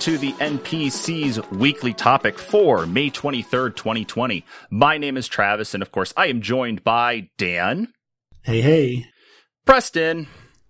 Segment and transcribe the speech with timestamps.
[0.00, 4.46] Welcome to the NPC's weekly topic for May 23rd, 2020.
[4.70, 7.92] My name is Travis, and of course, I am joined by Dan,
[8.42, 9.06] Hey, hey.
[9.66, 10.26] Preston,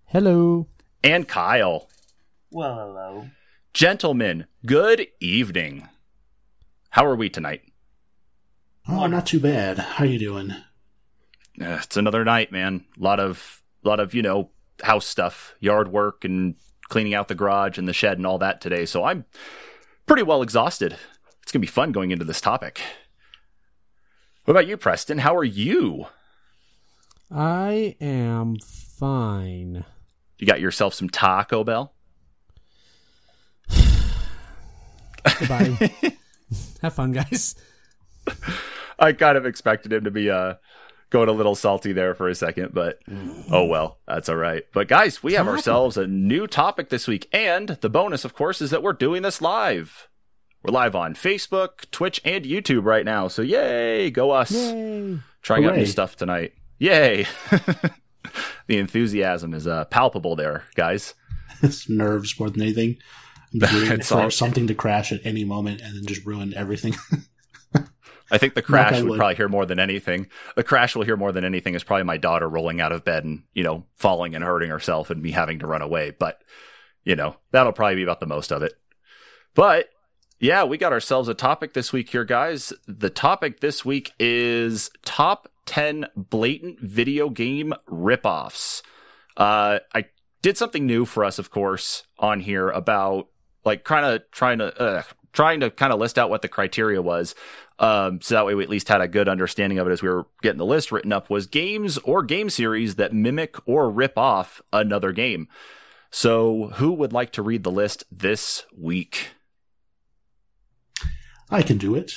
[0.07, 0.67] Hello.
[1.01, 1.87] and Kyle.
[2.51, 3.27] Well, hello.
[3.73, 5.87] Gentlemen, good evening.
[6.89, 7.61] How are we tonight?
[8.85, 9.79] Oh, not too bad.
[9.79, 10.51] How you doing?
[10.51, 12.83] Uh, it's another night, man.
[12.99, 14.49] A lot of, lot of, you know,
[14.83, 16.55] house stuff, yard work, and
[16.91, 18.85] cleaning out the garage and the shed and all that today.
[18.85, 19.25] So I'm
[20.05, 20.97] pretty well exhausted.
[21.41, 22.81] It's gonna be fun going into this topic.
[24.43, 25.19] What about you, Preston?
[25.19, 26.07] How are you?
[27.33, 29.85] I am fine.
[30.37, 31.93] You got yourself some Taco Bell?
[35.39, 35.91] Goodbye.
[36.81, 37.55] Have fun, guys.
[38.99, 40.55] I kind of expected him to be uh
[41.11, 42.99] going a little salty there for a second, but
[43.51, 44.63] oh well, that's all right.
[44.73, 48.61] But guys, we have ourselves a new topic this week, and the bonus, of course,
[48.61, 50.07] is that we're doing this live.
[50.63, 53.27] We're live on Facebook, Twitch, and YouTube right now.
[53.27, 54.51] So yay, go us!
[54.51, 55.19] Yay.
[55.43, 56.53] Trying out new stuff tonight.
[56.79, 57.25] Yay!
[58.67, 61.13] the enthusiasm is uh, palpable there, guys.
[61.63, 62.97] It's nerves more than anything.
[63.53, 66.25] I'm just waiting It's for all- something to crash at any moment and then just
[66.25, 66.95] ruin everything.
[68.31, 70.27] I think the crash on would probably hear more than anything.
[70.55, 73.25] The crash will hear more than anything is probably my daughter rolling out of bed
[73.25, 76.11] and, you know, falling and hurting herself and me having to run away.
[76.17, 76.41] But,
[77.03, 78.73] you know, that'll probably be about the most of it.
[79.53, 79.89] But
[80.39, 82.71] yeah, we got ourselves a topic this week here, guys.
[82.87, 88.81] The topic this week is top 10 blatant video game ripoffs.
[89.35, 90.05] Uh, I
[90.41, 93.27] did something new for us, of course, on here about
[93.65, 95.03] like kind of trying to, uh,
[95.33, 97.35] trying to kind of list out what the criteria was.
[97.79, 100.09] Um, so that way we at least had a good understanding of it as we
[100.09, 104.17] were getting the list written up was games or game series that mimic or rip
[104.17, 105.47] off another game.
[106.11, 109.29] So who would like to read the list this week?
[111.49, 112.13] I can do it.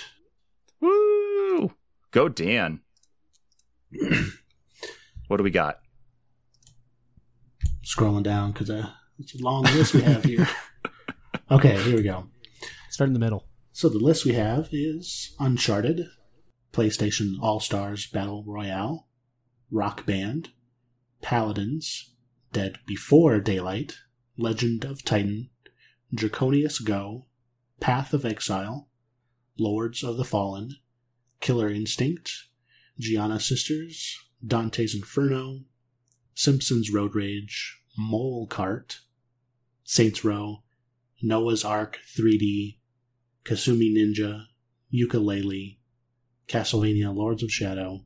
[0.81, 1.73] Woo!
[2.11, 2.81] Go Dan.
[5.29, 5.81] what do we got?
[7.85, 10.49] Scrolling down because uh, it's a long list we have here.
[11.51, 12.27] okay, here we go.
[12.95, 13.49] Start in the middle.
[13.73, 16.07] So the list we have is Uncharted,
[16.73, 19.09] PlayStation All Stars Battle Royale,
[19.69, 20.51] Rock Band,
[21.21, 22.15] Paladins,
[22.53, 23.97] Dead Before Daylight,
[24.37, 25.51] Legend of Titan,
[26.15, 27.27] Draconius Go,
[27.81, 28.89] Path of Exile,
[29.59, 30.77] Lords of the Fallen,
[31.41, 32.45] Killer Instinct,
[33.01, 34.17] Giana Sisters,
[34.47, 35.63] Dante's Inferno,
[36.37, 39.01] Simpsons Road Rage, Mole Cart,
[39.83, 40.63] Saints Row,
[41.21, 42.77] Noah's Ark 3D,
[43.45, 44.47] Kasumi Ninja,
[44.93, 45.79] Yooka-Laylee,
[46.49, 48.05] Castlevania Lords of Shadow,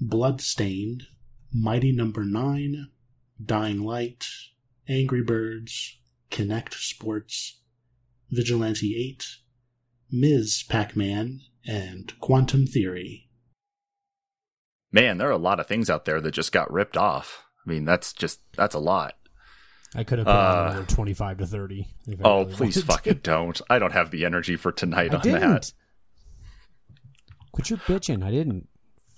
[0.00, 1.04] Bloodstained,
[1.52, 2.88] Mighty Number 9,
[3.44, 4.26] Dying Light,
[4.88, 5.98] Angry Birds,
[6.30, 7.60] Kinect Sports,
[8.30, 9.24] Vigilante 8,
[10.10, 10.64] Ms.
[10.68, 13.28] Pac Man, and Quantum Theory.
[14.92, 17.44] Man, there are a lot of things out there that just got ripped off.
[17.66, 19.14] I mean, that's just that's a lot.
[19.94, 21.88] I could have put Uh, another 25 to 30.
[22.08, 22.82] if Oh, really please to.
[22.82, 23.60] fucking don't.
[23.70, 25.40] I don't have the energy for tonight I on didn't.
[25.40, 25.72] that.
[27.52, 28.24] Quit your bitching.
[28.24, 28.68] I didn't.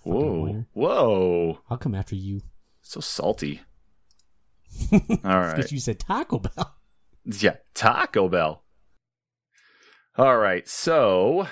[0.02, 0.64] Whoa.
[0.74, 1.60] Whoa.
[1.70, 2.42] I'll come after you.
[2.82, 3.62] So salty.
[4.92, 5.56] All right.
[5.56, 6.76] Because you said Taco Bell.
[7.24, 8.62] Yeah, Taco Bell.
[10.18, 11.48] All right, so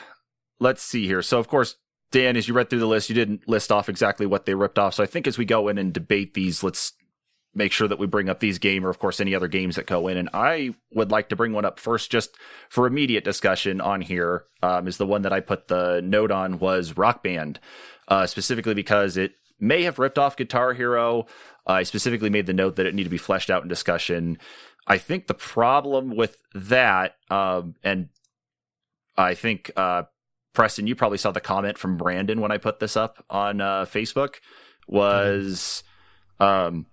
[0.61, 1.21] let's see here.
[1.21, 1.77] So, of course,
[2.13, 4.79] Dan, as you read through the list, you didn't list off exactly what they ripped
[4.79, 4.95] off.
[4.95, 6.93] So, I think as we go in and debate these, let's
[7.55, 9.87] make sure that we bring up these game or, of course, any other games that
[9.87, 10.17] go in.
[10.17, 12.37] And I would like to bring one up first, just
[12.69, 14.45] for immediate discussion on here.
[14.63, 17.61] Um, is the one that I put the note on was Rock Band,
[18.09, 21.27] uh, specifically because it may have ripped off Guitar Hero.
[21.67, 24.39] I specifically made the note that it needed to be fleshed out in discussion.
[24.87, 28.09] I think the problem with that, um, and
[29.17, 30.05] I think uh,
[30.53, 33.85] Preston, you probably saw the comment from Brandon when I put this up on uh,
[33.87, 34.37] Facebook,
[34.87, 35.83] was
[36.39, 36.87] um,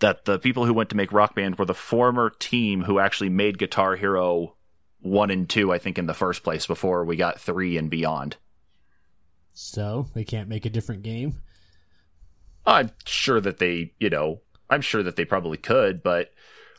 [0.00, 3.30] that the people who went to make Rock Band were the former team who actually
[3.30, 4.54] made Guitar Hero
[5.00, 8.36] one and two, I think, in the first place before we got three and beyond.
[9.54, 11.40] So, they can't make a different game?
[12.66, 14.40] I'm sure that they, you know,
[14.70, 16.32] I'm sure that they probably could, but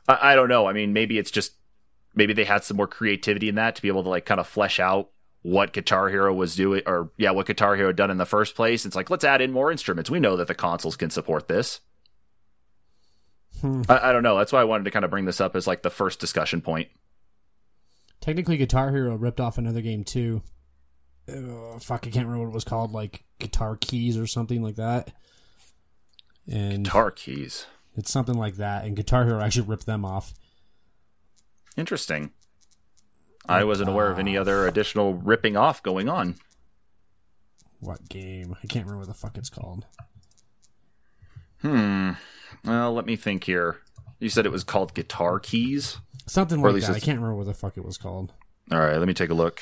[0.08, 0.68] I, I don't know.
[0.68, 1.54] I mean, maybe it's just
[2.14, 4.48] maybe they had some more creativity in that to be able to like kind of
[4.48, 5.10] flesh out
[5.42, 8.56] what Guitar Hero was doing, or yeah, what Guitar Hero had done in the first
[8.56, 8.86] place.
[8.86, 10.10] It's like let's add in more instruments.
[10.10, 11.80] We know that the consoles can support this.
[13.62, 13.82] Hmm.
[13.90, 14.38] I, I don't know.
[14.38, 16.62] That's why I wanted to kind of bring this up as like the first discussion
[16.62, 16.90] point.
[18.22, 20.42] Technically, Guitar Hero ripped off another game too.
[21.28, 24.76] Uh, fuck, I can't remember what it was called, like Guitar Keys or something like
[24.76, 25.12] that.
[26.52, 27.68] And Guitar keys.
[27.96, 28.86] it's something like that.
[28.86, 30.34] And Guitar Hero actually ripped them off.
[31.78, 32.32] Interesting.
[33.48, 36.36] I wasn't aware of any other additional ripping off going on.
[37.80, 38.56] What game?
[38.62, 39.86] I can't remember what the fuck it's called.
[41.62, 42.12] Hmm.
[42.66, 43.78] Well, let me think here.
[44.20, 45.98] You said it was called Guitar Keys?
[46.28, 46.92] Something like that.
[46.92, 48.34] I can't remember what the fuck it was called.
[48.72, 49.62] All right, let me take a look.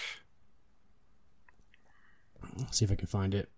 [2.71, 3.49] See if I can find it.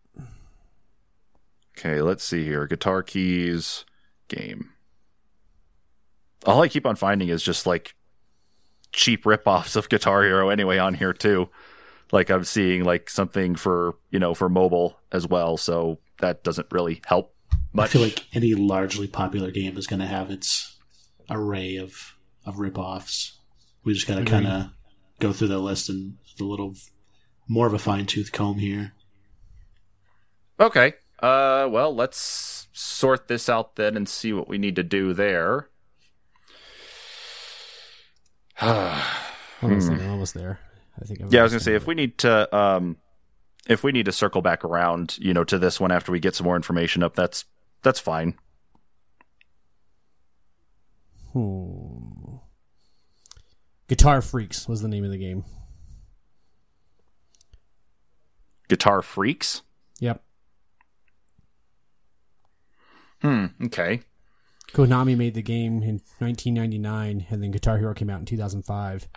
[1.78, 2.68] Okay, let's see here.
[2.68, 3.86] Guitar Keys
[4.28, 4.72] game.
[6.46, 7.96] All I keep on finding is just like
[8.92, 11.50] cheap ripoffs of Guitar Hero anyway on here too.
[12.12, 16.68] Like I'm seeing like something for, you know, for mobile as well, so that doesn't
[16.72, 17.34] really help
[17.74, 17.90] much.
[17.90, 20.78] I feel like any largely popular game is going to have its
[21.30, 23.34] array of of ripoffs.
[23.84, 24.70] We just got to kind of
[25.20, 26.74] go through the list and a little
[27.48, 28.94] more of a fine tooth comb here.
[30.60, 30.94] Okay.
[31.20, 35.68] Uh well, let's sort this out then and see what we need to do there.
[38.56, 40.60] Hold on a second, I'm almost there.
[41.02, 41.22] I think.
[41.22, 41.28] Hmm.
[41.30, 42.98] Yeah, I was gonna say if we need to um
[43.68, 46.36] if we need to circle back around, you know, to this one after we get
[46.36, 47.46] some more information up, that's
[47.82, 48.36] that's fine.
[51.34, 52.38] Hmm.
[53.88, 55.44] Guitar Freaks was the name of the game.
[58.68, 59.64] Guitar Freaks.
[60.00, 60.24] Yep.
[63.22, 63.46] Hmm.
[63.66, 64.02] Okay.
[64.72, 69.08] Konami made the game in 1999, and then Guitar Hero came out in 2005.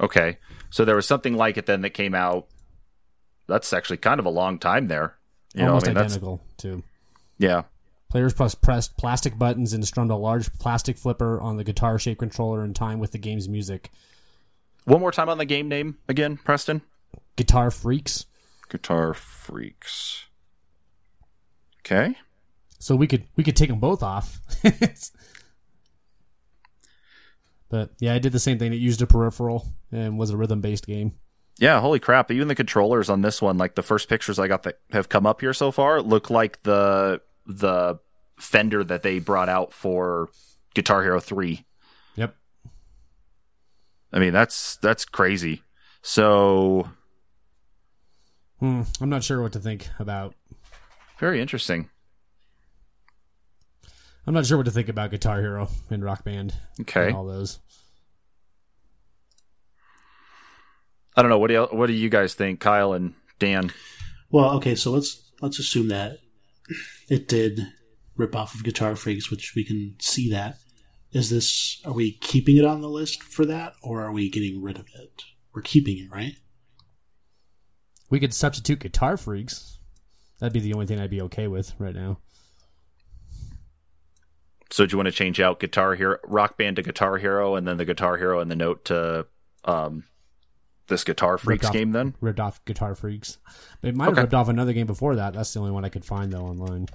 [0.00, 0.38] Okay.
[0.70, 2.48] So there was something like it then that came out.
[3.48, 5.16] That's actually kind of a long time there.
[5.54, 6.82] You Almost know, I mean, that's identical too.
[7.38, 7.62] yeah.
[8.10, 12.64] Players plus pressed plastic buttons and strummed a large plastic flipper on the guitar-shaped controller
[12.64, 13.90] in time with the game's music.
[14.84, 16.80] One more time on the game name again, Preston.
[17.36, 18.24] Guitar Freaks.
[18.70, 20.24] Guitar Freaks.
[21.80, 22.14] Okay.
[22.78, 24.40] So we could we could take them both off.
[27.68, 28.72] but yeah, I did the same thing.
[28.72, 31.14] It used a peripheral and was a rhythm-based game.
[31.58, 32.30] Yeah, holy crap.
[32.30, 35.26] Even the controllers on this one, like the first pictures I got that have come
[35.26, 37.98] up here so far, look like the the
[38.38, 40.28] Fender that they brought out for
[40.74, 41.64] Guitar Hero 3.
[42.14, 42.36] Yep.
[44.12, 45.62] I mean, that's that's crazy.
[46.02, 46.88] So,
[48.60, 50.34] Hmm, I'm not sure what to think about.
[51.18, 51.90] very interesting.
[54.26, 56.54] I'm not sure what to think about Guitar Hero and Rock Band.
[56.82, 57.08] Okay.
[57.08, 57.58] And all those.
[61.18, 61.38] I don't know.
[61.40, 63.72] What do you, what do you guys think, Kyle and Dan?
[64.30, 66.18] Well, okay, so let's let's assume that
[67.08, 67.72] it did
[68.16, 70.58] rip off of Guitar Freaks, which we can see that.
[71.10, 74.62] Is this are we keeping it on the list for that, or are we getting
[74.62, 75.24] rid of it?
[75.52, 76.34] We're keeping it, right?
[78.08, 79.80] We could substitute Guitar Freaks.
[80.38, 82.20] That'd be the only thing I'd be okay with right now.
[84.70, 87.66] So, do you want to change out Guitar Hero, Rock Band to Guitar Hero, and
[87.66, 89.26] then the Guitar Hero and the note to
[89.64, 90.04] um,
[90.88, 91.92] this Guitar Freaks off- game?
[91.92, 93.38] Then Ripped off Guitar Freaks.
[93.82, 94.22] It might have Okay.
[94.22, 95.34] ripped off another game before that.
[95.34, 96.86] That's the only one I could find though online.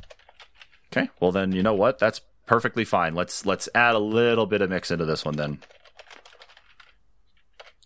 [0.91, 1.09] Okay.
[1.19, 1.97] Well, then you know what?
[1.99, 3.15] That's perfectly fine.
[3.15, 5.59] Let's let's add a little bit of mix into this one then.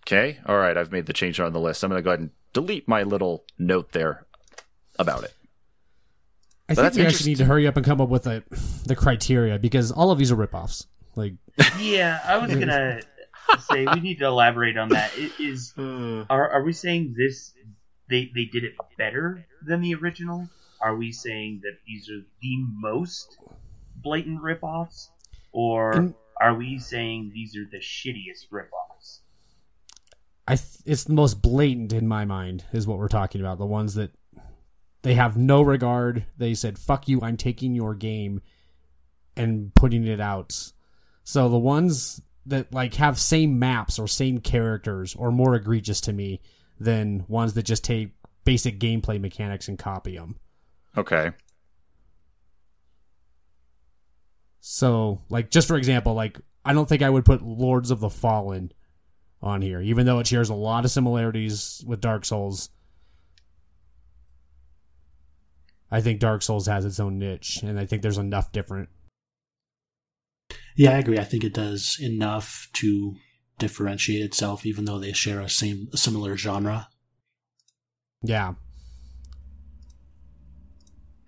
[0.06, 0.40] Okay.
[0.46, 0.78] All right.
[0.78, 1.84] I've made the change on the list.
[1.84, 4.26] I'm going to go ahead and delete my little note there
[4.98, 5.34] about it.
[6.70, 8.44] I But think that's we actually need to hurry up and come up with the
[8.86, 10.86] the criteria because all of these are ripoffs.
[11.16, 11.34] Like
[11.80, 13.00] Yeah, I was gonna
[13.60, 15.12] say we need to elaborate on that.
[15.16, 16.24] I- Is hmm.
[16.30, 17.54] are are we saying this
[18.10, 20.50] they they did it better than the original?
[20.80, 23.38] Are we saying that these are the most
[23.96, 25.08] blatant ripoffs,
[25.52, 29.20] or In- are we saying these are the shittiest ripoffs?
[30.48, 33.58] I, th- it's the most blatant in my mind is what we're talking about.
[33.58, 34.12] The ones that
[35.02, 36.26] they have no regard.
[36.38, 37.22] They said, "Fuck you!
[37.22, 38.42] I'm taking your game
[39.36, 40.72] and putting it out."
[41.24, 46.14] So the ones that like have same maps or same characters or more egregious to
[46.14, 46.42] me
[46.80, 48.12] than ones that just take
[48.44, 50.38] basic gameplay mechanics and copy them.
[50.96, 51.32] Okay.
[54.60, 58.10] So, like, just for example, like, I don't think I would put Lords of the
[58.10, 58.72] Fallen
[59.42, 62.70] on here, even though it shares a lot of similarities with Dark Souls.
[65.90, 68.90] I think Dark Souls has its own niche, and I think there's enough different.
[70.78, 71.18] Yeah, I agree.
[71.18, 73.16] I think it does enough to
[73.58, 76.88] differentiate itself, even though they share a same a similar genre.
[78.22, 78.54] Yeah.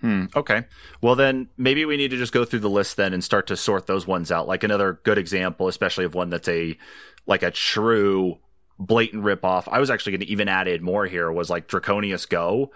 [0.02, 0.26] Hmm.
[0.36, 0.66] Okay.
[1.02, 3.58] Well, then maybe we need to just go through the list then and start to
[3.58, 4.48] sort those ones out.
[4.48, 6.78] Like another good example, especially of one that's a
[7.26, 8.38] like a true
[8.78, 9.68] blatant ripoff.
[9.68, 12.72] I was actually going to even add in more here was like Draconius Go.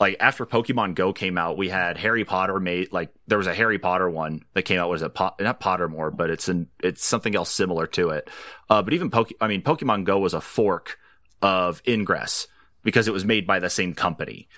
[0.00, 3.54] Like after Pokemon Go came out, we had Harry Potter made like there was a
[3.54, 4.88] Harry Potter one that came out.
[4.88, 8.30] Was it po- not Pottermore, but it's an it's something else similar to it.
[8.70, 10.98] Uh, but even Poke, I mean, Pokemon Go was a fork
[11.42, 12.46] of Ingress
[12.84, 14.48] because it was made by the same company.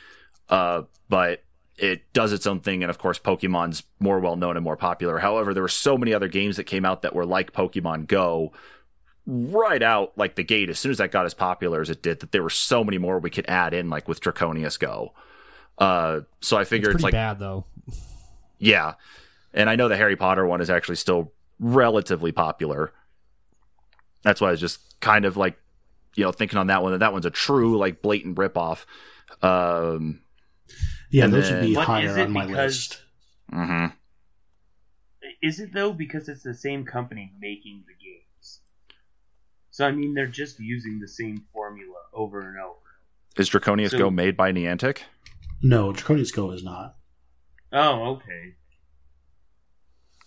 [0.50, 1.42] Uh, but
[1.78, 5.18] it does its own thing, and of course, Pokemon's more well known and more popular.
[5.18, 8.52] However, there were so many other games that came out that were like Pokemon Go
[9.26, 12.18] right out like the gate as soon as that got as popular as it did
[12.20, 15.12] that there were so many more we could add in like with draconius go
[15.80, 17.64] uh, so I figured It's it's, pretty like, bad though.
[18.58, 18.94] yeah.
[19.52, 22.92] And I know the Harry Potter one is actually still relatively popular.
[24.22, 25.58] That's why I was just kind of like,
[26.14, 28.84] you know, thinking on that one that that one's a true like blatant ripoff.
[29.42, 30.20] Um,
[31.10, 33.02] Yeah, And those would be then- What is higher on my because- list.
[33.52, 33.92] mhm.
[35.42, 38.60] Is it though because it's the same company making the games?
[39.70, 42.76] So I mean, they're just using the same formula over and over.
[43.37, 44.99] Is Draconius So- Go made by Niantic?
[45.62, 46.97] No, Draconius Go is not.
[47.73, 48.55] Oh, okay.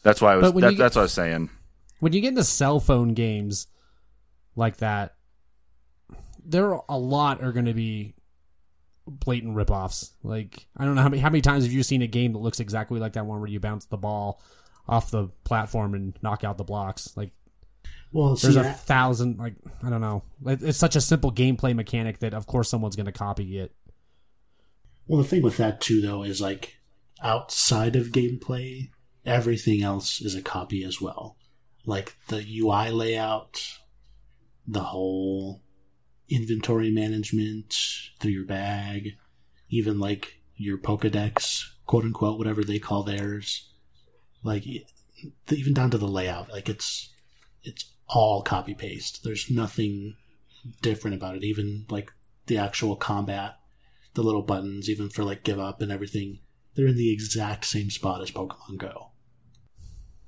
[0.04, 0.54] That's why I was.
[0.54, 1.50] That, you- that's what I was saying.
[2.00, 3.68] when you get into cell phone games
[4.56, 5.16] like that,
[6.46, 8.16] there are a lot are going to be
[9.08, 10.12] blatant ripoffs.
[10.24, 12.40] Like I don't know how many how many times have you seen a game that
[12.40, 14.42] looks exactly like that one where you bounce the ball
[14.88, 17.16] off the platform and knock out the blocks?
[17.16, 17.32] Like
[18.12, 19.40] Well, see, there's a thousand.
[19.40, 20.24] Like I don't know.
[20.46, 23.74] It's such a simple gameplay mechanic that of course someone's going to copy it.
[25.08, 26.78] Well, the thing with that too, though, is like
[27.22, 28.90] outside of gameplay,
[29.26, 31.38] everything else is a copy as well.
[31.86, 33.80] Like the UI layout,
[34.66, 35.62] the whole
[36.30, 37.76] inventory management
[38.20, 39.18] through your bag,
[39.70, 43.70] even like your Pokedex, quote unquote, whatever they call theirs.
[44.44, 44.66] Like
[45.50, 47.10] even down to the layout, like it's
[47.64, 49.24] it's all copy paste.
[49.24, 50.16] There's nothing
[50.82, 51.44] different about it.
[51.44, 52.12] Even like
[52.48, 53.58] the actual combat,
[54.14, 56.40] the little buttons, even for like give up and everything,
[56.76, 59.12] they're in the exact same spot as Pokemon Go.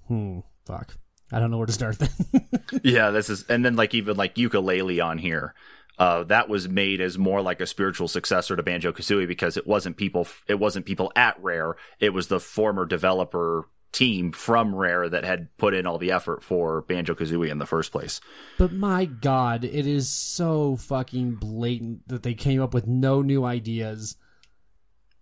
[0.07, 0.39] Hmm.
[0.65, 0.97] Fuck.
[1.31, 2.47] I don't know where to start then.
[2.83, 5.53] yeah, this is, and then like even like Yooka-Laylee on here.
[5.97, 9.65] Uh, that was made as more like a spiritual successor to Banjo Kazooie because it
[9.65, 10.27] wasn't people.
[10.47, 11.75] It wasn't people at Rare.
[11.99, 16.43] It was the former developer team from Rare that had put in all the effort
[16.43, 18.19] for Banjo Kazooie in the first place.
[18.57, 23.45] But my god, it is so fucking blatant that they came up with no new
[23.45, 24.17] ideas.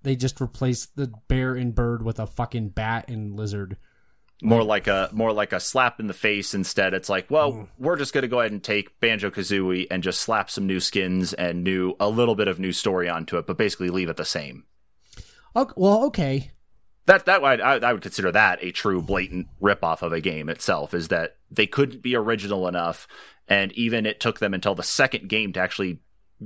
[0.02, 3.78] They just replaced the bear and bird with a fucking bat and lizard.
[4.42, 6.94] More like a more like a slap in the face instead.
[6.94, 7.68] It's like, well, Mm.
[7.78, 10.82] we're just going to go ahead and take Banjo Kazooie and just slap some new
[10.82, 14.18] skins and new a little bit of new story onto it, but basically leave it
[14.18, 14.66] the same.
[15.56, 16.52] Okay, well, okay.
[17.06, 20.94] That that I, I would consider that a true blatant ripoff of a game itself.
[20.94, 23.08] Is that they couldn't be original enough,
[23.48, 26.00] and even it took them until the second game to actually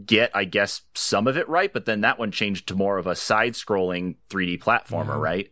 [0.05, 1.71] get, I guess, some of it right.
[1.71, 5.51] But then that one changed to more of a side-scrolling 3D platformer, right?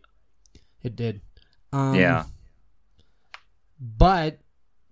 [0.82, 1.20] It did.
[1.72, 2.24] Um, yeah.
[3.80, 4.40] But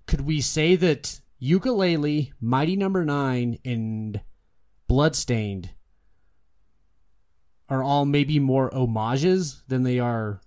[0.06, 4.20] could we say that Yooka-Laylee, Mighty Number Nine, and
[4.88, 5.70] Bloodstained
[7.68, 10.40] are all maybe more homages than they are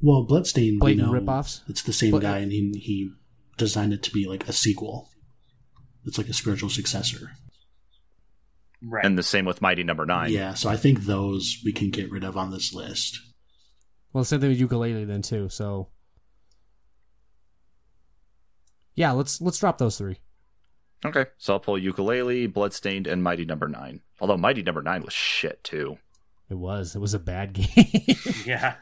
[0.00, 1.60] Well, Bloodstain, we blatant know ripoffs?
[1.68, 3.10] it's the same But- guy, and he, he
[3.56, 5.08] designed it to be like a sequel.
[6.04, 7.32] It's like a spiritual successor.
[8.80, 9.04] Right.
[9.04, 10.30] And the same with Mighty Number Nine.
[10.30, 13.18] Yeah, so I think those we can get rid of on this list.
[14.12, 15.48] Well, same thing with Yooka-Laylee then too.
[15.48, 15.88] So,
[18.94, 20.18] yeah, let's let's drop those three.
[21.04, 24.00] Okay, so I'll pull Yooka-Laylee, Bloodstained, and Mighty Number Nine.
[24.20, 25.98] Although Mighty Number Nine was shit too.
[26.50, 28.02] It was it was a bad game.
[28.46, 28.74] yeah.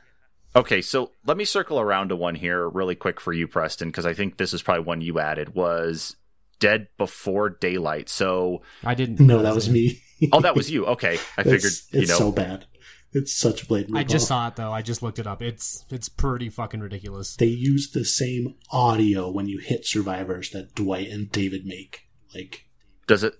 [0.54, 4.06] Okay, so let me circle around to one here really quick for you, Preston, because
[4.06, 6.16] I think this is probably one you added was
[6.58, 8.08] Dead Before Daylight.
[8.08, 9.20] So, I didn't.
[9.20, 10.00] No, that was me.
[10.32, 10.86] oh, that was you.
[10.86, 12.16] Okay, I figured it's, you know.
[12.16, 12.64] so bad.
[13.12, 13.96] It's such a blatant.
[13.96, 14.72] I just saw it though.
[14.72, 15.42] I just looked it up.
[15.42, 17.36] It's it's pretty fucking ridiculous.
[17.36, 22.05] they use the same audio when you hit survivors that Dwight and David make.
[22.34, 22.66] Like
[23.06, 23.34] does it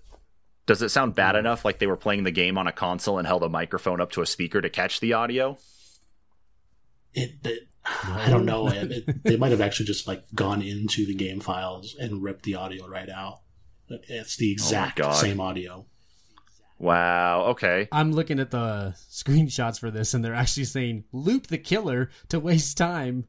[0.65, 3.27] does it sound bad enough like they were playing the game on a console and
[3.27, 5.57] held a microphone up to a speaker to catch the audio?
[7.17, 8.67] it, it I don't know.
[8.67, 12.43] It, it, they might have actually just like gone into the game files and ripped
[12.43, 13.41] the audio right out.
[13.89, 15.13] It's the oh exact God.
[15.13, 15.85] same audio.
[16.79, 17.45] Wow.
[17.51, 17.87] Okay.
[17.91, 22.39] I'm looking at the screenshots for this, and they're actually saying loop the killer to
[22.39, 23.25] waste time,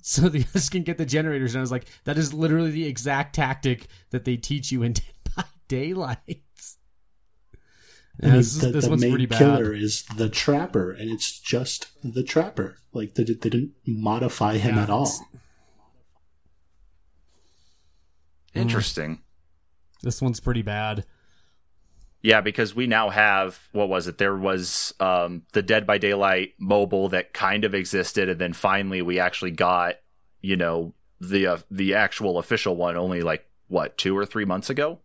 [0.02, 1.54] so the others can get the generators.
[1.54, 4.92] And I was like, that is literally the exact tactic that they teach you in
[4.94, 5.04] Dead
[5.36, 6.18] by Daylight.
[8.22, 9.38] I mean, this the, this the one's main pretty bad.
[9.38, 12.76] killer is the trapper, and it's just the trapper.
[12.92, 15.02] Like they, they didn't modify him Yeah, at all.
[15.04, 15.22] it's-
[18.54, 19.22] Interesting.
[20.02, 21.04] This one's pretty bad.
[22.22, 24.18] Yeah, because we now have what was it?
[24.18, 29.00] There was um, the Dead by Daylight mobile that kind of existed, and then finally
[29.00, 29.96] we actually got
[30.42, 34.68] you know the uh, the actual official one only like what two or three months
[34.68, 34.98] ago.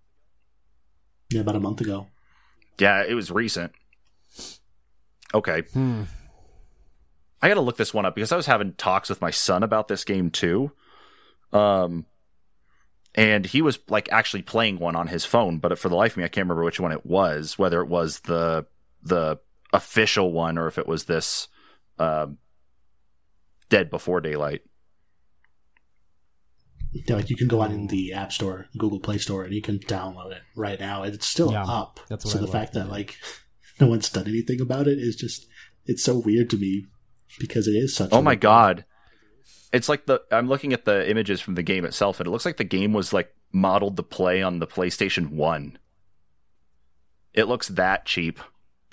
[1.30, 2.08] Yeah, about a month ago.
[2.78, 3.72] Yeah, it was recent.
[5.34, 6.04] Okay, Hmm.
[7.42, 9.64] I got to look this one up because I was having talks with my son
[9.64, 10.72] about this game too.
[11.54, 12.06] Um,
[13.16, 16.18] and he was like actually playing one on his phone, but for the life of
[16.18, 17.58] me, I can't remember which one it was.
[17.58, 18.66] Whether it was the
[19.02, 19.40] the
[19.74, 21.48] official one or if it was this
[21.98, 22.38] um,
[23.70, 24.62] Dead Before Daylight.
[26.92, 29.62] Yeah, like you can go on in the App Store, Google Play Store, and you
[29.62, 31.04] can download it right now.
[31.04, 32.00] and It's still Yeah, up.
[32.08, 32.54] that's what so I the love.
[32.54, 33.18] fact that like
[33.80, 35.46] no one's done anything about it is just
[35.86, 36.86] it's so weird to me
[37.40, 38.10] because it is such.
[38.14, 38.86] Oh a my god.
[39.76, 42.46] It's like the I'm looking at the images from the game itself and it looks
[42.46, 45.78] like the game was like modeled to play on the PlayStation 1.
[47.34, 48.40] It looks that cheap.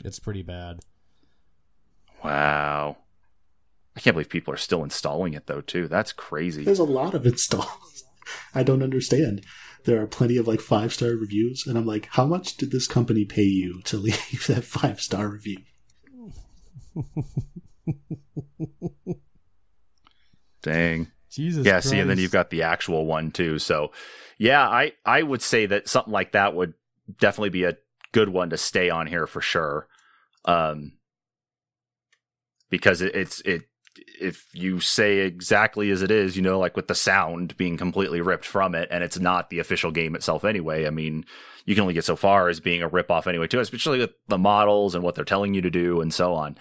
[0.05, 0.81] It's pretty bad.
[2.25, 2.97] Wow.
[3.95, 5.87] I can't believe people are still installing it though too.
[5.87, 6.65] That's crazy.
[6.65, 8.03] There's a lot of installs.
[8.55, 9.45] I don't understand.
[9.85, 12.89] There are plenty of like five star reviews, and I'm like, how much did this
[12.89, 15.59] company pay you to leave that five star review?
[20.63, 21.11] Dang.
[21.31, 21.67] Jesus.
[21.67, 23.59] yeah, see and then you've got the actual one too.
[23.59, 23.93] So,
[24.39, 26.75] yeah, I I would say that something like that would
[27.19, 27.79] definitely be a
[28.13, 29.89] good one to stay on here for sure.
[30.45, 30.93] Um
[32.71, 33.63] because it, it's it
[34.21, 38.21] if you say exactly as it is, you know, like with the sound being completely
[38.21, 40.87] ripped from it, and it's not the official game itself anyway.
[40.87, 41.25] I mean,
[41.67, 44.13] you can only get so far as being a rip off anyway, too, especially with
[44.29, 46.57] the models and what they're telling you to do and so on.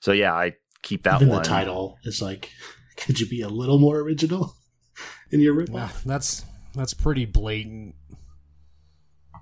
[0.00, 1.42] So yeah, I keep that Even one.
[1.42, 2.50] the title is like,
[2.96, 4.54] could you be a little more original
[5.30, 7.94] in your rip Wow, that's that's pretty blatant.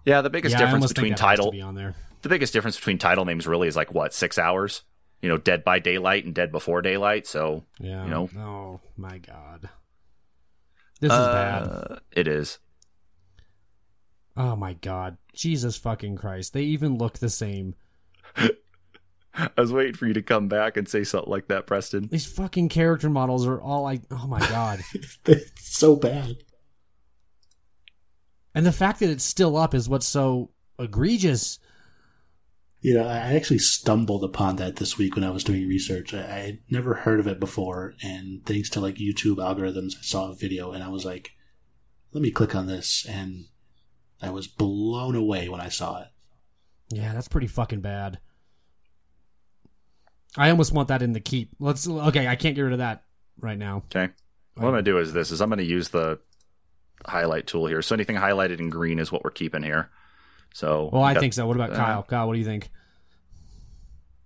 [0.05, 1.95] Yeah, the biggest yeah, difference between think that has to title be on there.
[2.23, 4.83] the biggest difference between title names really is like what six hours.
[5.23, 7.27] You know, Dead by Daylight and Dead Before Daylight.
[7.27, 8.05] So Yeah.
[8.05, 8.29] You know?
[8.39, 9.69] Oh my god.
[11.01, 11.63] This is bad.
[11.63, 12.59] uh, It is.
[14.37, 15.19] Oh my god.
[15.35, 16.53] Jesus fucking Christ.
[16.55, 17.75] They even look the same.
[19.35, 22.09] I was waiting for you to come back and say something like that, Preston.
[22.09, 24.81] These fucking character models are all like, oh my god.
[25.27, 26.37] it's so bad.
[28.55, 31.59] and the fact that it's still up is what's so egregious.
[32.81, 36.15] You know, I actually stumbled upon that this week when I was doing research.
[36.15, 40.03] I, I had never heard of it before, and thanks to like YouTube algorithms, I
[40.03, 41.33] saw a video and I was like,
[42.13, 43.07] let me click on this.
[43.07, 43.45] And
[44.23, 46.09] I was blown away when I saw it.
[46.91, 48.19] Yeah, that's pretty fucking bad.
[50.37, 51.51] I almost want that in the keep.
[51.59, 53.05] Let's okay, I can't get rid of that
[53.41, 53.85] right now.
[53.95, 54.13] Okay.
[54.55, 56.19] What I'm gonna do is this: is I'm gonna use the
[57.07, 57.83] highlight tool here.
[57.83, 59.91] So anything highlighted in green is what we're keeping here.
[60.55, 61.47] So Well, I got- think so.
[61.47, 62.03] What about uh, Kyle?
[62.03, 62.71] Kyle, what do you think?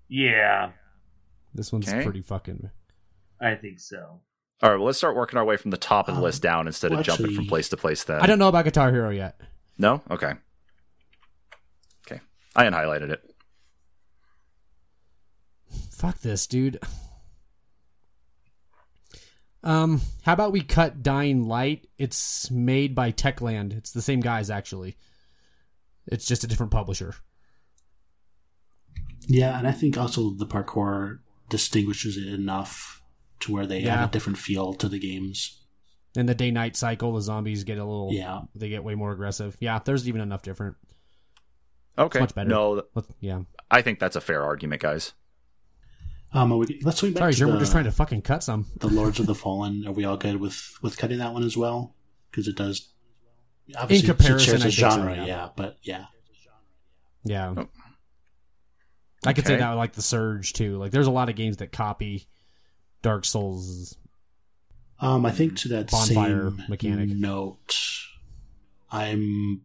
[0.09, 0.71] Yeah,
[1.55, 2.03] This one's Okay.
[2.05, 2.71] pretty fucking.
[3.41, 4.21] I think so.
[4.63, 4.77] All right.
[4.77, 6.93] Well, let's start working our way from the top of the Um, list down instead
[6.93, 8.05] of jumping from place to place.
[8.05, 9.41] Then I don't know about Guitar Hero yet.
[9.79, 10.03] No.
[10.11, 10.35] Okay.
[12.07, 12.21] Okay.
[12.57, 13.34] I unhighlighted it.
[15.95, 16.79] Fuck this, dude.
[19.63, 21.87] Um, how about we cut Dying Light?
[21.99, 23.75] It's made by Techland.
[23.77, 24.97] It's the same guys actually.
[26.07, 27.15] It's just a different publisher.
[29.27, 33.03] Yeah, and I think also the parkour distinguishes it enough
[33.41, 33.97] to where they Yeah.
[34.01, 35.63] have a different feel to the games.
[36.17, 38.11] And the day night cycle, the zombies get a little.
[38.13, 38.43] Yeah.
[38.55, 39.57] They get way more aggressive.
[39.61, 40.77] Yeah, there's even enough different.
[41.97, 42.21] Okay.
[42.21, 42.49] much better.
[42.51, 43.43] No, Let- Yeah.
[43.71, 45.13] I think that's a fair argument, guys.
[46.35, 47.49] Um, are we, let's swing back Sorry, Jim.
[47.49, 48.67] the, We're just trying to fucking cut some.
[48.79, 49.87] the Lords of the Fallen.
[49.87, 51.95] Are we all good with with cutting that one as well?
[52.31, 52.89] Because it does.
[53.79, 55.25] Obviously, it comparison, shares I a think so, genre, yeah.
[55.25, 56.07] yeah, but yeah.
[57.23, 57.55] Yeah.
[57.57, 57.69] Oh.
[59.25, 60.77] I could say that with, like the Surge too.
[60.77, 62.27] Like there's a lot of games that copy
[63.01, 63.97] Dark Souls.
[65.01, 67.11] Um, I think to that Bonfire same mechanic.
[67.11, 67.79] note,
[68.91, 69.63] I'm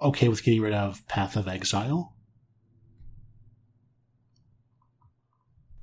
[0.00, 2.13] okay with getting rid of Path of Exile.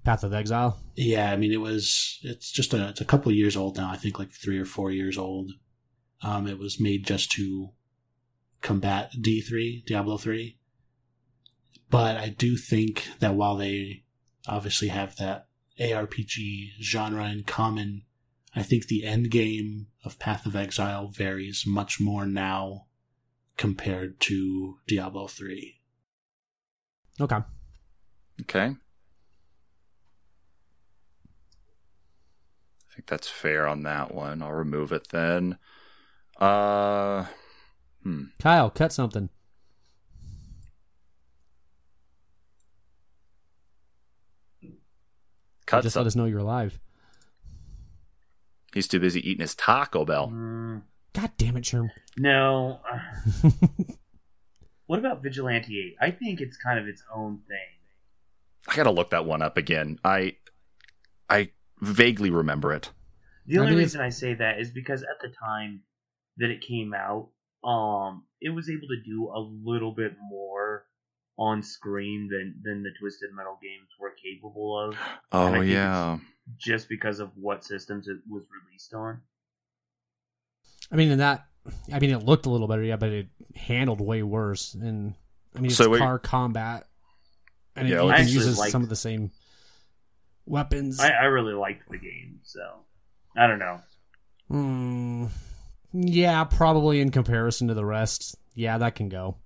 [0.03, 0.79] Path of Exile.
[0.95, 3.89] Yeah, I mean it was it's just a it's a couple of years old now.
[3.89, 5.51] I think like three or four years old.
[6.23, 7.69] Um, it was made just to
[8.61, 10.57] combat D three Diablo three.
[11.89, 14.03] But I do think that while they
[14.47, 15.47] obviously have that
[15.79, 18.03] ARPG genre in common,
[18.55, 22.85] I think the end game of Path of Exile varies much more now
[23.57, 25.81] compared to Diablo three.
[27.19, 27.39] Okay.
[28.41, 28.75] Okay.
[33.01, 34.43] think that's fair on that one.
[34.43, 35.57] I'll remove it then.
[36.39, 37.25] Uh,
[38.03, 38.25] hmm.
[38.39, 39.29] Kyle, cut something.
[45.65, 46.79] Cut just let us know you're alive.
[48.73, 50.27] He's too busy eating his Taco Bell.
[50.27, 50.83] Mm.
[51.13, 51.89] God damn it, Sherm.
[52.17, 52.79] No.
[53.43, 53.95] Uh,
[54.87, 56.05] what about Vigilante 8?
[56.05, 58.67] I think it's kind of its own thing.
[58.67, 59.99] I gotta look that one up again.
[60.03, 60.35] I
[61.29, 61.51] I
[61.81, 62.91] vaguely remember it.
[63.47, 65.81] The I only mean, reason I say that is because at the time
[66.37, 67.29] that it came out,
[67.67, 70.85] um, it was able to do a little bit more
[71.37, 74.95] on screen than than the Twisted Metal games were capable of,
[75.31, 76.19] Oh yeah.
[76.57, 79.21] just because of what systems it was released on.
[80.91, 81.45] I mean, in that,
[81.91, 84.73] I mean, it looked a little better, yeah, but it handled way worse.
[84.73, 85.13] And
[85.55, 86.87] I mean, it's So we- car combat,
[87.75, 89.31] and it Yeah, even let's- I actually uses liked- some of the same
[90.51, 90.99] weapons.
[90.99, 92.59] I, I really liked the game, so
[93.35, 93.79] I don't know.
[94.49, 95.25] Hmm.
[95.93, 98.35] yeah, probably in comparison to the rest.
[98.53, 99.37] Yeah, that can go.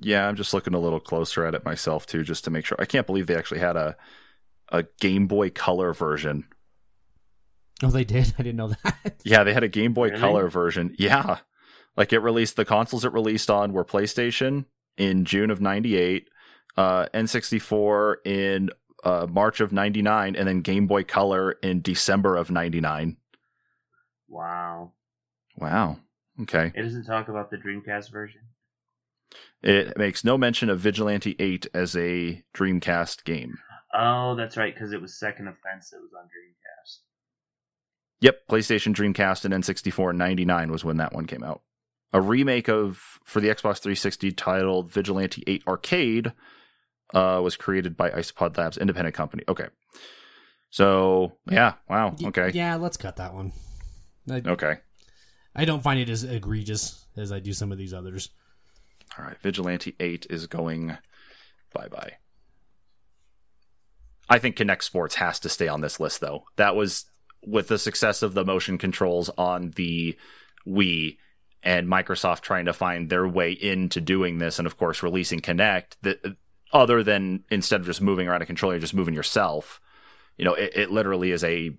[0.00, 2.76] Yeah, I'm just looking a little closer at it myself too, just to make sure.
[2.80, 3.96] I can't believe they actually had a
[4.70, 6.44] a Game Boy Color version.
[7.82, 8.34] Oh, they did.
[8.38, 9.14] I didn't know that.
[9.24, 10.20] Yeah, they had a Game Boy Really?
[10.20, 10.94] Color version.
[10.98, 11.38] Yeah.
[11.96, 14.66] Like it released the consoles it released on were PlayStation
[14.98, 16.28] in June of 98,
[16.76, 18.70] uh N64 in
[19.06, 23.16] uh March of 99 and then Game Boy Color in December of 99.
[24.28, 24.92] Wow.
[25.56, 25.98] Wow.
[26.42, 26.72] Okay.
[26.74, 28.42] It doesn't talk about the Dreamcast version.
[29.62, 33.58] It makes no mention of Vigilante 8 as a Dreamcast game.
[33.94, 36.98] Oh, that's right, because it was Second Offense that was on Dreamcast.
[38.20, 41.62] Yep, PlayStation, Dreamcast, and N64 in 99 was when that one came out.
[42.12, 46.32] A remake of for the Xbox 360 titled Vigilante 8 Arcade
[47.16, 49.42] uh, was created by Isopod Labs, independent company.
[49.48, 49.68] Okay.
[50.68, 52.14] So, yeah, wow.
[52.22, 52.50] Okay.
[52.52, 53.52] Yeah, let's cut that one.
[54.30, 54.74] I, Okay.
[55.54, 58.28] I don't find it as egregious as I do some of these others.
[59.18, 59.40] All right.
[59.40, 60.98] Vigilante 8 is going
[61.72, 62.12] bye bye.
[64.28, 66.44] I think Kinect Sports has to stay on this list, though.
[66.56, 67.06] That was
[67.46, 70.18] with the success of the motion controls on the
[70.66, 71.16] Wii
[71.62, 75.96] and Microsoft trying to find their way into doing this, and of course, releasing Kinect,
[76.02, 76.36] that
[76.76, 79.80] other than instead of just moving around a controller, you're just moving yourself.
[80.36, 81.76] You know, it, it literally is a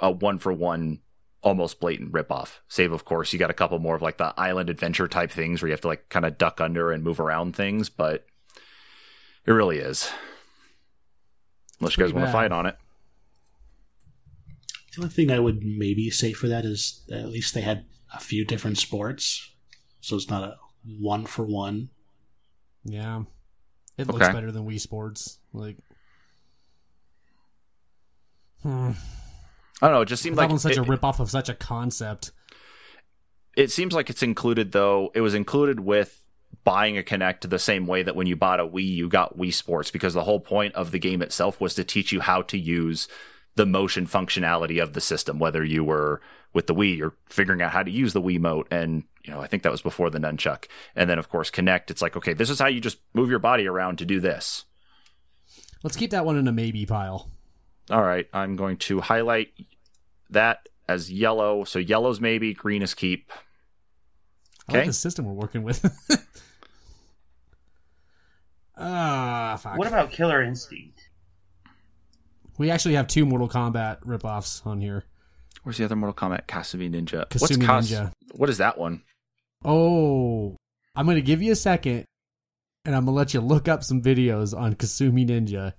[0.00, 1.00] a one for one
[1.42, 2.58] almost blatant ripoff.
[2.68, 5.62] Save, of course, you got a couple more of like the island adventure type things
[5.62, 8.26] where you have to like kind of duck under and move around things, but
[9.46, 10.10] it really is.
[11.78, 12.76] Unless you guys want to fight on it.
[14.94, 17.84] The only thing I would maybe say for that is that at least they had
[18.14, 19.52] a few different sports,
[20.00, 20.56] so it's not a
[20.98, 21.90] one for one.
[22.82, 23.24] Yeah.
[23.98, 24.32] It looks Okay.
[24.32, 25.38] better than Wii Sports.
[25.52, 25.76] Like,
[28.62, 28.90] hmm.
[29.82, 30.00] I don't know.
[30.02, 32.32] It just seemed that like one's such it, a ripoff of such a concept.
[33.56, 35.10] it seems like it's included though.
[35.14, 36.22] It was included with
[36.64, 39.52] buying a Kinect the same way that when you bought a Wii, you got Wii
[39.52, 42.58] Sports because the whole point of the game itself was to teach you how to
[42.58, 43.08] use
[43.56, 45.38] the motion functionality of the system.
[45.38, 46.20] Whether you were
[46.52, 49.40] with the Wii, you're figuring out how to use the Wii Mote, and you know
[49.40, 50.66] I think that was before the nunchuck.
[50.94, 53.38] And then of course Kinect, it's like okay, this is how you just move your
[53.40, 54.64] body around to do this.
[55.82, 57.30] Let's keep that one in a maybe pile.
[57.90, 59.52] All right, I'm going to highlight
[60.30, 61.64] that as yellow.
[61.64, 63.32] So yellow's maybe, green is keep.
[64.68, 64.86] I like Okay.
[64.88, 65.84] the system we're working with.
[68.78, 69.78] Ah, fuck.
[69.78, 70.95] What about Killer Instinct?
[72.58, 75.04] We actually have two Mortal Kombat ripoffs on here.
[75.62, 76.46] Where's the other Mortal Kombat?
[76.46, 77.26] Kasumi Ninja.
[77.28, 78.12] Kasumi Kas- Ninja.
[78.34, 79.02] What is that one?
[79.64, 80.56] Oh,
[80.94, 82.04] I'm gonna give you a second,
[82.84, 85.72] and I'm gonna let you look up some videos on Kasumi Ninja,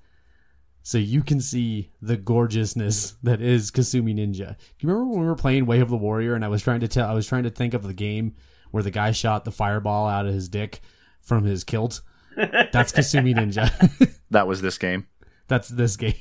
[0.84, 4.58] so you can see the gorgeousness that is Kasumi Ninja.
[4.58, 6.82] Do you remember when we were playing Way of the Warrior, and I was trying
[6.82, 8.36] to tell, I was trying to think of the game
[8.72, 10.82] where the guy shot the fireball out of his dick
[11.22, 12.02] from his kilt.
[12.36, 14.18] That's Kasumi Ninja.
[14.32, 15.08] That was this game.
[15.48, 16.13] That's this game.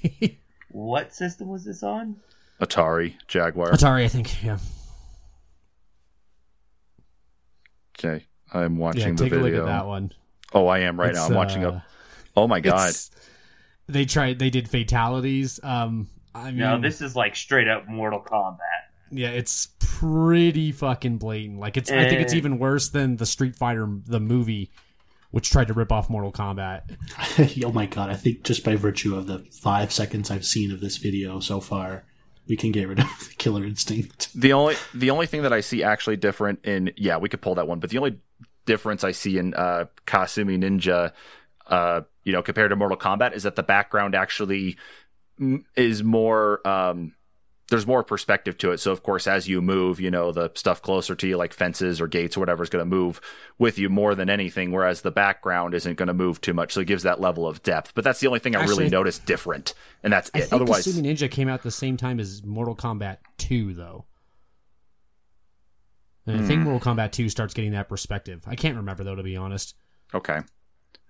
[0.76, 2.16] What system was this on?
[2.60, 3.70] Atari Jaguar.
[3.70, 4.44] Atari, I think.
[4.44, 4.58] Yeah.
[7.98, 9.10] Okay, I'm watching Yeah.
[9.14, 9.60] the Take a video.
[9.60, 10.12] look at that one.
[10.52, 11.26] Oh, I am right It's, now.
[11.26, 11.82] I'm watching uh, up.
[12.36, 12.92] Oh my god!
[13.88, 14.38] They tried.
[14.38, 15.58] They did fatalities.
[15.62, 18.58] Um, I mean, No, this is like straight up Mortal Kombat.
[19.10, 21.58] yeah, it's pretty fucking blatant.
[21.58, 21.90] Like it's.
[21.90, 22.36] I think it's Eh.
[22.36, 24.70] even worse than the Street Fighter the movie,
[25.30, 26.96] which tried to rip off Mortal Kombat.
[27.64, 28.10] oh my god!
[28.10, 31.60] I think just by virtue of the five seconds I've seen of this video so
[31.60, 32.04] far,
[32.48, 34.28] we can get rid of the killer instinct.
[34.34, 37.54] The only the only thing that I see actually different in yeah we could pull
[37.56, 38.20] that one, but the only
[38.66, 41.12] difference I see in uh, Kasumi Ninja,
[41.68, 44.76] uh, you know, compared to Mortal Kombat is that the background actually
[45.76, 47.14] is more um,
[47.68, 48.78] there's more perspective to it.
[48.78, 52.00] So of course, as you move, you know, the stuff closer to you, like fences
[52.00, 53.20] or gates or whatever, is going to move
[53.58, 54.70] with you more than anything.
[54.70, 57.62] Whereas the background isn't going to move too much, so it gives that level of
[57.64, 57.92] depth.
[57.94, 59.74] But that's the only thing I Actually, really noticed different,
[60.04, 60.42] and that's I it.
[60.42, 64.04] think Otherwise, Kasumi Ninja came out the same time as Mortal Kombat 2, though.
[66.26, 66.68] And I think Hmm.
[66.68, 68.42] Mortal Kombat 2 starts getting that perspective.
[68.46, 69.74] I can't remember though, to be honest.
[70.14, 70.40] okay,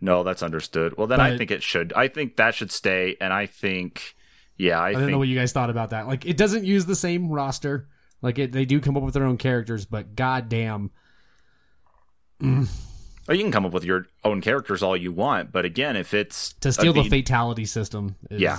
[0.00, 0.96] no, that's understood.
[0.98, 1.92] Well, then I think it should.
[1.94, 4.14] I think that should stay, and I think,
[4.58, 6.06] yeah, I, I, don't know what you guys thought about that.
[6.06, 7.88] Like, it doesn't use the same roster.
[8.22, 10.90] Like, it, they do come up with their own characters, but goddamn,
[12.42, 12.66] oh,
[13.32, 16.52] you can come up with your own characters all you want, but again, if it's
[16.60, 18.58] to steal the fatality system is Yeah.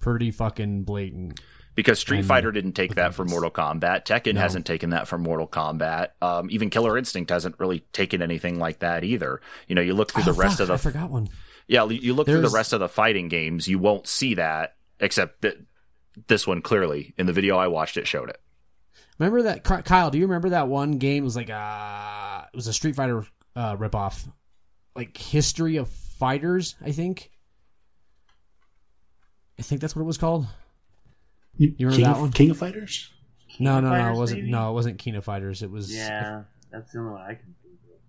[0.00, 1.40] pretty fucking blatant.
[1.74, 3.28] because Street and Fighter didn't take that from.
[3.28, 4.04] Mortal Kombat.
[4.04, 4.40] Tekken No.
[4.40, 6.08] hasn't taken that from Mortal Kombat.
[6.20, 9.40] Um, even Killer Instinct hasn't really taken anything like that either.
[9.68, 11.28] You know, you look through Oh, the rest fuck, of the I forgot one.
[11.68, 15.42] yeah, you look through the rest of the fighting games, you won't see that except
[15.42, 15.56] that
[16.26, 18.40] this one clearly in the video I watched it showed it.
[19.18, 20.10] Remember that, Kyle?
[20.10, 21.22] Do you remember that one game?
[21.22, 23.24] It was like uh it was a Street Fighter
[23.56, 24.28] uh, ripoff,
[24.94, 26.76] like History of Fighters.
[26.84, 27.30] I think.
[29.58, 30.46] I think that's what it was called.
[31.56, 32.32] You remember King, that of, one?
[32.32, 33.10] King of Fighters?
[33.58, 34.12] No, no, no.
[34.12, 34.40] It wasn't.
[34.42, 34.52] maybe?
[34.52, 35.62] No, it wasn't King of Fighters.
[35.62, 35.92] It was.
[35.94, 38.00] Yeah, that's the only one I can think of.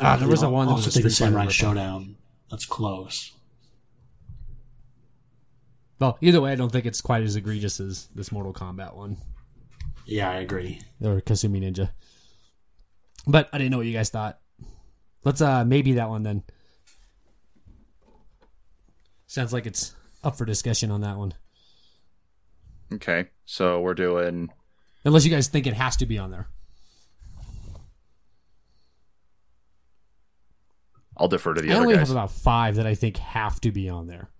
[0.00, 1.48] Ah, there was a I one that also was a think the Street Samurai.
[1.48, 2.16] Showdown.
[2.50, 3.32] That's close.
[6.00, 9.16] Well, either way, I don't think it's quite as egregious as this Mortal Kombat one
[10.06, 10.80] Yeah, I agree.
[11.02, 11.90] or Kasumi Ninja.
[13.26, 14.38] But I didn't know what you guys thought.
[15.24, 16.42] Let's uh maybe that one then.
[19.26, 21.34] Sounds like it's up for discussion on that one.
[22.92, 24.50] Okay, so we're doing
[25.04, 26.48] Unless you guys think it has to be on there.
[31.16, 32.08] I'll defer to the I other only guys.
[32.08, 34.30] have about five that I think have to be on there.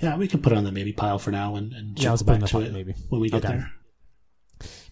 [0.00, 2.20] Yeah, we can put it on the maybe pile for now and, and Yeah, let's
[2.22, 2.94] circle put it in back to pile, it maybe.
[3.10, 3.54] when we get Okay.
[3.58, 3.72] there.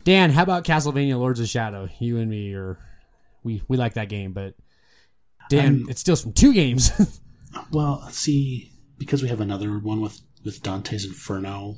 [0.04, 1.88] Dan, how about Castlevania Lords of Shadow?
[1.98, 2.78] You and me are
[3.42, 4.54] we we like that game, but
[5.50, 6.90] Dan, I'm- it steals from two games.
[7.72, 11.76] Well, see, because we have another one with with Dante's Inferno,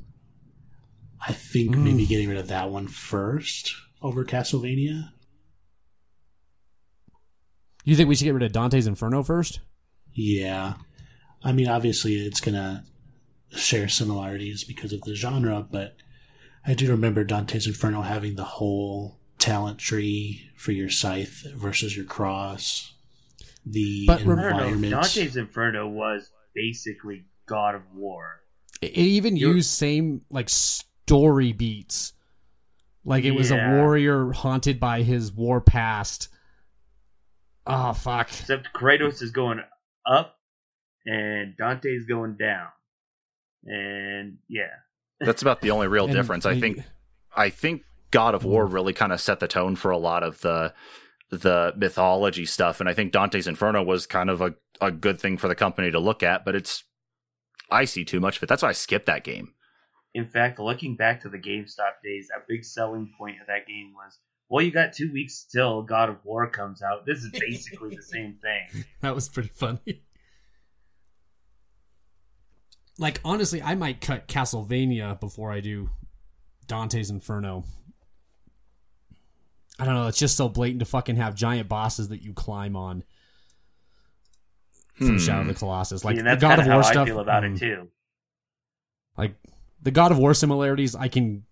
[1.26, 1.84] I think Mm.
[1.84, 5.10] maybe getting rid of that one first over Castlevania.
[7.84, 9.60] you think we should get rid of Dante's Inferno first?
[10.12, 10.74] Yeah,
[11.42, 12.84] I mean, obviously, it's gonna
[13.50, 15.96] share similarities because of the genre, but
[16.66, 22.04] I do remember Dante's Inferno having the whole talent tree for your scythe versus your
[22.06, 22.94] cross.
[23.64, 24.92] The But rem- I environment.
[24.92, 28.40] Dante's Inferno was basically God of War.
[28.82, 32.12] It, it even You're- used same like story beats.
[33.04, 36.28] Like it was a warrior haunted by his war past.
[37.66, 38.28] Oh fuck.
[38.28, 39.60] Except Kratos is going
[40.06, 40.36] up
[41.06, 42.68] and Dante's going down.
[43.64, 44.70] And yeah.
[45.20, 46.46] That's about the only real difference.
[46.46, 46.81] I think
[47.37, 50.40] I think God of War really kind of set the tone for a lot of
[50.40, 50.75] the
[51.31, 55.37] the mythology stuff, and I think Dante's Inferno was kind of a, a good thing
[55.37, 56.83] for the company to look at, but it's
[57.70, 58.49] I see too much of it.
[58.49, 59.55] That's why I skipped that game.
[60.12, 63.92] In fact, looking back to the GameStop days, a big selling point of that game
[63.94, 64.18] was,
[64.49, 67.07] well, you got two weeks till God of War comes out.
[67.07, 68.85] This is basically the same thing.
[69.03, 70.03] That was pretty funny.
[73.00, 75.88] Like honestly, I might cut Castlevania before I do
[76.66, 77.64] Dante's Inferno.
[79.78, 82.76] I don't know, it's just so blatant to fucking have giant bosses that you climb
[82.76, 83.02] on
[84.94, 85.16] from Hmm.
[85.16, 86.04] Shadow of the Colossus.
[86.04, 87.08] Like the God of War how I stuff.
[87.08, 87.88] feel about mm, it too.
[89.16, 89.34] Like
[89.80, 91.44] the God of War similarities, I can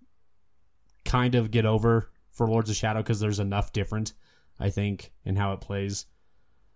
[1.06, 4.12] kind of get over for Lords of Shadow because there's enough different,
[4.60, 6.04] I think, in how it plays.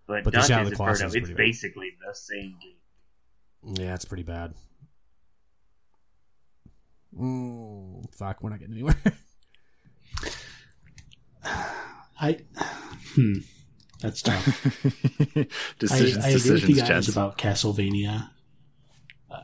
[0.07, 2.72] But, But the Shadow of the Colossus Inferno, is it's basically the same game.
[3.65, 4.53] Yeah, it's pretty bad.
[7.17, 8.95] Mm, fuck, we're not getting anywhere.
[12.19, 12.39] I
[13.15, 13.33] hmm,
[14.01, 14.45] that's tough.
[15.79, 17.09] decisions, I, I agree with decisions, you guys gents.
[17.09, 18.29] about Castlevania.
[19.29, 19.43] Uh,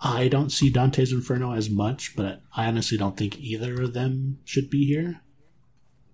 [0.00, 4.38] I don't see Dante's Inferno as much, but I honestly don't think either of them
[4.44, 5.20] should be here.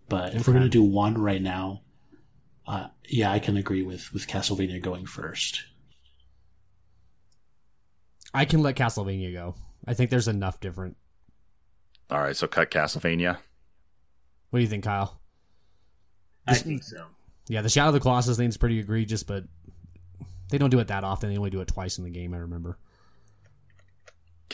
[0.08, 1.82] But if we're going to do one right now,
[2.66, 5.64] uh, yeah, I can agree with with Castlevania going first.
[8.34, 9.54] I can let Castlevania go.
[9.86, 10.96] I think there's enough different.
[12.10, 13.38] All right, so cut Castlevania.
[14.50, 15.20] What do you think, Kyle?
[16.46, 17.06] I This- think so.
[17.48, 19.44] Yeah, the Shadow of the Colossus thing's pretty egregious, but
[20.50, 21.30] they don't do it that often.
[21.30, 22.78] They only do it twice in the game, I remember.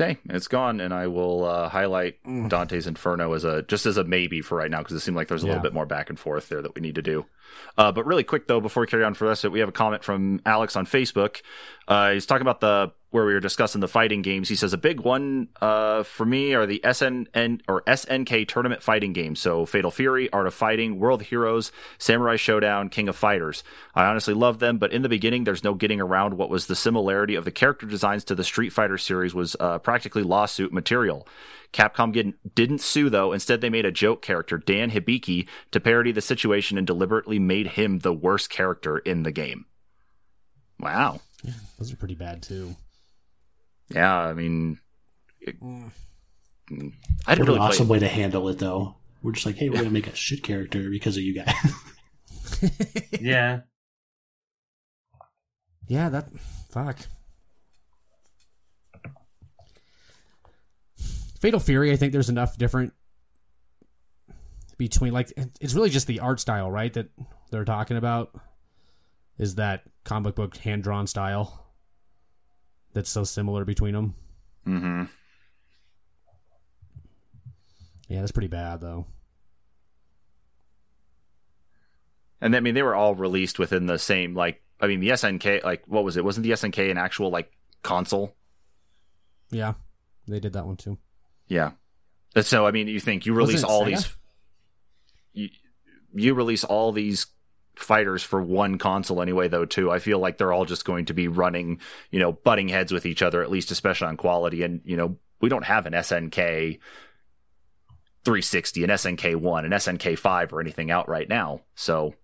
[0.00, 4.04] Okay, it's gone, and I will uh, highlight Dante's Inferno as a just as a
[4.04, 5.54] maybe for right now because it seemed like there's a Yeah.
[5.54, 7.26] little bit more back and forth there that we need to do.
[7.76, 9.58] Uh, but really quick though, before we carry on for the rest of it, we
[9.58, 11.42] have a comment from Alex on Facebook.
[11.88, 14.78] Uh, he's talking about the where we were discussing the fighting games, he says a
[14.78, 19.40] big one uh, for me are the SNN or SNK tournament fighting games.
[19.40, 23.64] So Fatal Fury, Art of Fighting, World Heroes, Samurai Shodown, King of Fighters.
[23.94, 26.76] I honestly love them, but in the beginning, there's no getting around what was the
[26.76, 31.26] similarity of the character designs to the Street Fighter series was uh, practically lawsuit material.
[31.72, 33.32] Capcom didn't, didn't sue though.
[33.32, 37.68] Instead, they made a joke character, Dan Hibiki, to parody the situation and deliberately made
[37.68, 39.66] him the worst character in the game.
[40.78, 41.20] Wow.
[41.42, 42.76] Yeah, those are pretty bad too.
[43.90, 44.78] Yeah, I mean,
[45.40, 45.90] it, Mm.
[47.26, 47.94] I didn't What really an awesome play.
[47.94, 48.96] way to handle it, though.
[49.22, 51.54] We're just like, hey, we're gonna make a shit character because of you guys.
[53.20, 53.60] Yeah.
[55.86, 56.28] Yeah, that
[56.70, 56.98] fuck.
[61.40, 62.92] Fatal Fury, I think there's enough different
[64.76, 66.92] between like it's really just the art style, right?
[66.92, 67.08] That
[67.50, 68.30] they're talking about
[69.38, 71.67] is that comic book hand drawn style
[72.92, 74.14] that's so similar between them.
[74.66, 75.04] Mm-hmm.
[78.08, 79.06] Yeah, that's pretty bad though.
[82.40, 84.62] And I mean, they were all released within the same like.
[84.80, 86.24] I mean, the SNK, like, what was it?
[86.24, 87.50] Wasn't the SNK an actual like
[87.82, 88.36] console?
[89.50, 89.74] Yeah,
[90.28, 90.98] they did that one too.
[91.48, 91.72] Yeah.
[92.40, 93.86] So I mean, you think you release all Sega?
[93.86, 94.16] these,
[95.32, 95.48] you,
[96.14, 97.26] you release all these
[97.78, 99.64] fighters for one console anyway, though.
[99.64, 102.92] Too, I feel like they're all just going to be running, you know, butting heads
[102.92, 104.62] with each other, at least especially on quality.
[104.62, 106.78] And you know, we don't have an SNK
[108.24, 111.60] 360, an SNK one, an SNK five, or anything out right now.
[111.74, 112.14] So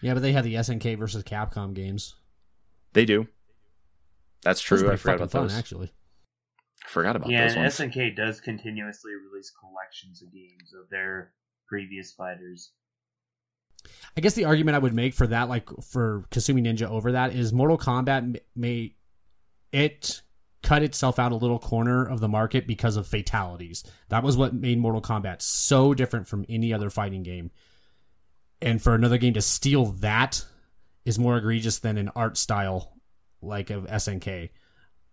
[0.00, 2.14] Yeah, but they have the SNK versus Capcom games.
[2.92, 3.26] they do.
[4.42, 4.82] That's true.
[4.84, 5.58] were I forgot about fun, those.
[5.58, 5.92] actually.
[6.86, 7.74] I forgot about Yeah, those and ones.
[7.76, 11.32] SNK does continuously release collections of games of their
[11.68, 12.72] previous fighters.
[14.16, 17.34] I guess the argument I would make for that, like for Kasumi Ninja over that,
[17.34, 18.94] is Mortal Kombat may
[19.72, 20.22] it
[20.62, 23.84] cut itself out a little corner of the market because of fatalities.
[24.08, 27.50] That was what made Mortal Kombat so different from any other fighting game.
[28.60, 30.44] And for another game to steal that
[31.04, 32.92] is more egregious than an art style
[33.40, 34.50] like of SNK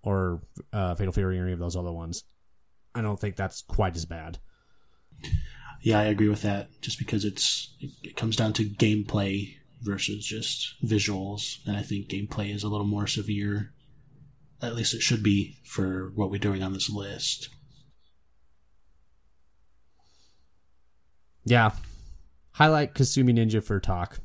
[0.04, 0.42] or
[0.74, 2.24] uh, Fatal Fury or any of those other ones.
[2.94, 4.40] I don't think that's quite as bad.
[5.82, 6.70] Yeah, I agree with that.
[6.82, 12.08] Just because it's it, it comes down to gameplay versus just visuals, and I think
[12.08, 13.74] gameplay is a little more severe.
[14.62, 17.50] At least it should be for what we're doing on this list.
[21.46, 21.72] Yeah.
[22.52, 24.20] Highlight Kasumi Ninja for talk.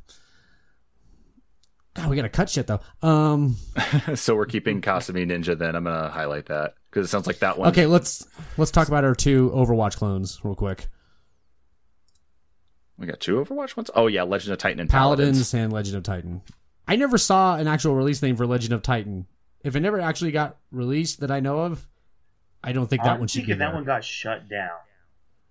[1.95, 2.81] God, we gotta cut shit though.
[3.03, 3.57] Um
[4.15, 5.57] so we're keeping Kasumi Ninja.
[5.57, 7.69] Then I'm gonna highlight that because it sounds like that one.
[7.69, 10.88] okay, let's let's talk about our two Overwatch clones real quick.
[13.03, 13.91] We got two Overwatch ones.
[13.97, 15.55] Oh yeah, Legend of Titan and Paladins, Paladins.
[15.55, 16.41] and Legend of Titan.
[16.87, 19.27] I never saw an actual release name for Legend of Titan.
[19.65, 21.85] If it never actually got released that I know of,
[22.62, 23.75] I don't think that I'm one should be that there.
[23.75, 24.71] one got shut down.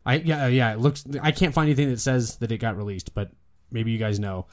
[0.06, 1.04] I yeah uh, yeah it looks.
[1.22, 3.32] I can't find anything that says that it got released, but
[3.70, 4.46] maybe you guys know.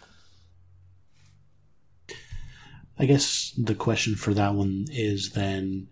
[2.99, 5.87] I guess the question for that one is then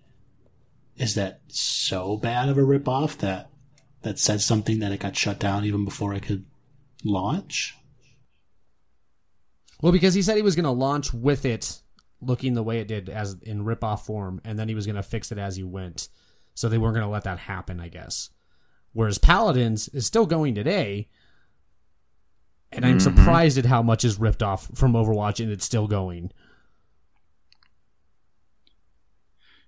[0.96, 3.48] is that so bad of a ripoff that
[4.02, 6.44] that says something that it got shut down even before it could
[7.04, 7.76] launch?
[9.82, 11.80] Well, because he said he was going to launch with it
[12.20, 15.02] looking the way it did as in rip-off form, and then he was going to
[15.02, 16.08] fix it as he went.
[16.54, 18.30] So they weren't going to let that happen, I guess.
[18.94, 21.08] Whereas Paladins is still going today,
[22.72, 23.02] and I'm Mhm.
[23.02, 26.32] surprised at how much is ripped off from Overwatch, and it's still going.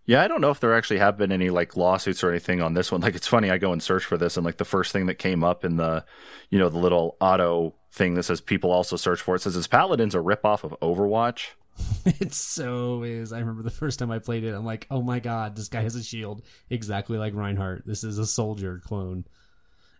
[0.08, 2.72] Yeah, I don't know if there actually have been any like lawsuits or anything on
[2.72, 3.02] this one.
[3.02, 5.16] Like it's funny, I go and search for this, and like the first thing that
[5.16, 6.02] came up in the,
[6.48, 9.66] you know, the little auto thing that says people also search for it says is
[9.66, 11.48] Paladins a ripoff of Overwatch?
[12.06, 13.34] it so is.
[13.34, 15.82] I remember the first time I played it, I'm like, oh my god, this guy
[15.82, 17.86] has a shield exactly like Reinhardt.
[17.86, 19.26] This is a soldier clone.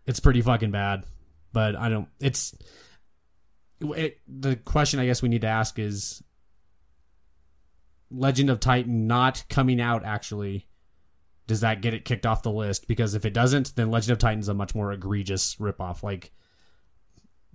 [0.06, 1.04] It's pretty fucking bad,
[1.52, 2.08] but I don't.
[2.18, 2.56] It's
[3.82, 6.22] it, the question I guess we need to ask is
[8.10, 10.66] Legend of Titan not coming out actually.
[11.46, 12.88] Does that get it kicked off the list?
[12.88, 16.02] Because if it doesn't, then Legend of Titan's a much more egregious ripoff.
[16.02, 16.32] Like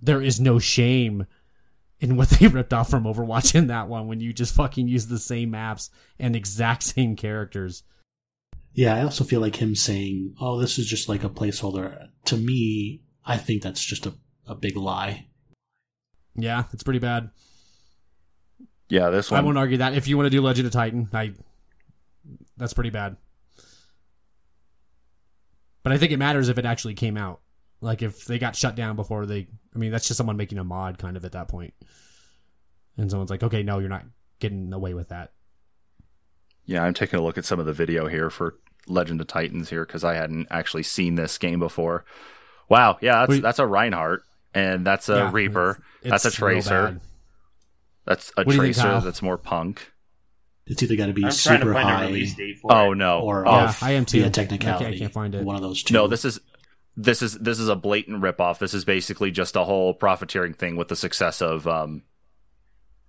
[0.00, 1.26] there is no shame
[2.00, 5.06] in what they ripped off from Overwatch in that one when you just fucking use
[5.06, 7.84] the same maps and exact same characters.
[8.72, 12.36] Yeah, I also feel like him saying, "Oh, this is just like a placeholder." To
[12.36, 14.14] me, I think that's just a,
[14.48, 15.28] a big lie.
[16.34, 17.30] Yeah, it's pretty bad.
[18.88, 19.40] Yeah, this one.
[19.40, 19.94] I won't argue that.
[19.94, 21.32] If you want to do Legend of Titan, I
[22.56, 23.16] that's pretty bad.
[25.82, 27.40] But I think it matters if it actually came out.
[27.80, 30.64] Like if they got shut down before they I mean, that's just someone making a
[30.64, 31.74] mod kind of at that point.
[32.96, 34.04] And someone's like, "Okay, no, you're not
[34.38, 35.32] getting away with that."
[36.64, 38.56] Yeah, I'm taking a look at some of the video here for
[38.86, 42.04] Legend of Titans here because I hadn't actually seen this game before.
[42.68, 43.42] Wow, yeah, that's Wait.
[43.42, 44.22] that's a Reinhardt
[44.54, 45.70] and that's a Yeah, Reaper.
[46.02, 47.00] it's- that's a it's Tracer.
[48.06, 48.16] Bad.
[48.16, 49.00] That's a What do you think, Tracer Kyle?
[49.00, 49.92] that's more punk.
[50.66, 52.72] It's either got to be I'm trying to super find a high release date for
[52.72, 53.20] Oh no.
[53.20, 54.18] or oh, Yeah, off I am too.
[54.20, 54.98] via I can't- I technicality.
[54.98, 55.44] can't find it.
[55.44, 55.92] One of those two.
[55.92, 56.40] No, this is
[56.96, 58.58] this is this is a blatant ripoff.
[58.58, 62.02] This is basically just a whole profiteering thing with the success of um,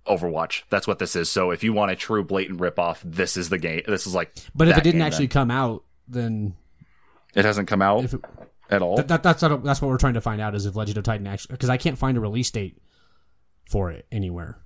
[0.06, 0.62] Overwatch.
[0.70, 1.28] That's what this is.
[1.30, 3.82] So if you want a true blatant ripoff, this is the game.
[3.86, 4.32] This is like.
[4.54, 5.32] But if that it didn't game, actually then.
[5.32, 6.54] come out, then
[7.34, 8.20] it hasn't come out if it,
[8.70, 8.96] at all.
[8.96, 11.04] that, that, that's not, that's what we're trying to find out is if Legend of
[11.04, 12.78] Titan actually because I can't find a release date
[13.70, 14.58] for it anywhere.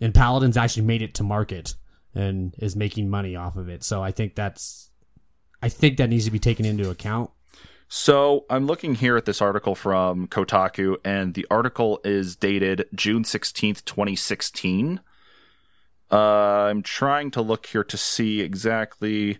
[0.00, 1.74] And Paladins actually made it to market
[2.14, 3.84] and is making money off of it.
[3.84, 4.90] So I think that's
[5.62, 7.30] I think that needs to be taken into account.
[7.88, 13.24] So I'm looking here at this article from Kotaku, and the article is dated June
[13.24, 15.00] 16th, 2016.
[16.10, 19.38] Uh, I'm trying to look here to see exactly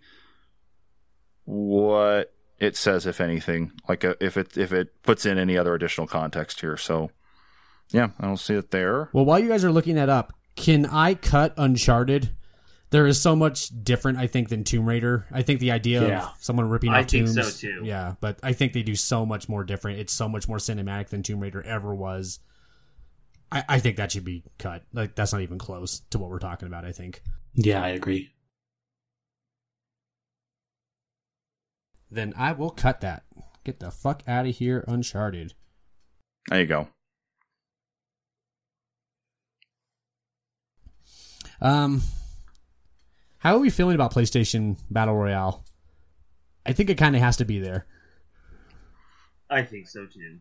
[1.44, 5.74] what it says, if anything, like uh if it if it puts in any other
[5.74, 6.76] additional context here.
[6.76, 7.10] So,
[7.90, 9.10] yeah, I don't see it there.
[9.12, 12.30] Well, while you guys are looking that up, can I cut Uncharted?
[12.90, 15.26] There is so much different, I think, than Tomb Raider.
[15.30, 16.24] I think the idea Yeah.
[16.26, 17.82] of someone ripping I off think tombs, so, too.
[17.84, 20.00] Yeah, but I think they do so much more different.
[20.00, 22.40] It's so much more cinematic than Tomb Raider ever was.
[23.52, 24.82] I, I think that should be cut.
[24.92, 26.84] Like that's not even close to what we're talking about.
[26.84, 27.22] I think.
[27.54, 28.30] Yeah, I agree.
[32.10, 33.22] Then I will cut that.
[33.64, 35.54] Get the fuck out of here, Uncharted.
[36.48, 36.88] There you go.
[41.60, 42.02] Um,
[43.38, 45.64] how are we feeling about PlayStation Battle Royale?
[46.64, 47.86] I think it kind of has to be there.
[49.48, 50.38] I think so too.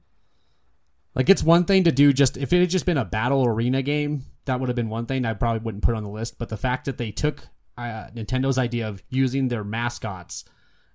[1.16, 3.82] Like it's one thing to do just if it had just been a battle arena
[3.82, 6.38] game, that would have been one thing I probably wouldn't put on the list.
[6.38, 7.48] But the fact that they took
[7.78, 10.46] uh, Nintendo's idea of using their mascots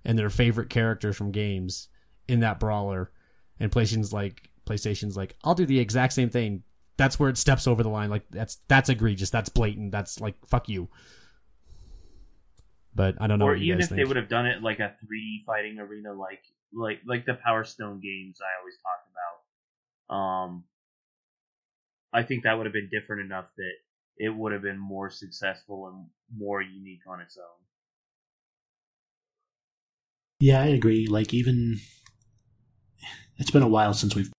[0.03, 1.89] and their favorite characters from games
[2.27, 3.11] in that brawler,
[3.59, 6.63] and PlayStation's like PlayStation's like I'll do the exact same thing.
[6.97, 8.09] That's where it steps over the line.
[8.09, 9.29] Like that's that's egregious.
[9.29, 9.91] That's blatant.
[9.91, 10.89] That's like fuck you.
[12.93, 13.99] But I don't know or what you even guys if think.
[13.99, 16.41] they would have done it like a 3D fighting arena, like
[16.73, 20.15] like like the Power Stone games I always talk about.
[20.15, 20.63] Um,
[22.13, 23.73] I think that would have been different enough that
[24.17, 27.65] it would have been more successful and more unique on its own.
[30.39, 31.07] Yeah, I agree.
[31.07, 31.79] Like even
[33.37, 34.31] it's been a while since we've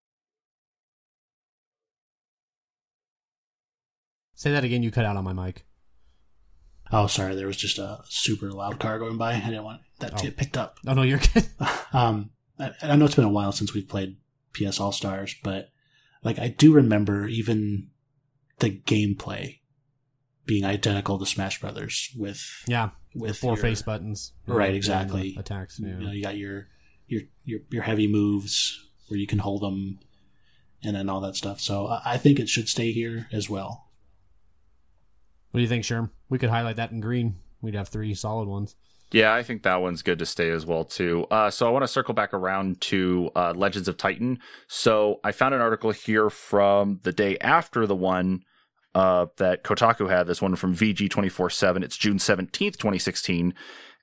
[4.47, 4.85] Say that again.
[4.85, 5.65] You cut out on my mic.
[6.93, 9.33] Oh, sorry, there was just a super loud car going by.
[9.35, 10.23] I didn't want that to Oh.
[10.23, 10.77] get picked up.
[10.87, 11.49] Oh no, you're good.
[11.93, 14.19] um, I, I know it's been a while since we've played
[14.53, 15.71] PS All Stars, but
[16.23, 17.89] like I do remember even
[18.61, 19.59] the gameplay
[20.45, 24.33] being identical to Smash Brothers with yeah, with four your- face buttons.
[24.47, 25.35] Right, exactly.
[25.37, 25.81] Attacks.
[25.81, 25.99] Yeah.
[25.99, 26.69] You know, you got your
[27.09, 29.99] your your your heavy moves where you can hold them,
[30.85, 31.59] and then all that stuff.
[31.61, 33.83] So I think it should stay here as well.
[35.57, 36.11] What do you think, Sherm?
[36.29, 37.37] We could highlight that in green.
[37.63, 38.77] We'd have three solid ones.
[39.11, 41.27] Yeah, I think that one's good to stay as well too.
[41.31, 44.39] Uh, so I want to circle back around to uh, Legends of Titan.
[44.69, 48.43] So I found an article here from the day after the one
[48.95, 50.27] uh, that Kotaku had.
[50.27, 51.83] This one from VG twenty four seven.
[51.83, 53.55] It's June seventeenth, twenty sixteen,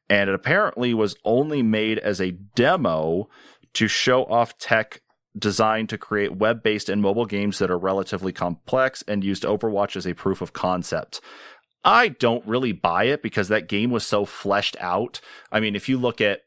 [0.09, 3.29] and it apparently was only made as a demo
[3.73, 5.02] to show off tech
[5.37, 9.95] designed to create web based and mobile games that are relatively complex and used Overwatch
[9.95, 11.21] as a proof of concept.
[11.83, 15.19] I don't really buy it because that game was so fleshed out.
[15.51, 16.41] I mean, if you look at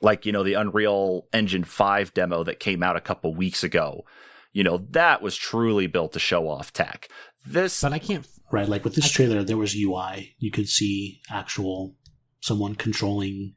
[0.00, 4.04] like, you know, the Unreal Engine 5 demo that came out a couple weeks ago,
[4.52, 7.08] you know, that was truly built to show off tech.
[7.46, 8.26] This But I can't.
[8.50, 10.34] Right, like with this trailer, there was UI.
[10.38, 11.94] You could see actual
[12.40, 13.54] someone controlling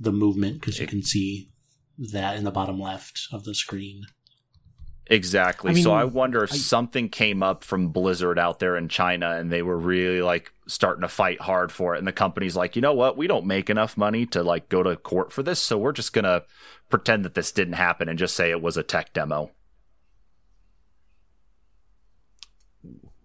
[0.00, 1.51] the movement because you can see
[1.98, 4.04] that in the bottom left of the screen.
[5.08, 5.70] Exactly.
[5.72, 8.88] I mean, so I wonder if I- something came up from Blizzard out there in
[8.88, 11.98] China and they were really like starting to fight hard for it.
[11.98, 13.16] And the company's like, you know what?
[13.16, 15.60] We don't make enough money to like go to court for this.
[15.60, 16.44] So we're just going to
[16.88, 19.50] pretend that this didn't happen and just say it was a tech demo.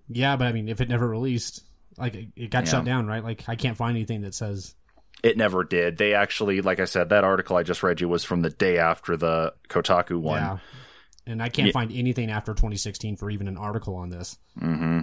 [0.10, 1.64] Yeah, but I mean, if it never released,
[1.98, 2.72] like it- it got Yeah.
[2.72, 3.24] shut down, right?
[3.24, 4.74] Like I can't find anything that says.
[5.24, 5.98] It never did.
[5.98, 8.78] They actually, like I said, that article I just read you was from the day
[8.78, 10.42] after the Kotaku one.
[10.42, 10.58] Yeah.
[11.26, 11.74] And I can't Yeah.
[11.74, 14.38] find anything after 2016 for even an article on this.
[14.58, 15.02] hmm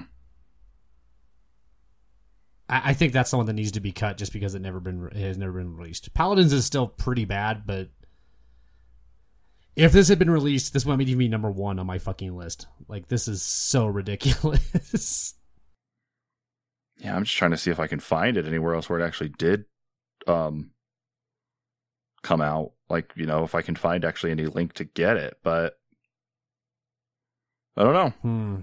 [2.69, 4.81] I, I think that's the one that needs to be cut just because it never
[4.81, 6.15] been it has never been released.
[6.15, 7.89] Paladins is still pretty bad, but
[9.77, 12.67] if this had been released, this might even be number one on my fucking list.
[12.89, 15.35] Like this is so ridiculous.
[16.99, 19.05] Yeah, I'm just trying to see if I can find it anywhere else where it
[19.05, 19.65] actually did
[20.27, 20.71] um
[22.23, 22.73] come out.
[22.89, 25.79] Like, you know, if I can find actually any link to get it, but
[27.77, 28.11] I don't know.
[28.23, 28.61] Hmm.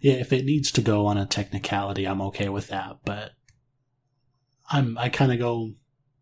[0.00, 2.98] Yeah, if it needs to go on a technicality, I'm okay with that.
[3.04, 3.32] But
[4.70, 5.74] I'm I kind of go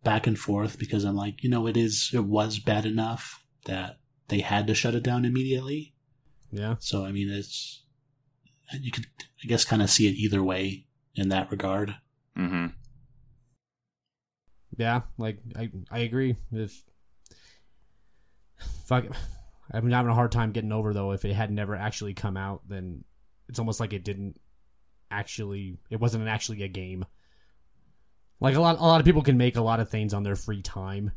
[0.03, 3.97] back and forth because I'm like, you know, it is it was bad enough that
[4.27, 5.93] they had to shut it down immediately.
[6.51, 6.75] Yeah.
[6.79, 7.83] So I mean, it's
[8.79, 9.07] you could
[9.43, 10.85] I guess kind of see it either way
[11.15, 11.95] in that regard.
[12.37, 12.67] Mm-hmm.
[14.77, 16.35] Yeah, like I I agree.
[16.51, 16.83] If
[18.85, 19.05] fuck,
[19.71, 21.11] I'm having a hard time getting over though.
[21.11, 23.03] If it had never actually come out, then
[23.47, 24.39] it's almost like it didn't
[25.11, 25.77] actually.
[25.89, 27.05] It wasn't actually a game.
[28.39, 30.35] Like a lot, a lot of people can make a lot of things on their
[30.35, 31.11] free time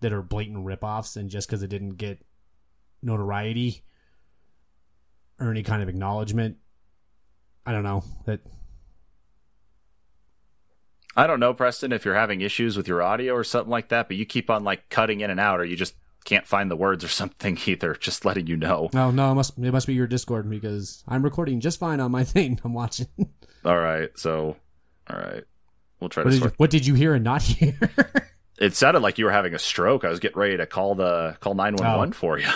[0.00, 2.24] that are blatant ripoffs, and just because it didn't get
[3.02, 3.82] notoriety
[5.38, 6.56] or any kind of acknowledgement,
[7.66, 8.40] I don't know that
[11.16, 14.08] I don't know, Preston, if you're having issues with your audio or something like that,
[14.08, 15.94] but you keep on like cutting in and out, or you just
[16.24, 17.94] can't find the words or something either.
[17.94, 18.90] Just letting you know.
[18.92, 22.10] No, no, it must it must be your Discord because I'm recording just fine on
[22.10, 22.60] my thing.
[22.64, 23.08] I'm watching.
[23.64, 24.56] All right, so
[25.08, 25.44] all right,
[25.98, 27.76] we'll try What to did, you, what did you hear and not hear?
[28.58, 30.04] It sounded like you were having a stroke.
[30.04, 32.12] I was getting ready to call the call nine one one oh.
[32.12, 32.48] for you.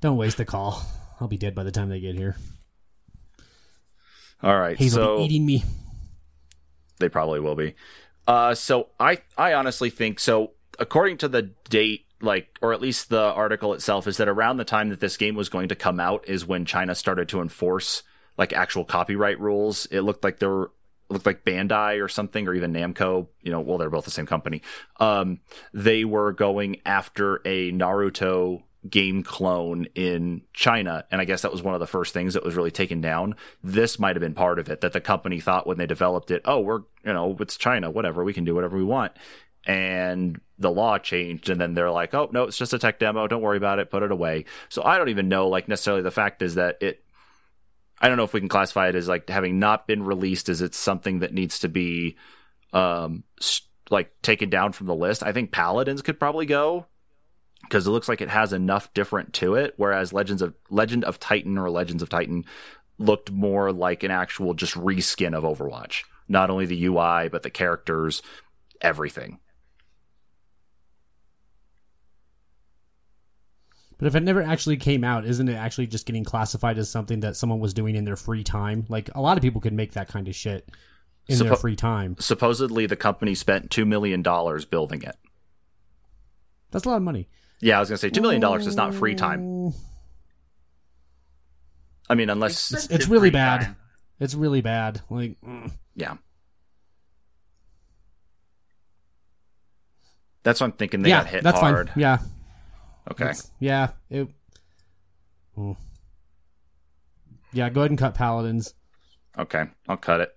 [0.00, 0.84] Don't waste the call.
[1.20, 2.36] I'll be dead by the time they get here.
[4.42, 5.64] All right, Hazel so be eating me.
[6.98, 7.74] They probably will be.
[8.26, 10.52] Uh, so I I honestly think so.
[10.78, 14.64] According to the date, like or at least the article itself, is that around the
[14.64, 18.02] time that this game was going to come out is when China started to enforce
[18.36, 19.86] like actual copyright rules.
[19.86, 20.72] It looked like there were
[21.08, 23.28] looked like Bandai or something, or even Namco.
[23.42, 24.62] You know, well, they're both the same company.
[24.98, 25.40] Um,
[25.72, 31.04] they were going after a Naruto game clone in China.
[31.10, 33.34] And I guess that was one of the first things that was really taken down.
[33.62, 36.42] This might have been part of it that the company thought when they developed it,
[36.44, 39.12] oh, we're, you know, it's China, whatever, we can do whatever we want.
[39.66, 41.50] And the law changed.
[41.50, 43.26] And then they're like, oh, no, it's just a tech demo.
[43.26, 43.90] Don't worry about it.
[43.90, 44.44] Put it away.
[44.68, 47.02] So I don't even know, like, necessarily the fact is that it,
[48.00, 50.62] I don't know if we can classify it as like having not been released as
[50.62, 52.16] it's something that needs to be,
[52.72, 53.24] um,
[53.90, 55.22] like taken down from the list.
[55.22, 56.86] I think Paladins could probably go
[57.68, 59.74] because it looks like it has enough different to it.
[59.76, 62.44] Whereas Legends of Legend of Titan or Legends of Titan
[62.98, 66.02] looked more like an actual just reskin of Overwatch.
[66.28, 68.22] Not only the UI, but the characters,
[68.80, 69.38] everything.
[73.98, 77.20] But if it never actually came out, isn't it actually just getting classified as something
[77.20, 78.84] that someone was doing in their free time?
[78.88, 80.68] Like a lot of people could make that kind of shit
[81.28, 82.16] in their free time.
[82.18, 85.16] Supposedly, the company spent two million dollars building it.
[86.70, 87.28] That's a lot of money.
[87.60, 89.72] Yeah, I was gonna say two million dollars is not free time.
[92.08, 93.62] I mean, unless It's, it's really bad.
[93.62, 93.76] time.
[94.20, 95.00] It's really bad.
[95.10, 95.70] Like, mm.
[95.94, 96.16] yeah.
[100.42, 101.02] That's what I'm thinking.
[101.02, 101.88] They yeah, got hit that's hard.
[101.88, 102.00] fine.
[102.00, 102.18] Yeah,
[103.10, 103.24] Okay.
[103.24, 103.88] It's- yeah.
[104.10, 104.28] It.
[105.58, 105.76] Mm.
[107.52, 108.74] Yeah, go ahead and cut paladins.
[109.38, 109.64] Okay.
[109.88, 110.32] I'll cut it.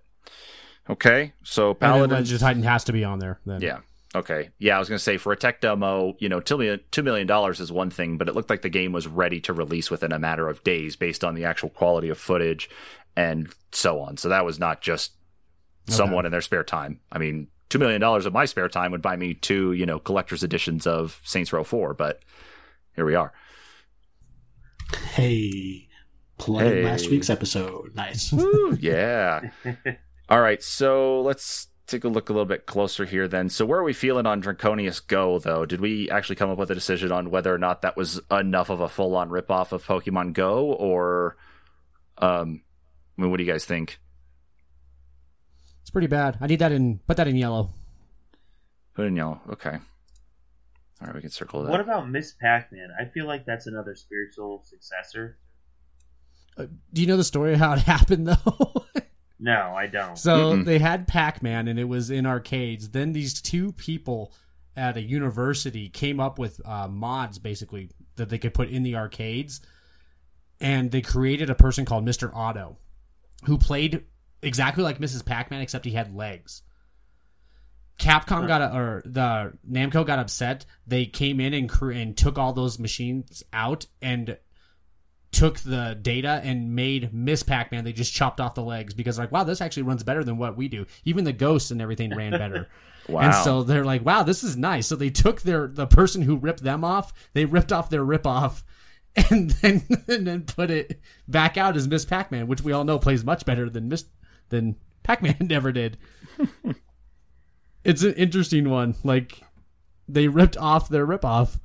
[0.88, 1.32] Okay.
[1.42, 3.40] So And then Legend of Titan has to be on there.
[3.46, 3.80] Then Yeah.
[4.14, 4.50] Okay.
[4.58, 7.04] Yeah, I was going to say for a tech demo, you know, two million, $2
[7.04, 10.10] million is one thing, but it looked like the game was ready to release within
[10.12, 12.68] a matter of days based on the actual quality of footage
[13.16, 14.16] and so on.
[14.16, 15.12] So that was not just
[15.86, 16.98] someone in their spare time.
[17.12, 20.42] I mean, $2 million of my spare time would buy me two, you know, collector's
[20.42, 22.20] editions of Saints Row 4, but
[22.96, 23.32] here we are.
[25.14, 25.88] Hey,
[26.38, 26.84] plugging Hey.
[26.84, 27.94] last week's episode.
[27.94, 28.32] Nice.
[28.32, 29.50] Woo, yeah.
[30.28, 33.48] All right, so let's take a look a little bit closer here then.
[33.48, 35.66] So where are we feeling on Draconius Go though?
[35.66, 38.70] Did we actually come up with a decision on whether or not that was enough
[38.70, 41.36] of a full-on ripoff of Pokemon Go or
[42.18, 42.62] um
[43.18, 43.98] I mean what do you guys think?
[45.82, 46.38] it's pretty bad.
[46.40, 47.00] I need that in.
[47.06, 47.70] Put that in yellow.
[48.94, 49.40] Put in yellow.
[49.50, 49.76] Okay.
[51.00, 51.70] All right, we can circle that.
[51.70, 52.90] What about Miss Pac-Man?
[53.00, 55.38] I feel like that's another spiritual successor.
[56.56, 58.86] Uh, do you know the story of how it happened though?
[59.40, 60.18] No, I don't.
[60.18, 60.64] So Mm-mm.
[60.66, 62.90] they had Pac Man and it was in arcades.
[62.90, 64.32] Then these two people
[64.76, 68.96] at a university came up with uh, mods basically that they could put in the
[68.96, 69.60] arcades.
[70.60, 72.30] And they created a person called Mr.
[72.34, 72.76] Otto
[73.44, 74.04] who played
[74.42, 75.24] exactly like Mrs.
[75.24, 76.62] Pac Man, except he had legs.
[77.98, 80.64] Capcom got a, or the Namco got upset.
[80.86, 84.38] They came in and cre- and took all those machines out and
[85.32, 87.84] took the data and made Miss Pac-Man.
[87.84, 90.56] They just chopped off the legs because like, wow, this actually runs better than what
[90.56, 90.86] we do.
[91.04, 92.68] Even the ghosts and everything ran better.
[93.08, 93.20] wow.
[93.20, 94.86] And so they're like, wow, this is nice.
[94.86, 98.26] So they took their the person who ripped them off, they ripped off their rip
[98.26, 98.64] off
[99.30, 102.98] and then and then put it back out as Miss Pac-Man, which we all know
[102.98, 104.04] plays much better than Miss
[104.48, 105.96] than Pac-Man never did.
[107.84, 108.94] it's an interesting one.
[109.04, 109.40] Like
[110.08, 111.58] they ripped off their ripoff.
[111.58, 111.60] I,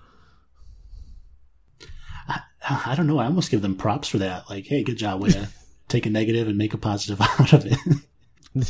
[2.68, 3.20] I don't know.
[3.20, 4.50] I almost give them props for that.
[4.50, 5.50] Like, hey, good job, way to
[5.88, 7.78] take a negative and make a positive out of it.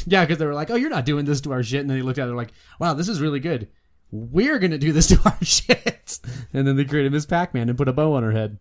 [0.06, 1.98] yeah, because they were like, "Oh, you're not doing this to our shit," and then
[1.98, 3.70] they looked at it like, "Wow, this is really good.
[4.12, 6.20] We're gonna do this to our shit."
[6.54, 8.58] And then they created Miss Pac-Man and put a bow on her head.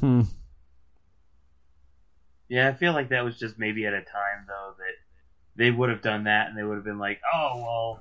[0.00, 0.22] Hmm.
[2.48, 4.94] Yeah, I feel like that was just maybe at a time though that
[5.56, 8.00] they would have done that and they would have been like, "Oh, well,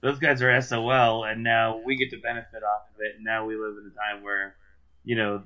[0.00, 3.46] those guys are SOL and now we get to benefit off of it." And now
[3.46, 4.56] we live in a time where,
[5.04, 5.44] you know,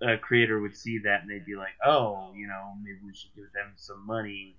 [0.00, 3.34] a creator would see that and they'd be like, "Oh, you know, maybe we should
[3.34, 4.56] give them some money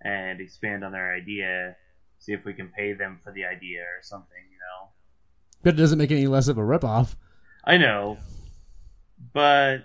[0.00, 1.76] and expand on their idea,
[2.18, 4.90] see if we can pay them for the idea or something." You know.
[5.62, 7.16] But it doesn't make any less of a ripoff.
[7.64, 8.18] I know,
[9.32, 9.84] but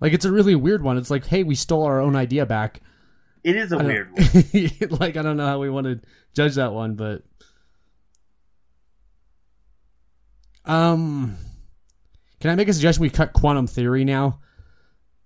[0.00, 0.96] Like it's a really weird one.
[0.96, 2.80] It's like, hey, we stole our own idea back.
[3.48, 4.10] It is a I don't- weird
[4.90, 4.98] one.
[5.00, 6.00] like I don't know how we want to
[6.34, 7.22] judge that one, but
[10.64, 11.36] um,
[12.40, 13.02] can I make a suggestion?
[13.02, 14.40] We cut quantum theory now.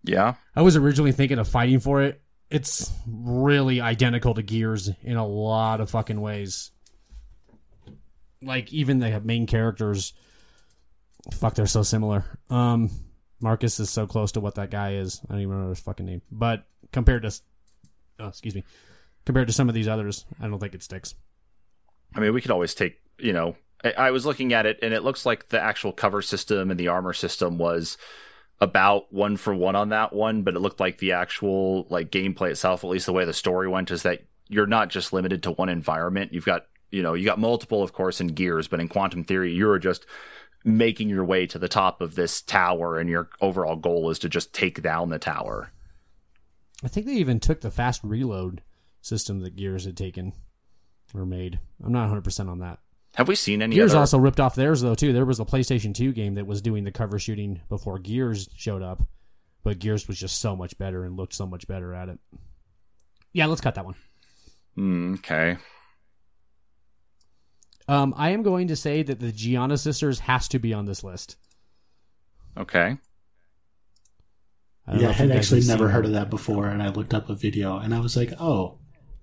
[0.05, 0.35] Yeah.
[0.55, 2.21] I was originally thinking of fighting for it.
[2.51, 6.71] It's really identical to Gears in a lot of fucking ways.
[8.43, 10.13] Like even the main characters,
[11.33, 12.25] fuck, they're so similar.
[12.51, 12.91] Um,
[13.41, 15.21] Marcus is so close to what that guy is.
[15.25, 16.23] I don't even remember his fucking name.
[16.31, 17.33] But compared to,
[18.19, 18.65] oh, excuse me,
[19.25, 21.15] compared to some of these others, I don't think it sticks.
[22.15, 24.93] I mean, we could always take, you know, I, I was looking at it and
[24.93, 27.97] it looks like the actual cover system and the armor system was
[28.61, 32.51] about one for one on that one, but it looked like the actual like gameplay
[32.51, 35.51] itself, at least the way the story went, is that you're not just limited to
[35.53, 36.33] one environment.
[36.33, 39.53] You've got, you know, you got multiple, of course, in Gears, but in Quantum Theory,
[39.53, 40.07] you're just
[40.65, 44.29] making your way to the top of this tower, and your overall goal is to
[44.29, 45.72] just take down the tower.
[46.85, 48.63] I think they even took the fast reload
[49.01, 50.33] system that Gears had taken
[51.15, 51.59] or made.
[51.85, 52.79] I'm not 100 percent on that.
[53.15, 54.01] Have we seen any Gears other?
[54.01, 55.13] also ripped off theirs though too.
[55.13, 58.83] There was a PlayStation 2 game that was doing the cover shooting before Gears showed
[58.83, 59.03] up,
[59.63, 62.19] but Gears was just so much better and looked so much better at it.
[63.33, 63.95] Yeah, let's cut that one.
[64.75, 65.59] Hmm, okay.
[67.89, 71.03] Um, I am going to say that the Giana sisters has to be on this
[71.05, 71.37] list.
[72.57, 72.97] Okay.
[74.87, 77.35] I yeah, I had actually never heard of that before, and I looked up a
[77.35, 78.79] video, and I was like, oh,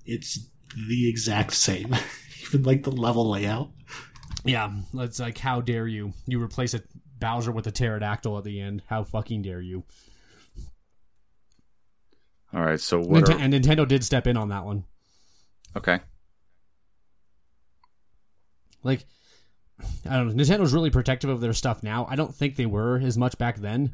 [0.05, 0.39] it's
[0.87, 1.95] the exact same.
[2.47, 3.71] Even like the level layout.
[4.45, 6.13] Yeah, it's like how dare you?
[6.27, 6.81] You replace a
[7.19, 8.81] Bowser with a pterodactyl at the end.
[8.87, 9.83] How fucking dare you?
[12.53, 12.79] All right.
[12.79, 13.25] So what?
[13.25, 14.85] Ninte- Are, and Nintendo did step in on that one.
[15.75, 15.99] okay.
[18.81, 19.05] Like,
[20.09, 20.41] I don't know.
[20.41, 22.07] Nintendo's really protective of their stuff now.
[22.09, 23.93] I don't think they were as much back then.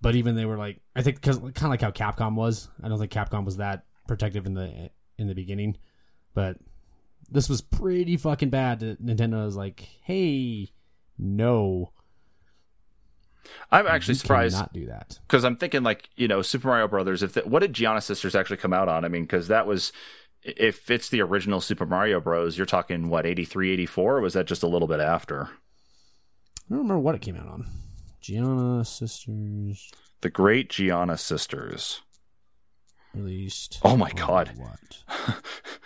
[0.00, 2.68] But even they were like, I think because kind of like how Capcom was.
[2.82, 5.76] I don't think Capcom was that protective in the in the beginning.
[6.34, 6.58] But
[7.30, 8.80] this was pretty fucking bad.
[8.80, 10.70] Nintendo was like, hey,
[11.18, 11.92] no,
[13.70, 15.18] I'm actually you surprised Not do that.
[15.26, 17.22] because I'm thinking like you know Super Mario Brothers.
[17.22, 19.04] If the, what did Giana Sisters actually come out on?
[19.04, 19.92] I mean, because that was
[20.42, 22.56] if it's the original Super Mario Bros.
[22.56, 25.44] You're talking what 83, 84, or was that just a little bit after?
[26.70, 27.66] I don't remember what it came out on.
[28.22, 29.90] Giana Sisters
[30.20, 32.02] The Great Giana Sisters.
[33.14, 33.80] released.
[33.84, 34.52] Oh my God.
[34.56, 35.36] What?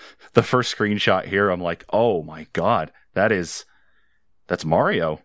[0.32, 3.64] the first screenshot here, I'm like, oh my god, that is
[4.46, 5.20] that's Mario.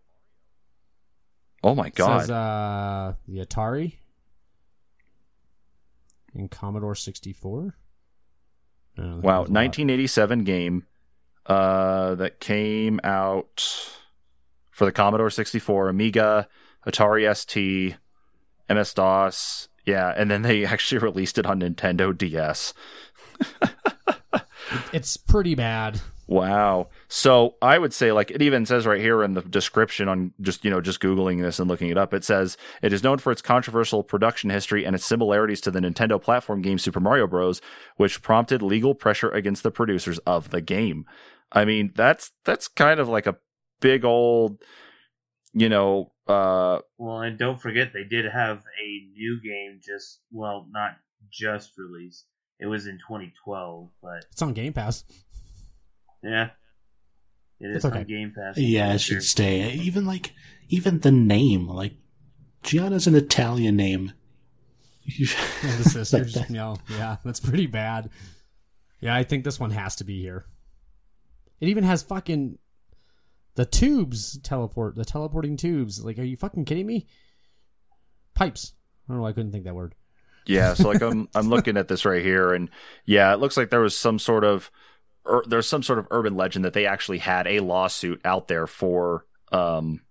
[1.63, 2.21] Oh my god.
[2.21, 3.95] Says uh, the Atari
[6.33, 7.75] in Commodore 64.
[8.97, 9.49] I wow, there's a lot.
[9.49, 10.85] 1987 game
[11.45, 13.93] uh, that came out
[14.71, 16.47] for the Commodore 64, Amiga,
[16.87, 17.95] Atari ST,
[18.69, 19.69] MS DOS.
[19.85, 22.73] Yeah, and then they actually released it on Nintendo DS.
[24.93, 26.01] It's pretty bad.
[26.27, 26.89] Wow.
[27.07, 30.65] So I would say, like, it even says right here in the description on just,
[30.65, 33.31] you know, just Googling this and looking it up, it says it is known for
[33.31, 37.61] its controversial production history and its similarities to the Nintendo platform game Super Mario Bros.,
[37.95, 41.05] which prompted legal pressure against the producers of the game.
[41.53, 43.37] I mean, that's, that's kind of like a
[43.79, 44.61] big old,
[45.53, 50.65] you know, uh, Well, and don't forget they did have a new game just well,
[50.71, 50.97] not
[51.31, 52.25] just released.
[52.59, 55.03] It was in 2012, but It's on Game Pass.
[56.23, 56.49] yeah,
[57.59, 57.99] it It's is okay.
[57.99, 58.57] on Game Pass.
[58.57, 59.71] Yeah, it should stay.
[59.73, 60.33] Even like,
[60.69, 61.93] even the name, like,
[62.63, 64.13] Giana's an Italian name.
[65.63, 66.33] And the Like sisters.
[66.33, 66.49] that.
[66.49, 68.09] yeah, yeah, that's pretty bad.
[68.99, 70.45] Yeah, I think this one has to be here.
[71.61, 72.57] It even has fucking
[73.57, 76.05] the tubes teleport, the teleporting tubes.
[76.05, 77.07] Like, are you fucking kidding me?
[78.35, 78.73] Pipes.
[79.03, 79.23] I don't know.
[79.23, 79.95] why I couldn't think that word.
[80.45, 82.69] Yeah, so like I'm I'm looking at this right here, and
[83.03, 84.69] yeah, it looks like there was some sort of
[85.25, 88.67] ur- there's some sort of urban legend that they actually had a lawsuit out there
[88.67, 90.01] for um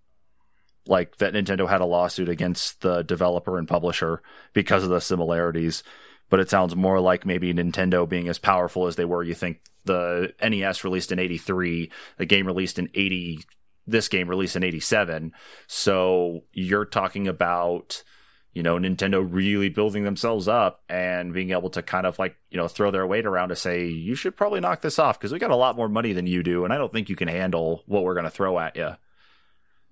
[0.88, 4.22] like that Nintendo had a lawsuit against the developer and publisher
[4.54, 5.84] because of the similarities.
[6.28, 9.22] But it sounds more like maybe Nintendo being as powerful as they were.
[9.22, 13.40] You think the NES released in '83, the game released in '80,
[13.86, 15.32] this game released in '87.
[15.66, 18.02] So you're talking about
[18.56, 22.56] you know, Nintendo really building themselves up and being able to kind of like, you
[22.56, 25.38] know, throw their weight around to say, you should probably knock this off because we
[25.38, 26.64] got a lot more money than you do.
[26.64, 28.92] And I don't think you can handle what we're going to throw at you.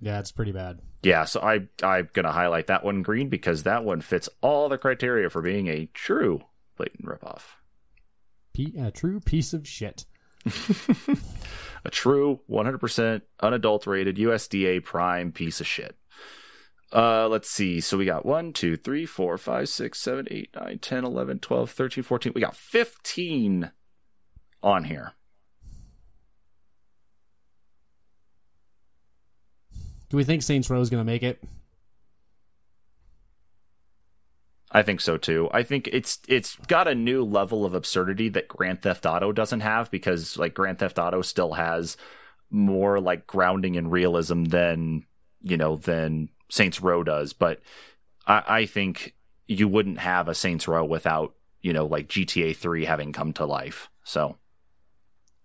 [0.01, 0.81] Yeah, it's pretty bad.
[1.03, 1.27] Yeah.
[1.27, 4.79] So I, I'm going to highlight that one green because that one fits all the
[4.79, 6.45] criteria for being a true
[6.79, 7.43] blatant ripoff.
[8.55, 10.07] P- a true piece of shit.
[11.85, 15.97] a true 100% unadulterated USDA prime piece of shit.
[16.93, 17.81] Uh, let's see.
[17.81, 21.71] So we got 1, 2, 3, 4, 5, 6, 7, 8, 9, 10, 11, 12,
[21.71, 22.33] 13, 14.
[22.35, 23.73] We got 15
[24.63, 25.13] on here.
[30.09, 31.43] Do we think Saints Row is going to make it?
[34.77, 35.49] I think so too.
[35.53, 39.61] I think it's it's got a new level of absurdity that Grand Theft Auto doesn't
[39.61, 41.97] have because like Grand Theft Auto still has
[42.51, 45.07] more like grounding in realism than
[45.43, 47.33] you know than Saints Row does.
[47.33, 47.61] But
[48.27, 49.15] I, I think
[49.47, 53.47] you wouldn't have a Saints Row without you know like GTA Three having come to
[53.47, 53.89] life.
[54.03, 54.39] So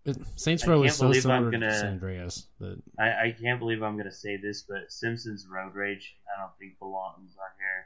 [0.06, 2.48] It- Saints Row is so believe I'm similar to gonna- San Andreas.
[2.60, 6.58] That I, I can't believe I'm gonna say this, but Simpsons Road Rage I don't
[6.58, 7.86] think belongs on here.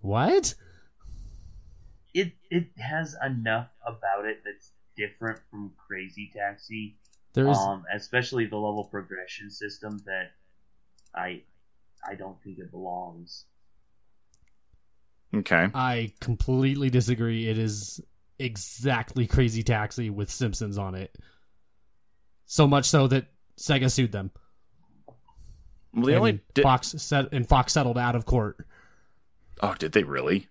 [0.00, 0.54] What?
[2.14, 6.96] It it has enough about it that's different from Crazy Taxi,
[7.34, 10.32] There's um, especially the level progression system that
[11.14, 11.42] I
[12.08, 13.44] I don't think it belongs.
[15.34, 17.48] okay, I completely disagree.
[17.48, 18.00] It is
[18.38, 21.14] exactly Crazy Taxi with Simpsons on it.
[22.46, 23.26] So much so that
[23.58, 24.30] Sega sued them.
[25.92, 28.66] well, the and only di- Fox set and Fox settled out of court.
[29.62, 30.48] Oh did they really?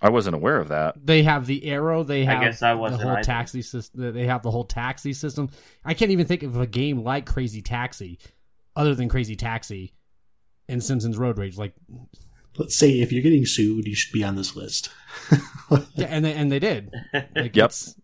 [0.00, 0.94] I wasn't aware of that.
[1.06, 2.02] They have the arrow.
[2.02, 3.22] They I have guess I the wasn't whole either.
[3.22, 4.12] taxi system.
[4.12, 5.50] They have the whole taxi system.
[5.84, 8.18] I can't even think of a game like Crazy Taxi,
[8.74, 9.92] other than Crazy Taxi,
[10.68, 11.56] and Simpsons Road Rage.
[11.56, 11.74] Like,
[12.58, 14.90] Let's say if you're getting sued, you should be on this list.
[15.94, 16.92] yeah, and they and they did.
[17.36, 17.66] Like, Yep.
[17.70, 17.94] It's,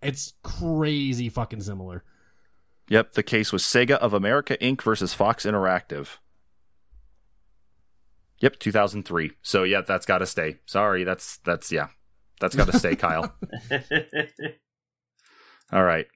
[0.00, 2.02] it's crazy fucking similar.
[2.88, 4.80] Yep, the case was Sega of America Inc.
[4.82, 6.16] versus Fox Interactive.
[8.42, 9.32] Yep, 2003.
[9.42, 10.56] So yeah, that's got to stay.
[10.66, 11.88] Sorry, that's that's yeah,
[12.40, 13.32] that's got to stay, Kyle.
[15.72, 16.06] All right.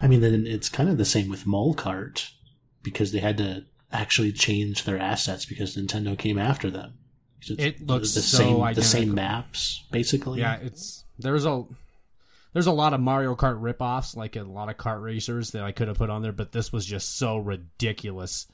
[0.00, 2.30] I mean, then it's kind of the same with Mole Kart
[2.82, 6.94] because they had to actually change their assets because Nintendo came after them.
[7.40, 10.40] it's It looks the so same, the same maps, basically.
[10.40, 11.64] Yeah, it's there's a
[12.54, 15.72] there's a lot of Mario Kart ripoffs, like a lot of kart racers that I
[15.72, 18.46] could have put on there, but this was just so ridiculous.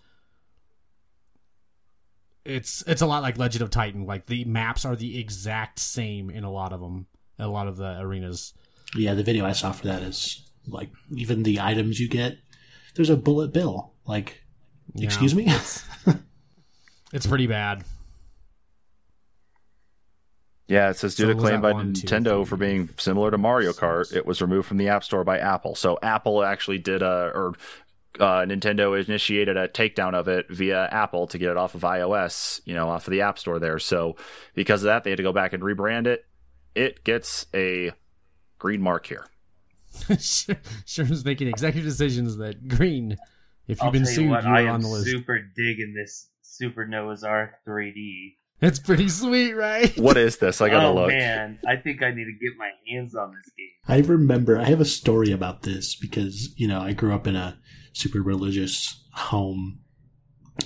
[2.45, 4.05] It's it's a lot like Legend of Titan.
[4.07, 7.07] Like the maps are the exact same in a lot of them,
[7.39, 8.53] a lot of the arenas.
[8.97, 12.39] Yeah, the video I saw for that is like even the items you get.
[12.95, 13.95] There's a bullet bill.
[14.07, 14.43] Like,
[14.95, 15.07] Yeah.
[15.07, 15.53] excuse me.
[17.13, 17.85] It's pretty bad.
[20.67, 23.31] Yeah, it says due So to claim by one, two, Nintendo three, for being similar
[23.31, 25.75] to Mario Kart, it was removed from the App Store by Apple.
[25.75, 27.53] So Apple actually did a or
[28.21, 32.61] uh, Nintendo initiated a takedown of it via Apple to get it off of iOS,
[32.65, 33.79] you know, off of the App Store there.
[33.79, 34.17] So
[34.55, 36.25] because of that, they had to go back and rebrand it.
[36.75, 37.93] It gets a
[38.59, 39.27] green mark here.
[40.19, 40.57] sure,
[40.87, 43.13] sure is making executive decisions that green.
[43.69, 45.07] If you've I'll been tell sued, you what, you're I on am the list.
[45.07, 48.35] super digging this Super Noah's Ark 3D.
[48.61, 49.97] It's pretty sweet, right?
[49.99, 50.61] What is this?
[50.61, 51.09] I gotta oh look.
[51.09, 53.69] man, I think I need to get my hands on this game.
[53.89, 57.35] I remember I have a story about this because you know I grew up in
[57.35, 57.59] a
[57.93, 59.81] super religious home,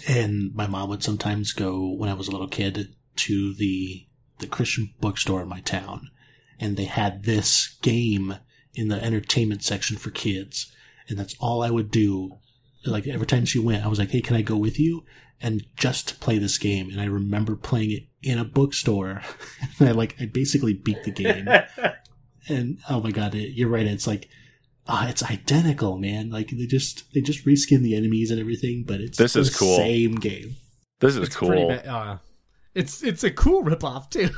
[0.09, 4.07] and my mom would sometimes go when I was a little kid to the
[4.39, 6.11] the Christian bookstore in my town,
[6.59, 8.37] and they had this game
[8.75, 10.73] in the entertainment section for kids,
[11.09, 12.39] and that's all I would do.
[12.85, 15.05] Like every time she went, I was like, "Hey, can I go with you?"
[15.41, 19.23] And just play this game, and I remember playing it in a bookstore.
[19.79, 21.49] and I like I basically beat the game
[22.49, 23.87] and oh my god, it, you're right.
[23.87, 24.29] It's like,
[24.89, 26.31] ah, it's identical, man.
[26.31, 29.57] Like they just they just reskin the enemies and everything, but it's This the is
[29.57, 29.77] cool.
[29.77, 30.57] Same game.
[31.01, 31.69] This is It's cool.
[31.69, 32.19] ba- uh,
[32.75, 34.31] it's it's a cool ripoff too.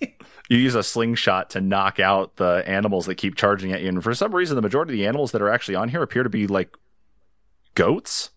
[0.48, 3.88] you use a slingshot to knock out the animals that keep charging at you.
[3.88, 6.22] And for some reason, the majority of the animals that are actually on here appear
[6.22, 6.74] to be like
[7.74, 8.30] goats.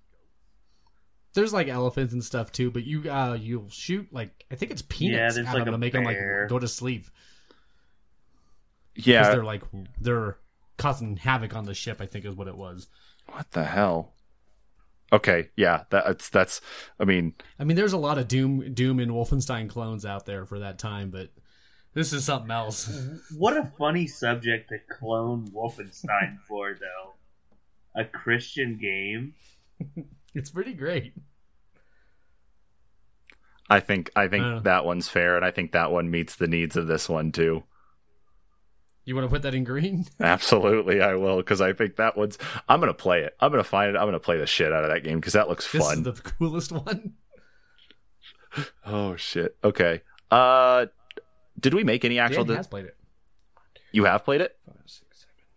[1.35, 4.81] There's like elephants and stuff too, but you uh you'll shoot like I think it's
[4.81, 6.17] peanuts there's at like them to make them like
[6.49, 7.05] go to sleep
[8.95, 9.29] Yeah.
[9.31, 9.61] they're like
[10.01, 10.37] they're
[10.79, 12.01] causing havoc on the ship.
[12.01, 12.87] I think is what it was.
[13.27, 14.13] What the hell?
[15.13, 16.61] Okay, yeah, that's that's.
[16.99, 20.45] I mean, I mean, there's a lot of Doom Doom and Wolfenstein clones out there
[20.45, 21.29] for that time, but
[21.93, 22.89] this is something else.
[23.37, 27.13] What a funny subject to clone Wolfenstein for, though.
[27.99, 29.33] A Christian game.
[30.35, 31.13] it's pretty great.
[33.69, 34.59] I think I think Uh.
[34.59, 37.63] that one's fair, and I think that one meets the needs of this one too.
[39.09, 40.05] You want to put that in green?
[40.19, 42.37] Absolutely, I will because I think that one's.
[42.69, 43.35] I'm gonna play it.
[43.39, 43.97] I'm gonna find it.
[43.97, 45.97] I'm gonna play the shit out of that game because that looks This fun.
[45.97, 47.13] is the coolest one.
[48.85, 49.57] Oh shit.
[49.63, 50.01] Okay.
[50.29, 50.85] Uh,
[51.59, 52.45] did we make any actual?
[52.45, 52.95] Dan has played it.
[53.91, 54.55] you have played it?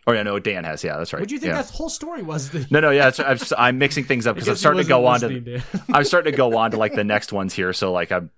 [0.06, 0.82] Oh yeah, no, Dan has.
[0.82, 1.20] Yeah, that's right.
[1.20, 1.60] What do you think yeah.
[1.62, 2.50] that whole story was?
[2.50, 5.06] The- No, no, yeah, it's, I'm, I'm mixing things up because I'm starting to go
[5.06, 5.62] on to.
[5.92, 7.72] I'm starting to go on to like the next ones here.
[7.74, 8.30] So like I'm.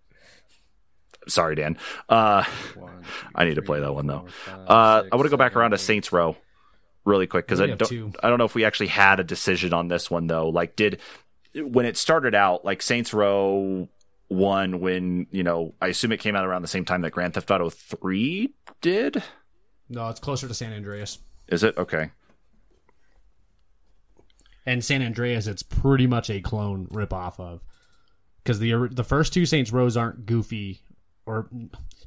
[1.29, 1.79] Sorry, Dan.
[2.09, 2.45] Uh,
[3.35, 4.27] I need to play that one though.
[4.49, 6.37] Uh, I want to go back around to Saints Row,
[7.05, 7.89] really quick because I don't.
[7.89, 8.13] two.
[8.23, 10.49] I don't know if we actually had a decision on this one though.
[10.49, 11.01] Like, did
[11.55, 13.89] when it started out, like Saints Row
[14.29, 17.35] one, when you know, I assume it came out around the same time that Grand
[17.35, 19.23] Theft Auto three did.
[19.89, 21.19] no, it's closer to San Andreas.
[21.49, 22.11] Is it okay?
[24.67, 27.61] And San Andreas, it's pretty much a clone ripoff of,
[28.43, 30.81] because the the first two Saints Rows aren't goofy,
[31.27, 31.49] or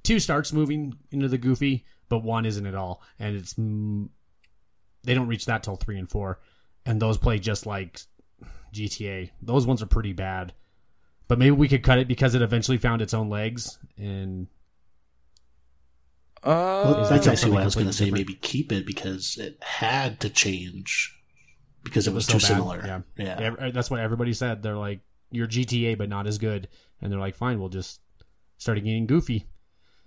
[0.04, 4.08] two starts moving into the goofy, but one isn't at all, and it's mm,
[5.04, 6.40] they don't reach that till three and four,
[6.86, 8.00] and those play just like
[8.74, 9.32] GTA.
[9.42, 10.54] Those ones are pretty bad,
[11.28, 14.48] but maybe we could cut it because it eventually found its own legs, and
[16.44, 18.06] Uh, Well, that's that actually what I was going to say.
[18.06, 21.14] completely Maybe keep it because it had to change
[21.84, 22.48] because it, was, so too bad.
[22.48, 22.84] similar.
[22.86, 23.02] Yeah.
[23.18, 23.54] yeah.
[23.60, 24.62] Ev- that's what everybody said.
[24.62, 25.00] They're like,
[25.32, 26.68] "You're GTA, but not as good,"
[27.02, 28.00] and they're like, "Fine, we'll just
[28.58, 29.46] start getting goofy."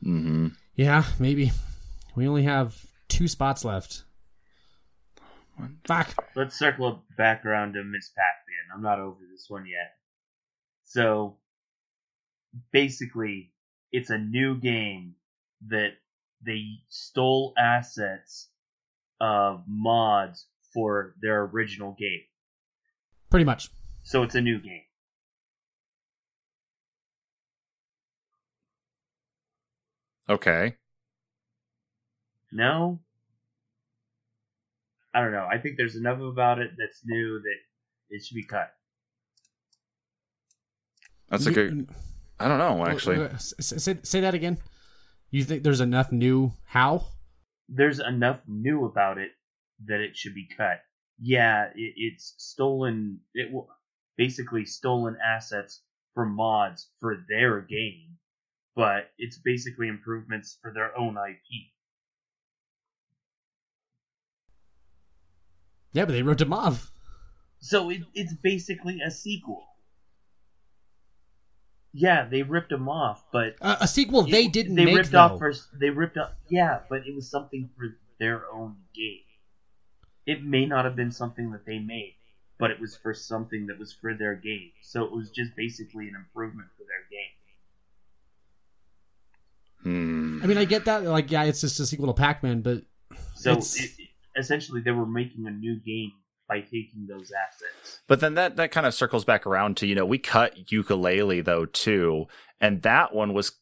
[0.03, 1.53] hmm Yeah, maybe.
[2.17, 2.77] We only have
[3.09, 4.05] two spots left.
[5.85, 6.15] Fuck.
[6.35, 8.75] Let's circle back around to Miss Pac-Man.
[8.75, 9.93] I'm not over this one yet.
[10.85, 11.37] So,
[12.73, 13.53] basically,
[13.93, 15.17] it's a new game
[15.69, 15.93] that
[16.45, 18.49] they stole assets
[19.21, 22.23] of mods for their original game.
[23.31, 23.69] Pretty much.
[24.03, 24.83] So it's a new game.
[30.31, 30.77] Okay.
[32.53, 33.01] No?
[35.13, 35.47] I don't know.
[35.51, 37.57] I think there's enough about it that's new that
[38.11, 38.73] it should be cut.
[41.29, 41.89] That's a good.
[42.39, 43.17] I don't know actually.
[43.17, 44.59] Uh, s- s- Say, say that again.
[45.31, 46.53] You think there's enough new?
[46.67, 47.07] How?
[47.73, 49.31] there's enough new about it
[49.87, 50.81] that it should be cut.
[51.21, 53.21] Yeah, it, it's stolen.
[53.35, 53.67] It w-
[54.17, 55.83] basically stolen assets
[56.15, 58.17] from mods for their game,
[58.81, 61.69] but it's basically improvements for their own IP.
[65.93, 66.91] Yeah, but they wrote him off.
[67.59, 69.67] So it, it's basically a sequel.
[71.93, 75.19] Yeah, they ripped them off, but Uh, a sequel they didn't They make ripped though.
[75.19, 75.69] off first.
[75.79, 76.31] They ripped off.
[76.49, 79.21] Yeah, but it was something for their own game.
[80.25, 82.15] It may not have been something that they made,
[82.59, 84.71] but it was for something that was for their game.
[84.81, 87.35] So it was just basically an improvement for their game.
[89.83, 90.41] Hmm.
[90.43, 91.05] I mean, I get that.
[91.05, 92.83] Like, yeah, it's just a sequel to Pac-Man, but
[93.35, 93.91] So it,
[94.37, 96.13] essentially, they were making a new game
[96.49, 98.01] by taking those assets.
[98.09, 101.45] But then that that kind of circles back around to you know we cut Yooka-Laylee
[101.45, 102.27] though too,
[102.61, 103.53] and that one was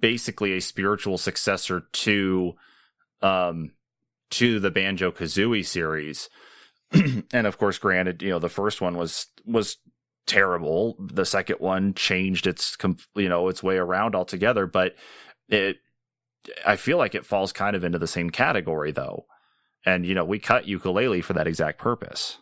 [0.00, 2.54] basically a spiritual successor to,
[3.22, 3.72] um,
[4.30, 6.28] to the Banjo Kazooie series,
[6.92, 9.76] and of course, granted, you know the first one was was
[10.26, 10.96] terrible.
[10.98, 12.76] The second one changed its
[13.14, 14.94] you know its way around altogether, but
[15.48, 15.78] it
[16.66, 19.26] I feel like it falls kind of into the same category though.
[19.84, 22.38] And you know, we cut Yooka-Laylee for that exact purpose.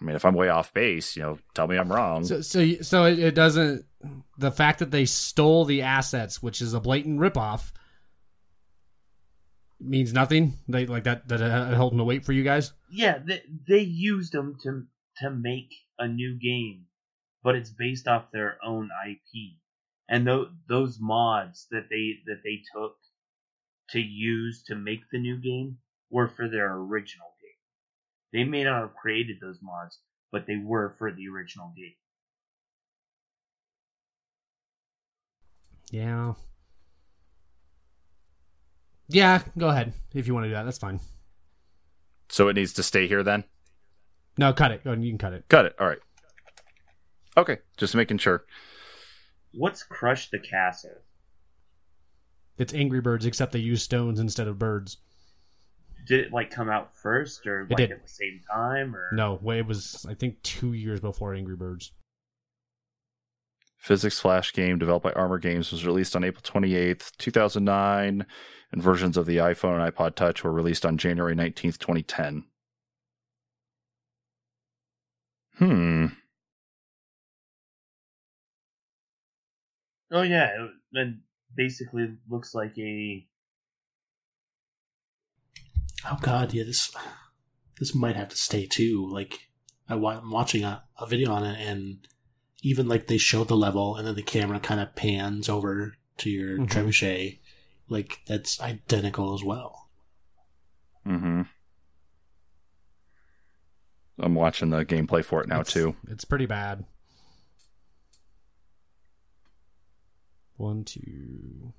[0.00, 2.24] I mean, if I'm way off base, you know, tell me I'm wrong.
[2.24, 3.84] so so so it, it doesn't.
[4.38, 7.72] The fact that they stole the assets, which is a blatant ripoff,
[9.80, 10.54] means nothing.
[10.68, 12.72] They like that that uh, held no weight for you guys.
[12.90, 14.84] Yeah, they, they used them to
[15.18, 16.86] to make a new game,
[17.42, 19.54] but it's based off their own IP.
[20.08, 22.96] And tho- those mods that they that they took
[23.90, 25.78] to use to make the new game
[26.10, 27.50] were for their original game.
[28.32, 29.98] They may not have created those mods,
[30.30, 31.94] but they were for the original game.
[35.90, 36.34] Yeah.
[39.08, 40.64] Yeah, go ahead if you want to do that.
[40.64, 41.00] That's fine.
[42.28, 43.44] So it needs to stay here then?
[44.38, 44.82] No, cut it.
[44.82, 45.44] Go you can cut it.
[45.48, 45.76] Cut it.
[45.78, 45.98] All right.
[47.36, 48.44] Okay, just making sure.
[49.56, 51.02] What's Crush the Castle?
[52.58, 54.98] It's Angry Birds, except they use stones instead of birds.
[56.06, 57.92] Did it like come out first, or like did.
[57.92, 61.56] at the same time, or No, way it was I think two years before Angry
[61.56, 61.92] Birds.
[63.78, 68.24] Physics Flash game developed by Armor Games was released on April 28th, 2009,
[68.72, 72.44] and versions of the iPhone and iPod Touch were released on January 19th, 2010.
[75.58, 76.06] Hmm.
[80.16, 81.20] Oh yeah, and
[81.56, 83.26] basically looks like a
[86.06, 86.94] Oh god, yeah, this
[87.80, 89.08] this might have to stay too.
[89.10, 89.48] Like
[89.88, 92.06] I, I'm watching a, a video on it, and
[92.62, 96.30] even like they show the level, and then the camera kind of pans over to
[96.30, 96.68] your Mhm.
[96.68, 97.40] trebuchet.
[97.88, 99.88] Like that's identical as well.
[101.06, 101.42] Mm-hmm.
[104.20, 105.96] I'm watching the gameplay for it now It's- too.
[106.08, 106.84] It's pretty bad.
[110.56, 111.72] One, two.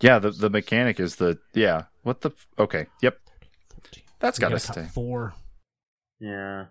[0.00, 1.84] Yeah, the the mechanic is the yeah.
[2.02, 2.86] What the okay?
[3.02, 3.18] Yep,
[4.18, 4.86] That's got to gotta stay.
[4.92, 5.34] Four.
[6.18, 6.66] yeah.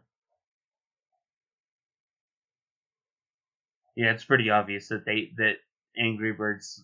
[3.96, 5.56] Yeah, it's pretty obvious that they that
[5.98, 6.84] Angry Birds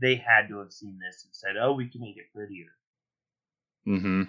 [0.00, 2.70] they had to have seen this and said, "Oh, we can make it prettier."
[3.86, 4.22] Mm-hmm.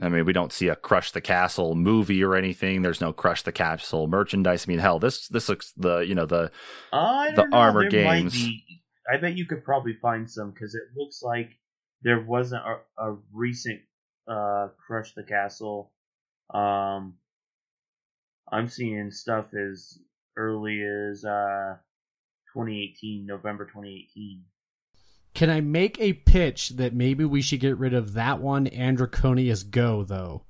[0.00, 2.82] I mean, we don't see a Crush the Castle movie or anything.
[2.82, 4.66] There's no Crush the Castle merchandise.
[4.66, 6.50] I mean, hell, this this looks the you know the
[7.34, 7.56] The know.
[7.56, 8.32] Armor there games.
[8.34, 8.64] be-
[9.12, 11.58] I bet you could probably find some because it looks like
[12.02, 13.80] there wasn't a, a recent
[14.28, 15.90] uh, Crush the Castle.
[16.52, 17.14] Um,
[18.52, 19.98] I'm seeing stuff as
[20.36, 21.76] early as uh,
[22.54, 24.44] 2018, November 2018.
[25.38, 28.98] Can I make a pitch that maybe we should get rid of that one and
[28.98, 30.42] Draconius Go though?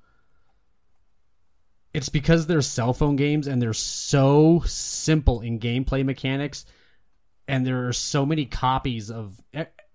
[1.92, 6.64] It's because they're cell phone games and they're so simple in gameplay mechanics,
[7.46, 9.38] and there are so many copies of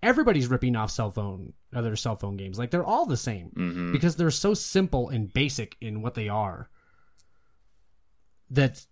[0.00, 2.56] everybody's ripping off cell phone other cell phone games.
[2.56, 3.90] Like they're all the same mhm.
[3.90, 6.70] because they're so simple and basic in what they are
[8.50, 8.86] that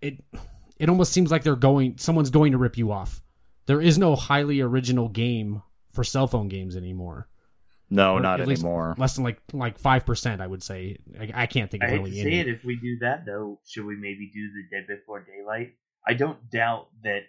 [0.00, 0.20] it
[0.80, 3.22] it almost seems like they're going someone's going to rip you off.
[3.66, 5.62] There is no highly original game
[5.92, 7.28] for cell phone games anymore.
[7.90, 8.94] no, Or not at least anymore.
[8.98, 10.98] Less than like like five percent, I would say.
[11.18, 12.38] I, I can't think of I of hate to say any.
[12.40, 15.74] it, if we do that though, should we maybe do the Dead Before Daylight?
[16.06, 17.22] I don't doubt that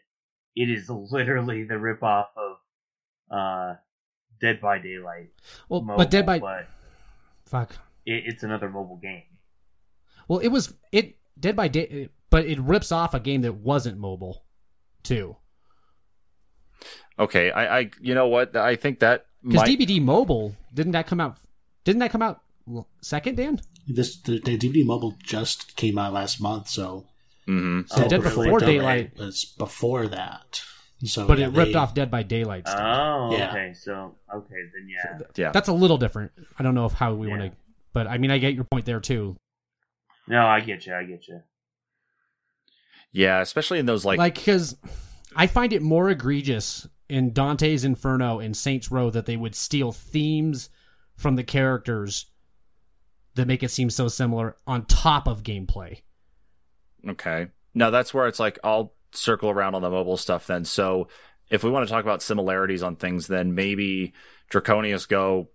[0.56, 2.58] it is literally the ripoff of
[3.32, 3.76] uh,
[4.42, 5.30] Dead by Daylight.
[5.70, 6.68] Well, mobile, but Dead by but
[7.46, 7.72] fuck.
[8.06, 9.24] it, it's another mobile game.
[10.28, 13.98] Well, it was it Dead by Day, but it rips off a game that wasn't
[13.98, 14.44] mobile,
[15.04, 15.38] too.
[17.18, 18.56] Okay, I, I you know what?
[18.56, 21.38] I think that Because might DBD mobile didn't that come out?
[21.84, 22.42] Didn't that come out
[23.02, 23.62] second, Dan?
[23.88, 27.06] This the, the DBD mobile just came out last month, so
[27.48, 27.88] Mhm.
[27.88, 30.62] so Dead Before Before Daylight- was before that.
[31.04, 32.68] So But yeah, it ripped they- off Dead by Daylight.
[32.68, 32.82] Stuff.
[32.82, 33.50] Oh, Yeah.
[33.52, 33.74] okay.
[33.76, 35.20] So okay, then yeah.
[35.36, 35.52] Yeah.
[35.52, 36.32] That's a little different.
[36.58, 37.52] I don't know if how we want to,
[37.94, 39.38] but I mean, I get your point there too.
[40.28, 40.96] No, I get you.
[40.96, 41.42] I get you.
[43.12, 44.76] Yeah, especially in those like, Like, because
[45.36, 49.92] I find it more egregious in Dante's Inferno and Saints Row that they would steal
[49.92, 50.70] themes
[51.16, 52.28] from the characters
[53.36, 56.02] that make it seem so similar on top of gameplay.
[57.08, 57.48] Okay.
[57.74, 60.66] Now that's where it's like I'll circle around on the mobile stuff then.
[60.66, 61.08] So
[61.50, 64.14] if we want to talk about similarities on things, then maybe
[64.50, 65.50] Draconius Go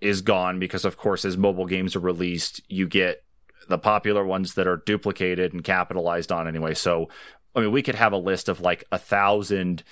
[0.00, 3.24] is gone because of course as mobile games are released, you get
[3.68, 6.74] the popular ones that are duplicated and capitalized on anyway.
[6.74, 7.08] So
[7.54, 9.82] I mean we could have a list of like a thousand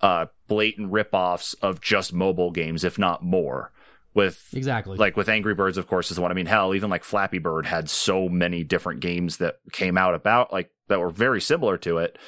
[0.00, 3.72] uh blatant ripoffs of just mobile games, if not more.
[4.14, 4.96] With Exactly.
[4.96, 6.30] like with Angry Birds, of course, is the one.
[6.30, 10.14] I mean, hell, even like Flappy Bird had so many different games that came out
[10.14, 12.18] about like that were very similar to it.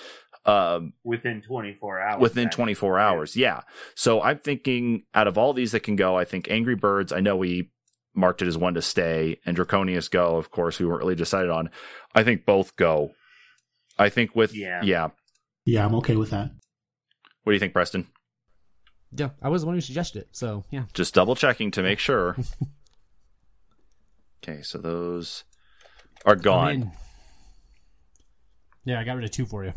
[0.47, 2.21] Um, Within 24 hours.
[2.21, 2.57] within actually.
[2.75, 3.63] 24 hours, yeah.
[3.95, 7.13] So I'm thinking out of all these that can go, I think Angry Birds.
[7.13, 7.71] I know we
[8.15, 10.37] marked it as one to stay, and Draconius Go.
[10.37, 11.71] Of course, we weren't really decided on.
[12.15, 13.11] I think both go.
[13.99, 14.81] I think with Yeah.
[14.85, 15.09] yeah.
[15.67, 16.51] Yeah, I'm okay with that.
[17.45, 18.07] What do you think, Preston?
[19.13, 20.29] yeah, I was the one who suggested it.
[20.33, 22.37] So yeah, Just double checking to make sure.
[24.45, 25.45] okay, so those
[26.25, 26.93] are gone.
[28.85, 29.73] Yeah, I got rid of two for you.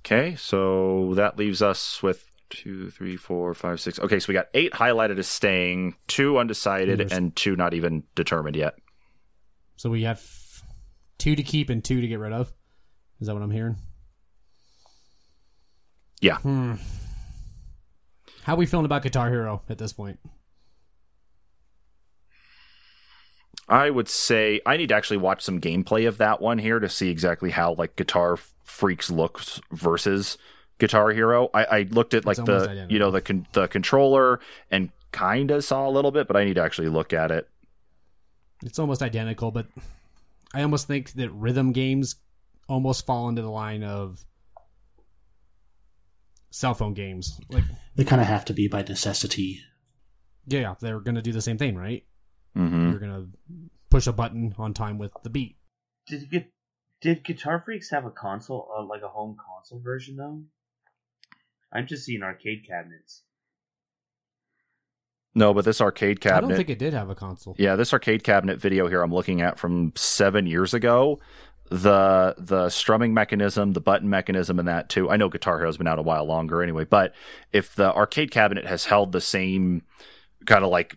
[0.00, 3.98] Okay, so that leaves us with two, three, four, five, six.
[3.98, 8.04] Okay, so we got eight highlighted as staying, two undecided, There's- and two not even
[8.14, 8.74] determined yet.
[9.76, 10.22] So we have
[11.18, 12.52] two to keep and two to get rid of.
[13.20, 13.76] Is that what I'm hearing?
[16.20, 16.38] Yeah.
[16.38, 16.74] Hmm.
[18.42, 20.18] How are we feeling about Guitar Hero at this point?
[23.68, 26.88] I would say I need to actually watch some gameplay of that one here to
[26.88, 30.38] see exactly how like Guitar Freaks looks versus
[30.78, 31.50] Guitar Hero.
[31.52, 34.40] I, I looked at like It's the you know the con- the controller
[34.70, 37.48] and kind of saw a little bit, but I need to actually look at it.
[38.64, 39.66] It's almost identical, but
[40.54, 42.16] I almost think that rhythm games
[42.68, 44.24] almost fall into the line of
[46.50, 47.40] cell phone games.
[47.50, 47.64] Like,
[47.96, 49.60] They kind of have to be by necessity.
[50.46, 52.04] yeah, they're going to do the same thing, right?
[52.54, 53.28] hmm You're going to
[53.90, 55.56] push a button on time with the beat.
[56.06, 56.44] Did Gu-
[57.00, 60.42] did Guitar Freaks have a console, uh, like a home console version though?
[61.72, 63.22] I'm just seeing arcade cabinets.
[65.34, 66.38] No, but this arcade cabinet.
[66.38, 67.54] I don't think it did have a console.
[67.58, 71.20] Yeah, this arcade cabinet video here I'm looking at from seven years ago.
[71.70, 75.10] The the strumming mechanism, the button mechanism, and that too.
[75.10, 77.14] I know Guitar Hero's been out a while longer anyway, but
[77.52, 79.82] if the arcade cabinet has held the same
[80.46, 80.96] kind of like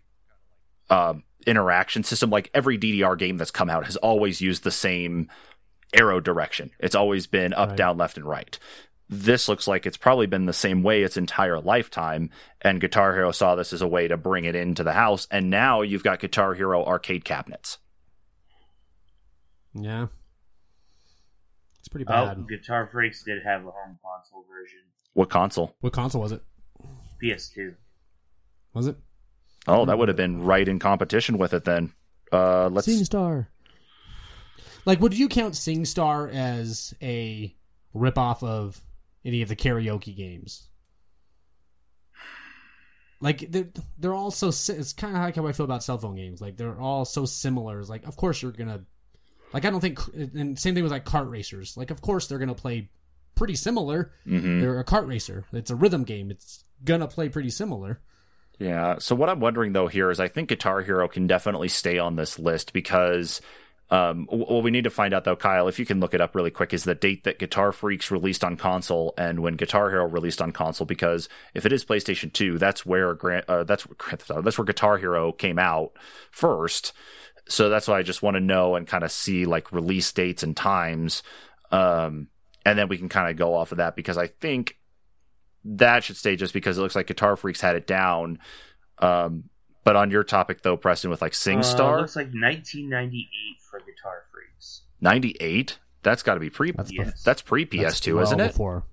[0.89, 5.29] um interaction system, like every DDR game that's come out has always used the same
[5.93, 6.71] arrow direction.
[6.79, 7.77] It's always been up, Right.
[7.77, 8.57] down, left, and right.
[9.09, 12.29] This looks like it's probably been the same way its entire lifetime,
[12.61, 15.49] and Guitar Hero saw this as a way to bring it into the house, and
[15.49, 17.77] now you've got Guitar Hero arcade cabinets.
[19.73, 20.07] Yeah.
[21.81, 22.47] It's pretty Oh, bad.
[22.47, 24.79] Guitar Freaks did have a home console version.
[25.13, 25.75] What console?
[25.81, 26.43] What console was it?
[27.21, 27.73] PS2.
[28.73, 28.95] Was it?
[29.67, 31.91] Oh, that would have been right in competition with it then.
[32.31, 32.87] Uh, let's.
[32.87, 33.47] SingStar.
[34.85, 37.55] Like, would you count SingStar as a
[37.95, 38.79] ripoff of
[39.25, 40.67] any of the karaoke games?
[43.19, 43.69] Like they're
[43.99, 46.41] they're all so si- it's kind of like how I feel about cell phone games.
[46.41, 47.79] Like they're all so similar.
[47.79, 48.83] It's like of course you're gonna
[49.53, 51.75] like I don't think and same thing with like kart racers.
[51.77, 52.89] Like of course they're gonna play
[53.35, 54.11] pretty similar.
[54.27, 54.61] Mhm.
[54.61, 55.45] They're a kart racer.
[55.51, 56.31] It's a rhythm game.
[56.31, 57.99] It's gonna play pretty similar.
[58.59, 58.97] Yeah.
[58.99, 62.15] So what I'm wondering though here is I think Guitar Hero can definitely stay on
[62.15, 63.41] this list because
[63.89, 66.35] um what we need to find out though, Kyle, if you can look it up
[66.35, 70.07] really quick, is the date that Guitar Freaks released on console and when Guitar Hero
[70.07, 70.85] released on console.
[70.85, 73.87] Because if it is PlayStation 2, that's where Grant uh, that's
[74.43, 75.93] that's where Guitar Hero came out
[76.29, 76.93] first.
[77.51, 80.43] So that's why I just want to know and kind of see like release dates
[80.43, 81.23] and times.
[81.71, 82.27] Um
[82.65, 84.77] and then we can kind of go off of that because I think
[85.65, 88.39] that should stay just because it looks like Guitar Freaks had it down.
[88.99, 89.45] Um,
[89.83, 93.27] but on your topic though, Preston, with like Uh, SingStar, looks like 1998
[93.69, 94.83] for Guitar Freaks.
[94.99, 95.79] ninety eight.
[96.03, 96.71] That's got to be pre.
[96.71, 97.21] That's, yes.
[97.23, 98.47] that's pre PS2 well isn't it?
[98.49, 98.83] Before.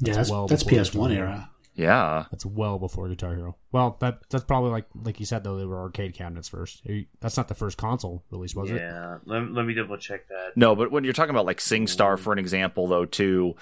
[0.00, 1.50] Yeah, that's, well that's PS1 era.
[1.74, 2.26] Yeah.
[2.30, 3.56] That's well before Guitar Hero.
[3.70, 6.82] Well, that that's probably like like you said though they were arcade cabinets first.
[7.20, 8.76] That's not the first console release, was it?
[8.76, 10.56] yeah, let, let me double check that.
[10.56, 13.54] No, but when you're talking about like SingStar for an example though too,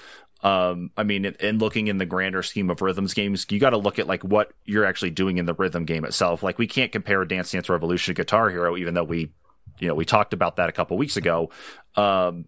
[0.43, 3.77] um, I mean, in looking in the grander scheme of rhythms games, you got to
[3.77, 6.43] look at like what you're actually doing in the rhythm game itself.
[6.43, 9.33] Like we can't compare Dance Dance Revolution to Guitar Hero, even though we,
[9.79, 11.51] you know, we talked about that a couple weeks ago.
[11.95, 12.47] Um,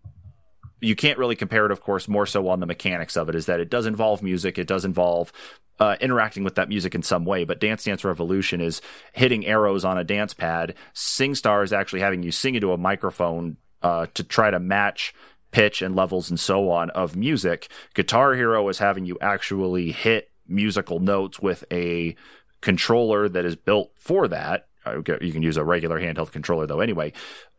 [0.82, 3.46] you can't really compare it, of course, more so on the mechanics of it, is
[3.46, 5.32] that it does involve music, it does involve
[5.78, 7.44] uh, interacting with that music in some way.
[7.44, 8.82] But Dance Dance Revolution is
[9.12, 10.74] hitting arrows on a dance pad.
[10.94, 15.14] SingStar is actually having you sing into a microphone uh, to try to match
[15.52, 17.68] pitch and levels and so on of music.
[17.94, 22.16] Guitar Hero is having you actually hit musical notes with a
[22.60, 24.66] controller that is built for that.
[24.86, 27.12] You can use a regular handheld controller though, anyway.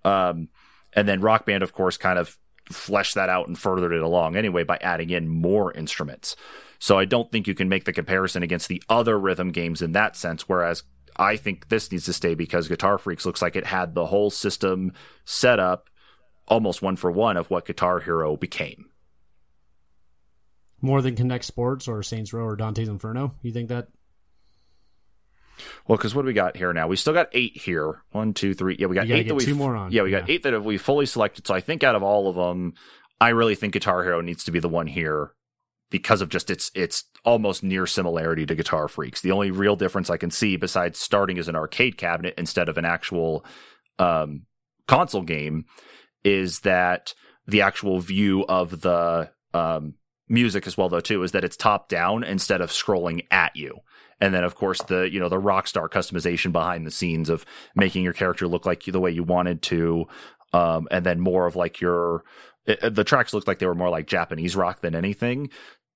[0.03, 0.49] Um,
[0.93, 2.37] and then Rock Band, of course, kind of
[2.71, 6.35] fleshed that out and furthered it along anyway by adding in more instruments.
[6.79, 9.93] So I don't think you can make the comparison against the other rhythm games in
[9.93, 10.49] that sense.
[10.49, 10.83] Whereas
[11.17, 14.29] I think this needs to stay because Guitar Freaks looks like it had the whole
[14.29, 14.93] system
[15.25, 15.89] set up
[16.47, 18.89] almost one for one of what Guitar Hero became.
[20.81, 23.35] More than Kinect Sports or Saints Row or Dante's Inferno.
[23.41, 23.87] You think that?
[25.87, 26.87] Well, because what do we got here now?
[26.87, 28.01] We still got eight here.
[28.11, 28.75] One, two, three.
[28.79, 29.91] Yeah, we got eight that we two more on.
[29.91, 30.35] Yeah, we got Yeah.
[30.35, 31.47] eight that have we fully selected.
[31.47, 32.73] So I think out of all of them,
[33.21, 35.31] I really think Guitar Hero needs to be the one here
[35.89, 39.21] because of just its its almost near similarity to Guitar Freaks.
[39.21, 42.77] The only real difference I can see, besides starting as an arcade cabinet instead of
[42.77, 43.45] an actual
[43.99, 44.43] um,
[44.87, 45.65] console game,
[46.23, 47.13] is that
[47.47, 49.93] the actual view of the um,
[50.27, 53.79] music as well, though too, is that it's top down instead of scrolling at you.
[54.21, 57.45] And then, of course, the you know the rockstar customization behind the scenes of
[57.75, 60.05] making your character look like the way you wanted to,
[60.53, 62.23] um, and then more of like your
[62.65, 65.49] it, the tracks looked like they were more like Japanese rock than anything,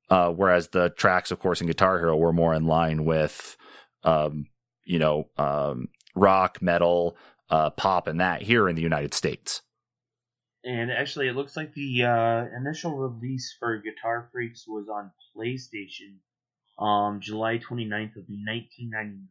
[0.09, 3.57] uh, whereas the tracks, of course, in Guitar Hero were more in line with,
[4.03, 4.47] um,
[4.85, 7.17] you know, um, rock, metal,
[7.49, 9.61] uh, pop, and that here in the United States.
[10.63, 16.17] And actually, it looks like the uh, initial release for Guitar Freaks was on PlayStation,
[16.79, 19.27] um, July 29th of 1999.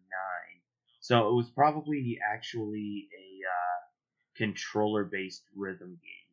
[1.01, 3.81] So it was probably actually a uh,
[4.37, 6.27] controller-based rhythm game.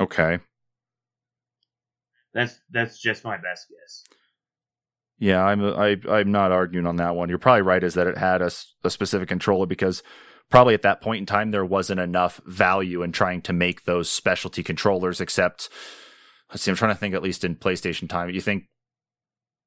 [0.00, 0.38] Okay.
[2.34, 4.04] That's that's just my best guess.
[5.18, 7.30] Yeah, I'm I I'm not arguing on that one.
[7.30, 8.50] You're probably right, is that it had a,
[8.84, 10.02] a specific controller because
[10.50, 14.10] probably at that point in time there wasn't enough value in trying to make those
[14.10, 15.18] specialty controllers.
[15.18, 15.70] Except,
[16.50, 18.30] let's see, I'm trying to think at least in PlayStation time.
[18.30, 18.64] You think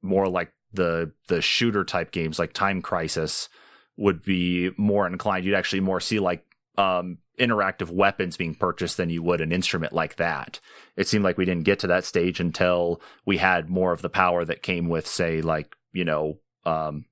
[0.02, 3.50] more like the the shooter type games like Time Crisis
[3.98, 5.46] would be more inclined.
[5.46, 6.46] You'd actually more see like
[6.78, 10.60] um, interactive weapons being purchased than you would an instrument like that.
[10.96, 14.10] It seemed like we didn't get to that stage until we had more of the
[14.10, 17.06] power that came with, say, like, you know, um,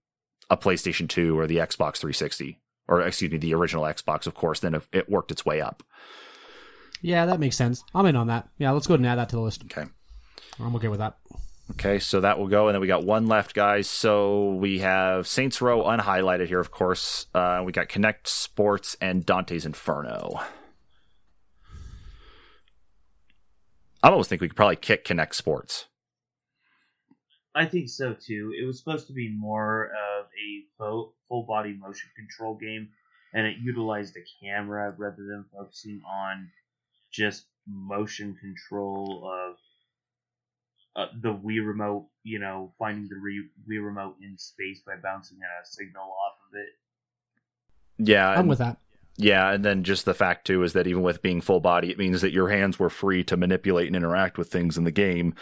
[0.49, 4.61] a PlayStation 2 or the Xbox 360, or excuse me, the original Xbox, of course,
[4.61, 5.84] then it worked its way up.
[7.02, 7.84] Yeah, that makes sense.
[7.94, 8.49] I'm in on that.
[8.57, 9.64] Yeah, let's go ahead and add that to the list.
[9.65, 9.86] Okay.
[10.60, 11.18] I'm okay with that.
[11.72, 13.90] Okay, so that will go, and then we got one left, guys.
[13.90, 17.28] So we have Saints Row unhighlighted here, of course.
[17.36, 20.40] Uh, we got Kinect Sports and Dante's Inferno.
[24.02, 25.88] I almost think we could probably kick Kinect Sports.
[27.53, 28.53] I think so too.
[28.60, 32.90] It was supposed to be more of a full, full body motion control game,
[33.34, 36.49] and it utilized a camera rather than focusing on
[37.12, 39.56] just motion control of
[40.96, 45.66] uh, the Wii remote, you know, finding the Wii remote in space by bouncing a
[45.66, 48.10] signal off of it.
[48.10, 48.78] Yeah, I'm with that.
[49.18, 51.98] Yeah, and then just the fact too is that even with being full body, it
[51.98, 55.34] means that your hands were free to manipulate and interact with things in the game,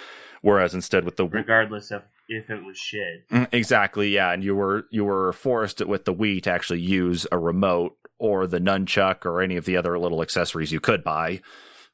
[0.41, 3.27] whereas instead with the regardless of if it was shit.
[3.29, 7.27] Mm, exactly, yeah, and you were you were forced with the Wii to actually use
[7.31, 11.41] a remote or the nunchuck or any of the other little accessories you could buy.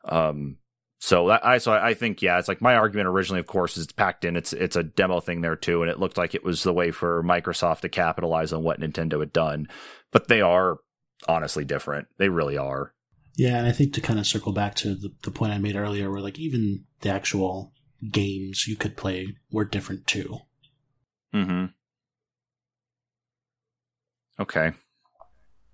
[0.05, 0.57] Um,
[0.99, 3.85] so that, I so I think yeah, it's like my argument originally, of course, is
[3.85, 4.35] it's packed in.
[4.35, 6.91] It's it's a demo thing there too, and it looked like it was the way
[6.91, 9.67] for Microsoft to capitalize on what Nintendo had done.
[10.11, 10.77] But they are
[11.27, 12.07] honestly different.
[12.17, 12.93] They really are.
[13.35, 15.75] Yeah, and I think to kind of circle back to the, the point I made
[15.75, 17.73] earlier, where like even the actual
[18.10, 20.40] games you could play were different too.
[21.34, 21.65] Mm-hmm.
[24.40, 24.72] Okay.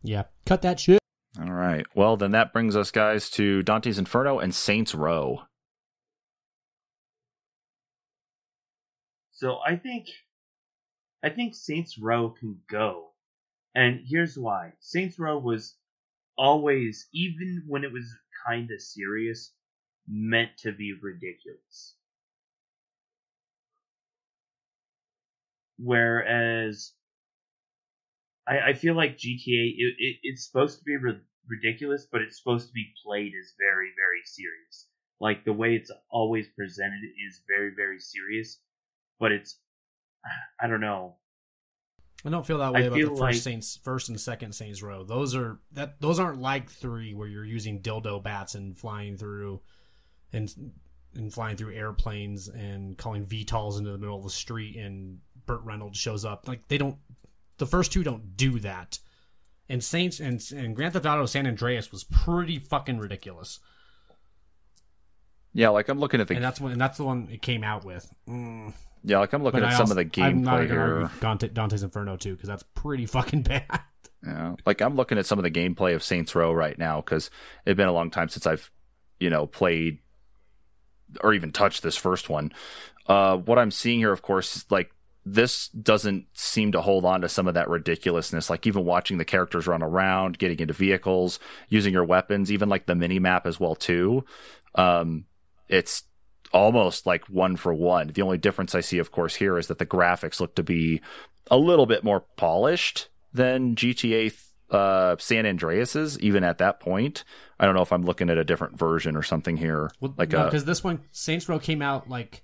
[0.03, 0.23] Yeah.
[0.45, 0.99] Cut that shit.
[1.39, 1.85] All right.
[1.95, 5.43] Well, then that brings us, guys, to Dante's Inferno and Saints Row.
[9.31, 10.07] So I think,
[11.23, 13.09] I think Saints Row can go,
[13.75, 14.73] and here's why.
[14.79, 15.75] Saints Row was
[16.37, 18.11] always, even when it was
[18.47, 19.53] kind of serious,
[20.07, 21.93] meant to be ridiculous.
[25.77, 26.93] Whereas
[28.47, 32.37] I, I feel like GTA it, it, it's supposed to be ri- ridiculous, but it's
[32.37, 34.87] supposed to be played as very very serious.
[35.19, 38.59] Like the way it's always presented is very very serious,
[39.19, 39.59] but it's
[40.61, 41.15] I don't know.
[42.25, 44.81] I don't feel that way I about the first like- Saints, first and second Saints
[44.81, 45.03] Row.
[45.03, 49.61] Those are that those aren't like three where you're using dildo bats and flying through,
[50.33, 50.53] and
[51.15, 55.61] and flying through airplanes and calling VTOLs into the middle of the street and Burt
[55.63, 56.47] Reynolds shows up.
[56.47, 56.97] Like they don't.
[57.57, 58.99] The first two don't do that.
[59.69, 63.59] And Saints and and Grand Theft Auto San Andreas was pretty fucking ridiculous.
[65.53, 67.63] Yeah, like I'm looking at the And that's when and that's the one it came
[67.63, 68.09] out with.
[68.29, 68.73] Mm.
[69.03, 71.09] yeah, like I'm looking But at I some also- of the gameplay here.
[71.19, 73.65] Dante, Dante's Inferno too because that's pretty fucking bad.
[74.25, 77.29] Yeah, like I'm looking at some of the gameplay of Saints Row right now because
[77.65, 78.69] it's been a long time since I've,
[79.19, 79.99] you know, played
[81.21, 82.51] or even touch this first one.
[83.07, 84.91] Uh, what I'm seeing here, of course, like
[85.25, 88.49] this doesn't seem to hold on to some of that ridiculousness.
[88.49, 91.39] Like even watching the characters run around, getting into vehicles,
[91.69, 94.23] using your weapons, even like the mini map as well too.
[94.75, 95.25] Um,
[95.67, 96.03] it's
[96.53, 98.07] almost like one for one.
[98.07, 101.01] The only difference I see, of course, here is that the graphics look to be
[101.51, 104.33] a little bit more polished than GTA
[104.71, 107.23] uh, San Andreas's, even at that point.
[107.59, 109.91] I don't know if I'm looking at a different version or something here.
[109.99, 112.43] Well, like no, because this one Saints Row came out like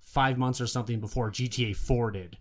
[0.00, 2.36] five months or something before GTA Four did,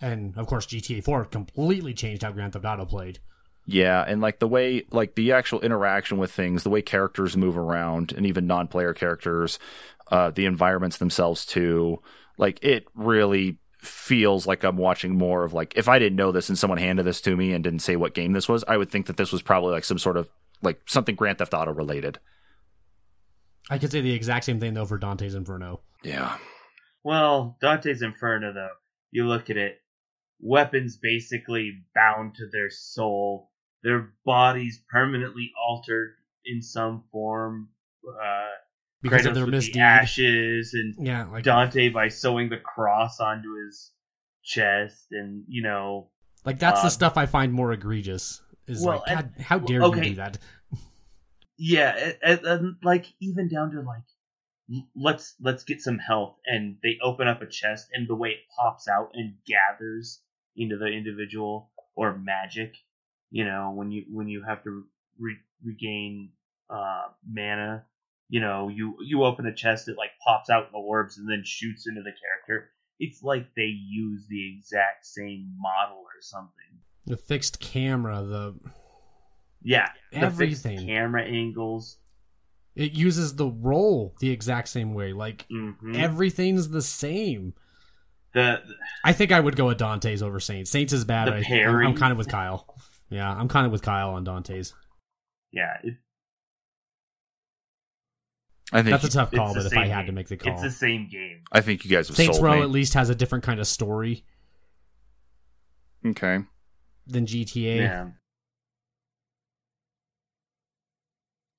[0.00, 3.20] and of course GTA Four completely changed how Grand Theft Auto played.
[3.66, 7.58] Yeah, and like the way like the actual interaction with things, the way characters move
[7.58, 9.58] around and even non-player characters,
[10.10, 12.00] uh the environments themselves too.
[12.38, 16.48] Like it really feels like I'm watching more of like if I didn't know this
[16.48, 18.90] and someone handed this to me and didn't say what game this was, I would
[18.90, 20.28] think that this was probably like some sort of
[20.62, 22.18] like something Grand Theft Auto related.
[23.68, 25.80] I could say the exact same thing though for Dante's Inferno.
[26.02, 26.36] Yeah.
[27.04, 28.74] Well, Dante's Inferno, though,
[29.12, 29.78] you look at it,
[30.40, 33.52] weapons basically bound to their soul,
[33.82, 36.14] their bodies permanently altered
[36.44, 37.68] in some form.
[38.08, 38.46] Uh,
[39.02, 43.20] because Kratos of their with the ashes and Yeah, like Dante by sewing the cross
[43.20, 43.92] onto his
[44.42, 46.10] chest, and you know,
[46.44, 48.42] like that's uh, the stuff I find more egregious.
[48.66, 50.04] Is well, like, and- how dare okay.
[50.04, 50.38] you do that?
[51.56, 54.02] yeah, and, and like even down to like,
[54.94, 58.40] let's let's get some health, and they open up a chest, and the way it
[58.58, 60.20] pops out and gathers
[60.56, 62.74] into the individual or magic,
[63.30, 64.84] you know, when you when you have to
[65.18, 66.30] re- regain
[66.68, 67.84] uh, mana,
[68.28, 71.42] you know, you you open a chest, it like pops out in orbs and then
[71.44, 72.70] shoots into the character.
[72.98, 76.80] It's like they use the exact same model or something.
[77.06, 78.54] The fixed camera, the
[79.62, 80.86] Yeah, the fixed Everything.
[80.86, 81.98] camera angles.
[82.74, 85.12] it uses the roll the exact same way.
[85.12, 87.54] Like hmm everything's the same.
[88.34, 88.60] the
[89.04, 90.70] I think I would go with Dante's over Saints.
[90.70, 91.28] Saints is bad.
[91.28, 91.86] The I, I'm.
[91.86, 92.66] I'm kind of with Kyle.
[93.08, 94.74] Yeah, I'm kind of with Kyle on Dante's.
[95.52, 95.94] yeah, it,
[98.72, 100.06] I think That's a tough call, but if I had game.
[100.06, 101.42] to make the call, it's the same game.
[101.52, 102.62] I think you guys have Saints sold Row me.
[102.62, 104.24] at least has a different kind of story
[106.04, 106.40] Okay.
[107.06, 107.76] Than GTA.
[107.76, 108.08] Yeah,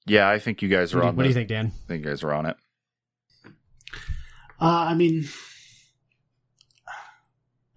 [0.06, 1.16] Yeah, I think you guys What, are do you, on.
[1.18, 1.68] what do you think, Dan?
[1.68, 2.56] I think you guys are on it.
[4.60, 5.28] Uh, I mean,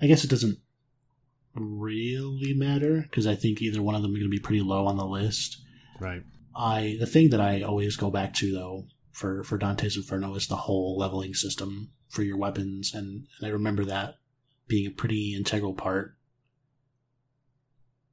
[0.01, 0.59] I guess it doesn't
[1.55, 4.87] really matter because I think either one of them are going to be pretty low
[4.87, 5.59] on the list.
[5.99, 6.23] Right.
[6.55, 10.47] I the thing that I always go back to though for for Dante's Inferno is
[10.47, 14.15] the whole leveling system for your weapons, and, and I remember that
[14.67, 16.17] being a pretty integral part.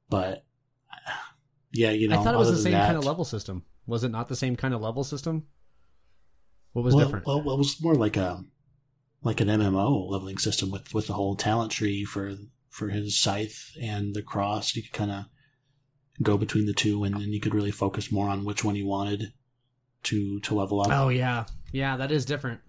[0.08, 0.44] But
[1.72, 3.64] yeah, you know, I thought it was the same that- kind of level system.
[3.86, 5.46] Was it not the same kind of level system?
[6.72, 7.26] What was well, different?
[7.26, 8.44] Well, well, it was more like a
[9.22, 12.34] like an MMO leveling system with with the whole talent tree for
[12.68, 14.76] for his scythe and the cross.
[14.76, 15.24] You could kind of
[16.22, 18.86] go between the two, and then you could really focus more on which one you
[18.86, 19.32] wanted
[20.04, 20.88] to to level up.
[20.90, 22.60] oh yeah, yeah, that is different.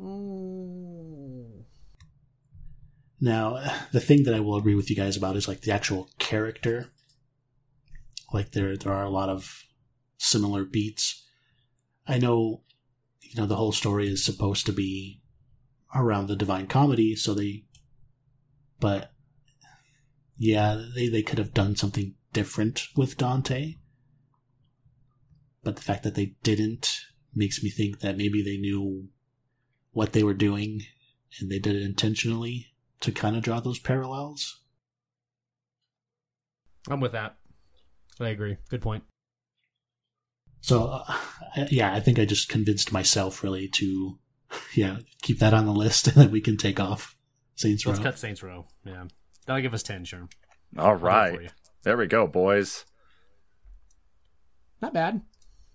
[0.00, 1.19] Mm.
[3.20, 6.08] Now, the thing that I will agree with you guys about is like the actual
[6.18, 6.90] character.
[8.32, 9.64] Like there, there are a lot of
[10.16, 11.22] similar beats.
[12.06, 12.62] I know,
[13.20, 15.20] you know, the whole story is supposed to be
[15.94, 17.64] around the Divine Comedy, so they,
[18.78, 19.12] but
[20.38, 23.74] yeah, they they could have done something different with Dante.
[25.62, 27.00] But the fact that they didn't
[27.34, 29.08] makes me think that maybe they knew
[29.92, 30.82] what they were doing
[31.38, 32.69] and they did it intentionally
[33.00, 34.60] to kind of draw those parallels.
[36.88, 37.36] I'm with that.
[38.20, 38.56] I agree.
[38.68, 39.04] Good point.
[40.62, 41.16] So, uh,
[41.70, 44.18] yeah, I think I just convinced myself really to,
[44.74, 47.16] yeah, keep that on the list and then we can take off
[47.54, 47.92] Saints Row.
[47.92, 48.66] Let's cut Saints Row.
[48.84, 49.04] Yeah,
[49.46, 50.04] that'll give us ten.
[50.04, 50.28] Sure.
[50.78, 51.42] All I'll do it for right.
[51.42, 51.48] you.
[51.82, 52.84] There we go, boys.
[54.82, 55.22] Not bad.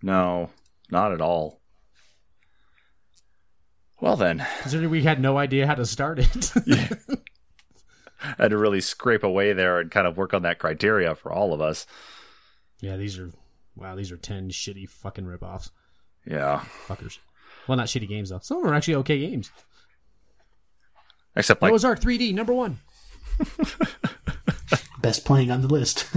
[0.01, 0.49] No,
[0.89, 1.61] not at all.
[4.01, 6.51] Well then, Considering we had no idea how to start it.
[8.21, 11.31] I had to really scrape away there and kind of work on that criteria for
[11.31, 11.85] all of us.
[12.81, 13.31] yeah, these are
[13.75, 13.95] wow.
[13.95, 15.69] These are ten shitty fucking ripoffs.
[16.25, 16.63] Yeah.
[16.87, 17.19] Fuckers.
[17.67, 18.39] Well, not shitty games though.
[18.41, 19.51] Some of them are actually okay games.
[21.35, 22.79] Except like Noah's Ark 3D number one.
[25.01, 26.07] Best playing on the list.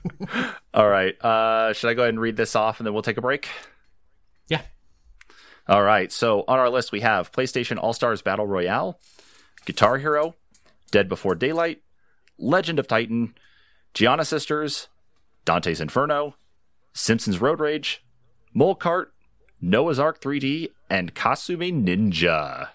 [0.74, 1.14] All right.
[1.22, 3.48] Uh, should I go ahead and read this off and then we'll take a break?
[4.48, 4.62] Yeah.
[5.66, 6.12] All right.
[6.12, 8.98] So on our list, we have PlayStation All Stars Battle Royale,
[9.64, 10.34] Guitar Hero,
[10.90, 11.82] Dead Before Daylight,
[12.38, 13.34] Legend of Titan,
[13.94, 14.88] Giana Sisters,
[15.44, 16.34] Dante's Inferno,
[16.92, 18.04] Simpsons Road Rage,
[18.52, 19.06] Mole Kart,
[19.60, 22.68] Noah's Ark 3D, and Kasumi Ninja.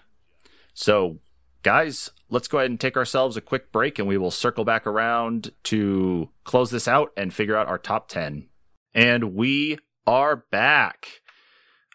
[0.74, 1.18] So,
[1.62, 4.86] guys, let's go ahead and take ourselves a quick break and we will circle back
[4.86, 8.48] around to close this out and figure out our top 10.
[8.94, 11.20] And we are back.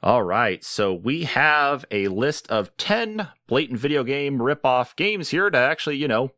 [0.06, 5.50] All right, so we have a list of 10 blatant video game rip-off games here
[5.50, 6.30] to actually, you know,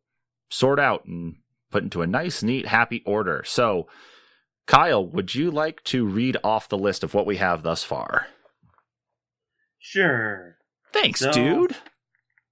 [0.49, 1.35] sort out and
[1.69, 3.44] put into a nice, neat, happy order.
[3.45, 3.89] So,
[4.68, 8.27] Kyle, would you like to read off the list of what we have thus far?
[9.80, 10.60] Sure.
[10.94, 11.76] Thanks, So- dude.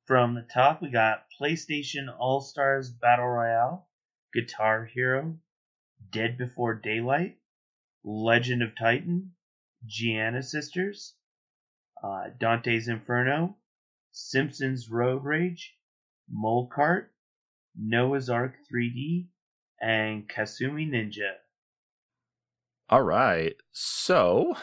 [0.05, 3.87] From the top, we got PlayStation All Stars Battle Royale,
[4.33, 5.37] Guitar Hero,
[6.11, 7.37] Dead Before Daylight,
[8.03, 9.31] Legend of Titan,
[9.87, 11.15] Giana Sisters,
[12.03, 13.57] uh, Dante's Inferno,
[14.11, 15.75] Simpsons Road Rage,
[16.29, 17.07] Mole Kart,
[17.77, 19.27] Noah's Ark 3D,
[19.81, 21.33] and Kasumi Ninja.
[22.89, 23.55] All right.
[23.71, 24.55] So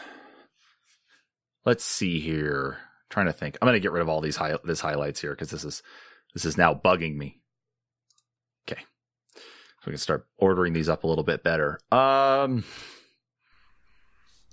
[1.65, 2.77] let's see here.
[3.09, 3.57] trying to think.
[3.61, 5.83] I'm going to get rid of all these high, this highlights here because this is
[6.33, 7.41] this is now bugging me.
[8.67, 8.81] Okay.
[9.85, 11.79] we can start ordering these up a little bit better.
[11.91, 12.63] Um,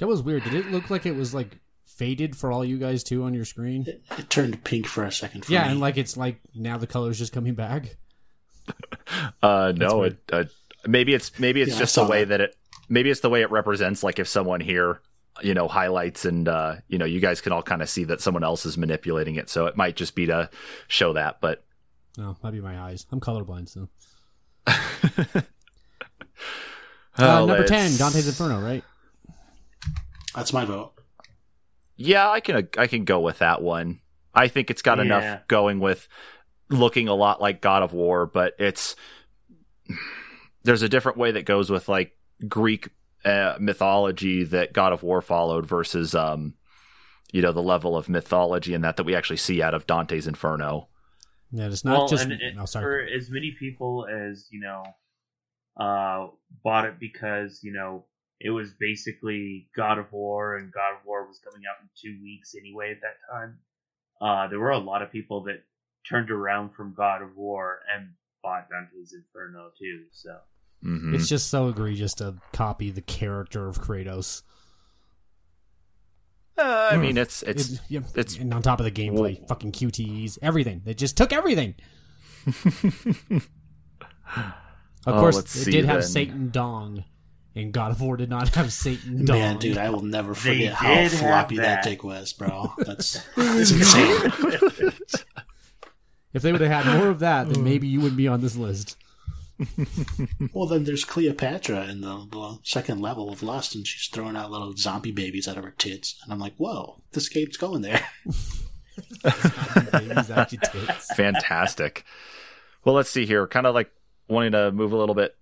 [0.01, 0.45] That was weird.
[0.45, 3.45] Did it look like it was like faded for all you guys too on your
[3.45, 3.85] screen?
[3.87, 5.71] It, it turned pink for a second for yeah, me.
[5.73, 7.97] and like it's like now the color's just coming back.
[9.43, 10.45] uh, no, it, uh,
[10.87, 12.39] maybe it's maybe it's Yeah, just the way that.
[12.39, 12.57] that it
[12.89, 14.03] maybe it's the way it represents.
[14.03, 15.01] Like if someone here,
[15.43, 18.21] you know, highlights and uh, you know, you guys can all kind of see that
[18.21, 19.49] someone else is manipulating it.
[19.51, 20.49] So it might just be to
[20.89, 21.65] show that, but
[22.17, 23.07] No, that'd be my eyes.
[23.13, 23.89] I'm colorblind, so.
[24.67, 25.43] Oh,
[27.19, 28.83] Uh, number let's- ten, Dante's Inferno, right?
[30.35, 30.93] That's my vote.
[31.97, 34.01] Yeah, I can I can go with that one.
[34.35, 35.05] I think it's got Yeah.
[35.05, 36.09] enough going with
[36.69, 38.97] looking a lot like God of War, but it's
[40.63, 42.17] there's a different way that goes with like
[42.49, 42.89] Greek
[43.25, 46.55] uh, mythology that God of War followed versus um
[47.33, 50.27] you know the level of mythology and that that we actually see out of Dante's
[50.27, 50.89] Inferno.
[51.53, 52.29] Yeah, it's not well, just.
[52.29, 52.83] it, oh, sorry.
[52.85, 54.85] for as many people as you know,
[55.77, 56.29] uh,
[56.63, 58.05] bought it because you know
[58.41, 62.19] it was basically God of War, and God of War was coming out in two
[62.23, 63.59] weeks anyway at that time.
[64.21, 65.63] Uh, there were a lot of people that
[66.09, 68.09] turned around from God of War and
[68.43, 70.05] bought Dante's Inferno too.
[70.13, 70.39] So
[70.83, 71.15] Mhm.
[71.15, 74.43] It's just so egregious to copy the character of Kratos.
[76.57, 79.73] Uh, I mean, it's it's It- yeah, it's- and on top of the gameplay, fucking
[79.73, 80.81] QTEs, everything.
[80.85, 81.75] They just took everything.
[85.07, 86.05] Of Oh, course, let's it see did have.
[86.05, 87.05] Satan Dong,
[87.55, 89.39] and God of War did not have Satan Dong.
[89.39, 91.83] Man, dude, I will never forget how floppy that.
[91.83, 91.85] that.
[91.85, 92.73] dick was, bro.
[92.79, 94.93] That's, that's insane.
[96.33, 98.57] If they would have had more of that, then maybe you wouldn't be on this
[98.57, 98.97] list.
[100.53, 104.51] Well, then there's Cleopatra in the, the second level of Lust, and she's throwing out
[104.51, 106.19] little zombie babies out of her tits.
[106.23, 108.07] And I'm like, whoa, this game's going there.
[109.93, 111.15] Babies out your tits.
[111.15, 112.05] fantastic.
[112.85, 113.47] Well, let's see here.
[113.47, 113.91] Kind of like
[114.29, 115.37] wanting to move a little bit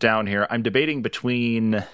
[0.00, 0.46] down here.
[0.50, 1.84] I'm debating between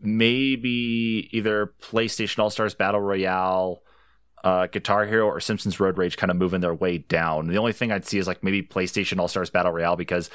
[0.00, 3.82] maybe either PlayStation All Stars Battle Royale,
[4.44, 7.48] uh, Guitar Hero, or Simpsons Road Rage kind of moving their way down.
[7.48, 10.30] The only thing I'd see is like maybe PlayStation All Stars Battle Royale because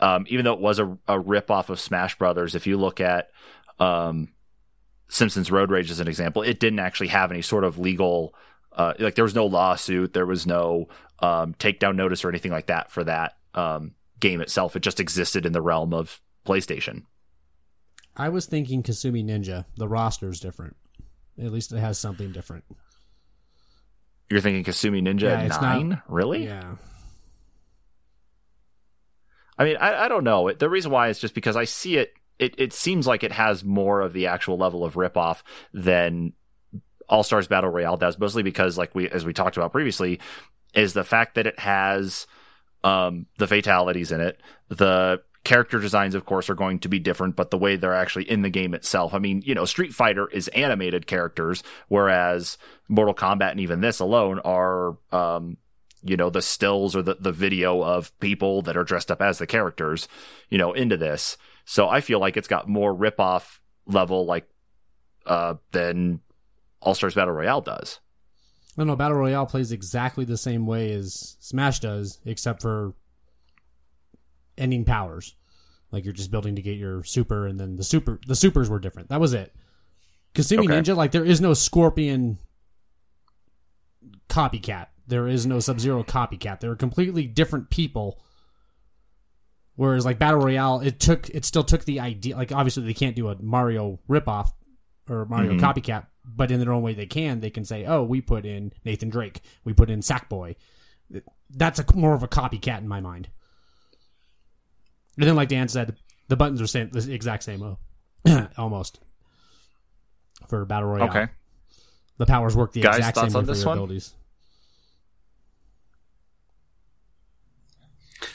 [0.00, 3.00] um, even though it was a, a rip off of Smash Brothers, if you look
[3.00, 3.28] at
[3.78, 4.28] um,
[5.08, 8.34] Simpsons Road Rage as an example, it didn't actually have any sort of legal,
[8.72, 10.88] uh, like there was no lawsuit, there was no
[11.18, 13.92] um, takedown notice or anything like that for that um,
[14.22, 14.74] game itself.
[14.74, 17.02] It just existed in the realm of PlayStation.
[18.16, 19.66] I was thinking Kasumi Ninja.
[19.76, 20.76] The roster is different.
[21.38, 22.64] At least it has something different.
[24.30, 26.44] You're thinking Kasumi Ninja Yeah, it's not- Nine, really?
[26.46, 26.76] Yeah.
[29.58, 30.48] I mean, I, I don't know.
[30.48, 32.54] It- The reason why is just because I see it, it.
[32.58, 35.42] It seems like it has more of the actual level of ripoff
[35.72, 36.32] than
[37.08, 38.18] All Stars Battle Royale does.
[38.18, 40.18] Mostly because, like we as we talked about previously,
[40.74, 42.26] is the fact that it has
[42.84, 44.40] um, the fatalities in it.
[44.68, 48.30] The character designs, of course, are going to be different, but the way they're actually
[48.30, 49.12] in the game itself.
[49.14, 53.98] I mean, you know, Street Fighter is animated characters, whereas Mortal Kombat and even this
[54.00, 55.56] alone are um,
[56.02, 59.38] you know the stills or the, the video of people that are dressed up as
[59.38, 60.08] the characters
[60.50, 64.48] you know into this so i feel like it's got more rip-off level like
[65.26, 66.20] uh than
[66.80, 68.00] all stars battle royale does
[68.76, 68.96] No, know.
[68.96, 72.94] Battle Royale plays exactly the same way as Smash does, except for
[74.56, 75.34] ending powers.
[75.90, 78.78] Like you're just building to get your super, and then the super, the supers were
[78.78, 79.10] different.
[79.10, 79.54] That was it.
[80.34, 80.80] Kasumi Okay.
[80.80, 82.38] Ninja, like there is no Scorpion
[84.28, 84.86] copycat.
[85.06, 86.60] There is no Sub Zero copycat.
[86.60, 88.20] They're completely different people.
[89.74, 92.36] Whereas like Battle Royale, it took, it still took the idea.
[92.36, 94.50] Like obviously they can't do a Mario ripoff
[95.08, 95.60] or Mario Mhm.
[95.60, 97.40] copycat, but in their own way they can.
[97.40, 100.56] They can say, "Oh, we put in Nathan Drake, we put in Sackboy."
[101.50, 103.28] That's a more of a copycat in my mind.
[105.18, 105.96] And then, like Dan said,
[106.28, 107.78] the buttons are same, the exact same, oh,
[108.56, 109.00] almost
[110.48, 111.08] for battle royale.
[111.08, 111.28] okay
[112.18, 113.78] the powers work the Guys, exact thoughts same way on for this your one?
[113.78, 114.14] abilities.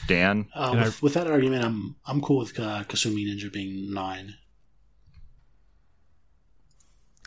[0.06, 3.92] dan Uh, And with, with that argument, I'm I'm cool with uh, Kasumi Ninja being
[3.92, 4.34] nine.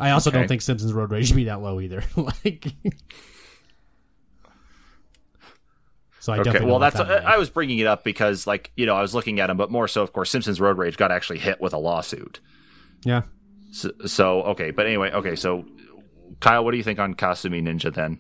[0.02, 0.40] I also Okay.
[0.40, 2.04] don't think Simpsons Road Rage should be that low either.
[2.16, 2.68] like,
[6.20, 8.72] so I okay definitely well that's that I, I was bringing it up because like
[8.76, 10.98] you know i was looking at him, but more so of course simpsons road rage
[10.98, 12.40] got actually hit with a lawsuit
[13.04, 13.22] yeah.
[13.72, 15.66] so, so okay but anyway okay so
[16.40, 18.20] kyle what do you think on kasumi ninja then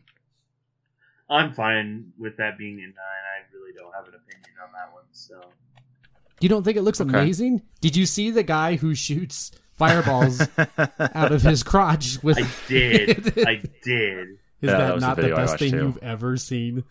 [1.29, 2.91] I'm fine with that being a nine.
[2.91, 5.05] I really don't have an opinion on that one.
[5.13, 5.39] So
[6.41, 7.09] You don't think it looks Okay.
[7.09, 7.61] amazing?
[7.79, 9.51] Did you see the guy who shoots
[9.81, 10.41] fireballs
[10.99, 12.37] out of his crotch with?
[12.37, 13.39] I did.
[13.47, 14.27] I did.
[14.29, 15.77] Is Yeah, that that was the not the best thing too.
[15.77, 16.83] you've ever seen?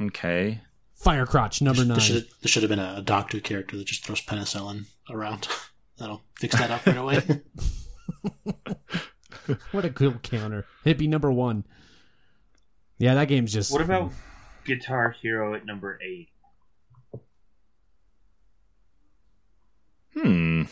[0.00, 0.60] Okay.
[0.94, 1.98] Fire crotch number nine.
[1.98, 5.46] There should, there should have been a, a doctor character that just throws penicillin around.
[5.98, 7.20] That'll fix that up right away.
[9.72, 10.64] What a cool counter.
[10.84, 11.64] Hippie number one.
[12.98, 13.70] Yeah, that game's just.
[13.72, 14.12] What about
[14.64, 16.29] Guitar Hero at number eight?
[20.22, 20.62] Hmm.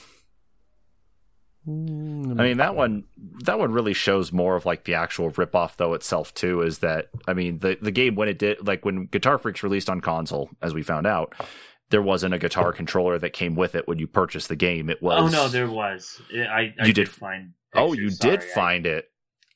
[1.66, 3.04] Mm, I mean that one
[3.44, 7.08] that one really shows more of like the actual ripoff though itself too is that
[7.26, 10.48] I mean the the game when it did like when Guitar Freaks released on console
[10.62, 11.34] as we found out
[11.90, 15.02] there wasn't a guitar controller that came with it when you purchased the game it
[15.02, 16.22] was Oh no, there was.
[16.32, 17.52] I, I You did, did- find.
[17.74, 19.10] Oh you sorry, did I- find it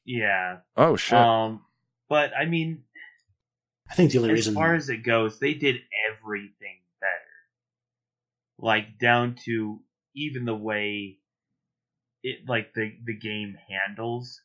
[0.04, 0.58] yeah.
[0.76, 1.62] Oh shit Um,
[2.10, 2.82] but I mean,
[3.90, 5.76] I think the only as reason far as it goes, they did
[6.10, 6.81] everything better.
[8.62, 9.80] Like down to
[10.16, 11.18] even the way
[12.22, 14.40] it, like the the game handles,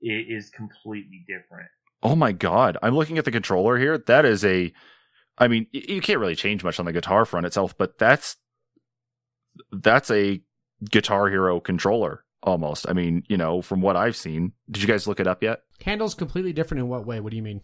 [0.00, 1.70] it is completely different.
[2.02, 4.72] Oh my god I'm looking at the controller here that is a
[5.36, 8.36] I mean you can't really change much on the guitar front itself but that's
[9.72, 10.40] that's a
[10.90, 15.06] Guitar Hero controller almost I mean you know from what I've seen did you guys
[15.06, 17.20] look it up yet Handle's completely different in what way?
[17.20, 17.62] What do you mean?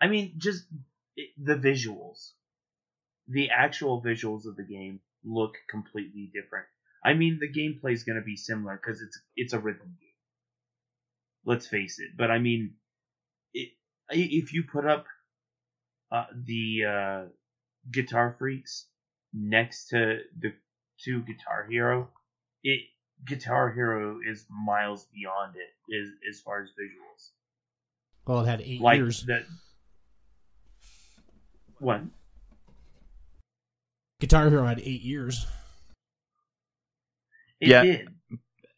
[0.00, 0.64] I mean, just
[1.16, 2.32] it, the visuals,
[3.30, 6.66] the actual visuals of the game look completely different.
[7.04, 10.18] I mean, the gameplay is going to be similar because it's it's a rhythm game.
[11.44, 12.16] Let's face it.
[12.16, 12.74] But I mean,
[13.54, 13.70] it,
[14.10, 15.06] if you put up
[16.12, 17.24] uh, the uh,
[17.90, 18.86] Guitar Freaks
[19.32, 20.52] next to the
[21.04, 22.10] to Guitar Hero,
[22.62, 22.82] it
[23.24, 27.30] Guitar Hero is miles beyond it as as far as visuals.
[28.26, 29.24] Well, it had eight Like years.
[29.26, 29.44] that.
[31.78, 32.02] What?
[34.20, 35.46] Guitar Hero had eight years.
[37.60, 37.82] It Yeah.
[37.82, 38.08] did.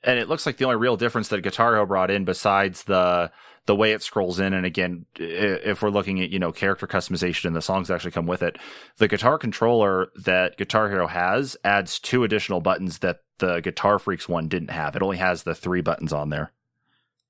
[0.05, 3.31] and it looks like the only real difference that Guitar Hero brought in, besides the
[3.67, 7.45] the way it scrolls in, and again, if we're looking at you know character customization
[7.45, 8.57] and the songs that actually come with it,
[8.97, 14.29] the guitar controller that Guitar Hero has adds two additional buttons that the Guitar Freaks
[14.29, 14.97] one didn't have.
[14.97, 16.51] It only has the three buttons on there,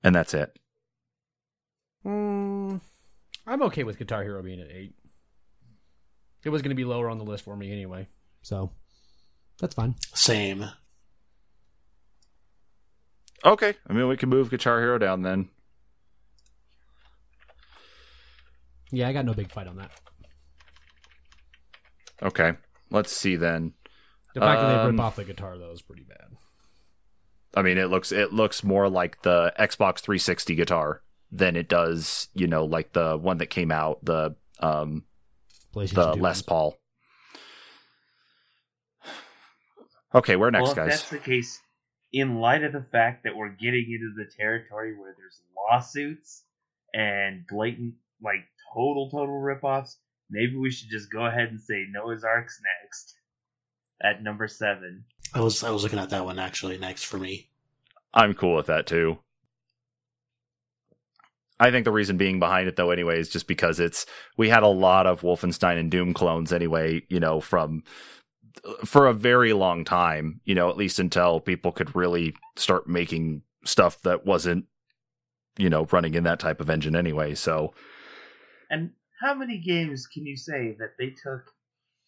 [0.03, 0.59] and that's it.
[2.07, 2.81] Mm,
[3.47, 4.95] I'm okay with Guitar Hero being at eight.
[6.45, 8.09] It was going to be lower on the list for me anyway,
[8.43, 8.73] so
[9.61, 9.95] that's fine.
[10.15, 10.67] same.
[13.45, 15.49] Okay, I mean we can move Guitar Hero down then.
[18.91, 19.91] Yeah, I got no big fight on that.
[22.23, 22.53] Okay,
[22.91, 23.73] let's see then.
[24.35, 26.37] The fact that they Um, rip off the guitar though is pretty bad.
[27.55, 32.29] I mean, it looks it looks more like the Xbox 360 guitar than it does,
[32.35, 35.05] you know, like the one that came out, the um
[35.75, 36.43] PlayStation the 2 Les ones.
[36.43, 36.79] Paul.
[40.15, 40.89] Okay, where next, well, guys?
[40.91, 41.59] that's the case,
[42.13, 46.43] in light of the fact that we're getting into the territory where there's lawsuits
[46.93, 48.45] and blatant, like
[48.75, 49.97] total, total ripoffs,
[50.31, 53.15] maybe we should just go ahead and say Noah's Ark's next
[54.03, 55.05] at number seven.
[55.35, 57.49] I was I was looking at that one actually next for me.
[58.13, 59.19] I'm cool with that too.
[61.63, 64.07] I think the reason being behind it though anyway is just because it's
[64.37, 67.85] we had a lot of Wolfenstein and Doom clones anyway, you know, from
[68.85, 73.43] for a very long time, you know, at least until people could really start making
[73.65, 74.67] stuff that wasn't
[75.59, 77.35] you know, running in that type of engine anyway.
[77.35, 77.75] So,
[78.71, 81.53] And how many games can you say that they took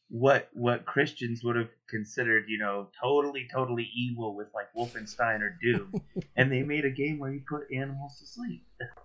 [0.08, 5.58] what what Christians would have considered, you know, totally, totally evil with like Wolfenstein or
[5.62, 5.92] Doom,
[6.36, 8.64] and they made a game where you put animals to sleep?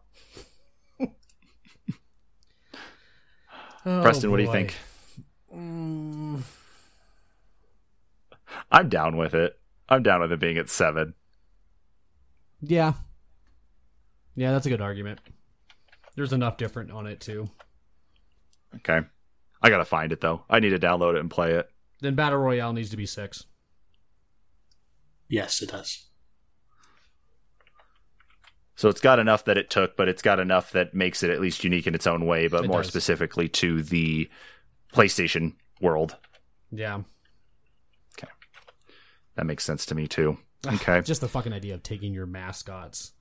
[3.86, 4.76] Oh, Preston, what do you think?
[5.56, 6.41] Mm,
[8.72, 9.60] I'm down with it.
[9.88, 11.14] I'm down with it being at 7.
[12.61, 12.94] yeah,
[14.36, 15.19] yeah, that's a good argument.
[16.15, 17.49] There's enough different on it too.
[18.76, 18.99] Okay.
[19.61, 20.44] I got to find it though.
[20.49, 21.69] I need to download it and play it.
[22.02, 23.45] Then Battle Royale needs to be six.
[25.27, 26.09] Yes, it does.
[28.80, 31.41] So it's got enough that it took, but it's got enough that makes it at
[31.41, 32.88] least unique in its own way, but It more does.
[32.88, 34.30] specifically to the
[34.93, 36.15] PlayStation world.
[36.72, 37.01] Yeah.
[38.18, 38.31] Okay.
[39.35, 40.38] That makes sense to me too.
[40.65, 41.01] Okay.
[41.01, 43.11] Just the fucking idea of taking your mascots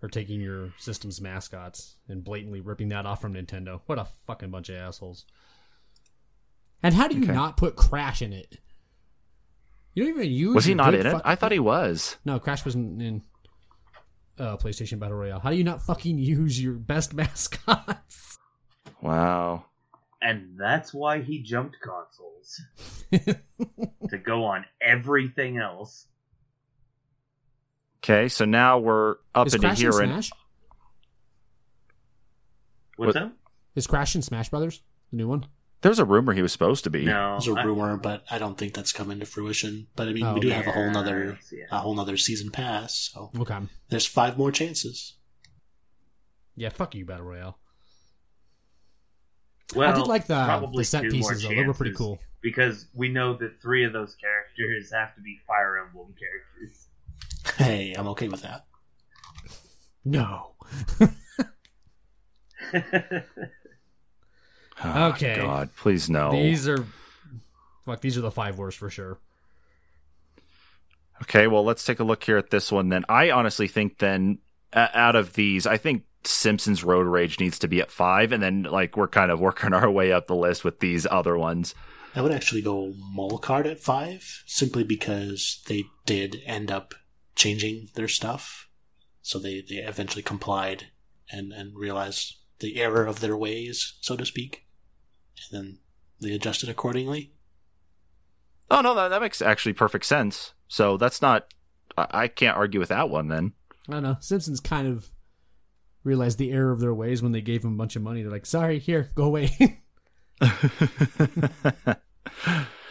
[0.00, 3.80] or taking your system's mascots and blatantly ripping that off from Nintendo.
[3.86, 5.24] What a fucking bunch of assholes.
[6.84, 7.32] And how do you Okay.
[7.32, 8.58] not put Crash in it?
[9.92, 11.20] You don't even use Was he not in it?
[11.24, 12.16] I thought he was.
[12.24, 13.22] No, Crash wasn't in
[14.38, 15.40] uh, PlayStation Battle Royale.
[15.40, 18.38] How do you not fucking use your best mascots?
[19.00, 19.66] Wow.
[20.22, 22.60] And that's why he jumped consoles
[24.08, 26.06] to go on everything else.
[28.02, 30.30] Okay, so now we're up Is into Crash here and Smash?
[32.96, 33.32] What's What- up?
[33.74, 35.46] Is Crash in Smash Brothers the new one?
[35.84, 37.04] There's a rumor he was supposed to be.
[37.04, 39.88] No, It's a I- rumor, but I don't think that's coming to fruition.
[39.94, 40.56] But I mean, Oh, we do okay.
[40.56, 41.64] have a whole Yeah, nother yeah.
[41.70, 43.58] a whole nother season pass, so Okay.
[43.90, 45.18] there's five more chances.
[46.56, 47.58] Yeah, fuck you, Battle Royale.
[49.76, 52.18] Well, I did like the, probably the set pieces though; they were pretty cool.
[52.40, 56.88] because we know that three of those characters have to be Fire Emblem characters.
[57.58, 58.64] Hey, I'm okay with that.
[60.02, 60.54] No.
[64.82, 65.36] Oh, Okay.
[65.36, 66.32] God, please no.
[66.32, 66.84] These are
[67.84, 68.00] fuck.
[68.00, 69.18] These are the five worst for sure.
[71.22, 73.04] Okay, well, let's take a look here at this one then.
[73.08, 74.38] I honestly think then,
[74.72, 78.42] uh, out of these, I think Simpsons Road Rage needs to be at five, and
[78.42, 81.74] then like we're kind of working our way up the list with these other ones.
[82.16, 86.94] I would actually go Mole Kart at five, simply because they did end up
[87.36, 88.68] changing their stuff.
[89.22, 90.88] So they, they eventually complied
[91.30, 94.63] and, and realized the error of their ways, so to speak.
[95.52, 95.78] And then
[96.20, 97.32] they adjust it accordingly.
[98.70, 100.54] Oh no, that, that makes actually perfect sense.
[100.68, 101.52] So that's not.
[101.98, 103.52] I, I can't argue with that one then.
[103.88, 104.16] I don't know.
[104.20, 105.10] Simpsons kind of
[106.02, 108.22] realized the error of their ways when they gave him a bunch of money.
[108.22, 109.48] They're like, "Sorry, here, go away."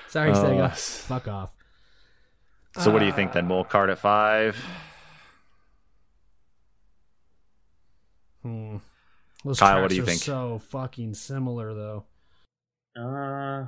[0.10, 0.70] Sorry, Oh, Sega.
[0.72, 1.52] s- Fuck off.
[2.80, 3.48] so what do you think then?
[3.48, 4.64] Mole Kart at five.
[8.44, 8.78] Hmm.
[9.44, 10.22] Those Kyle, what do you think?
[10.22, 12.06] So fucking similar, though.
[12.96, 13.66] Uh,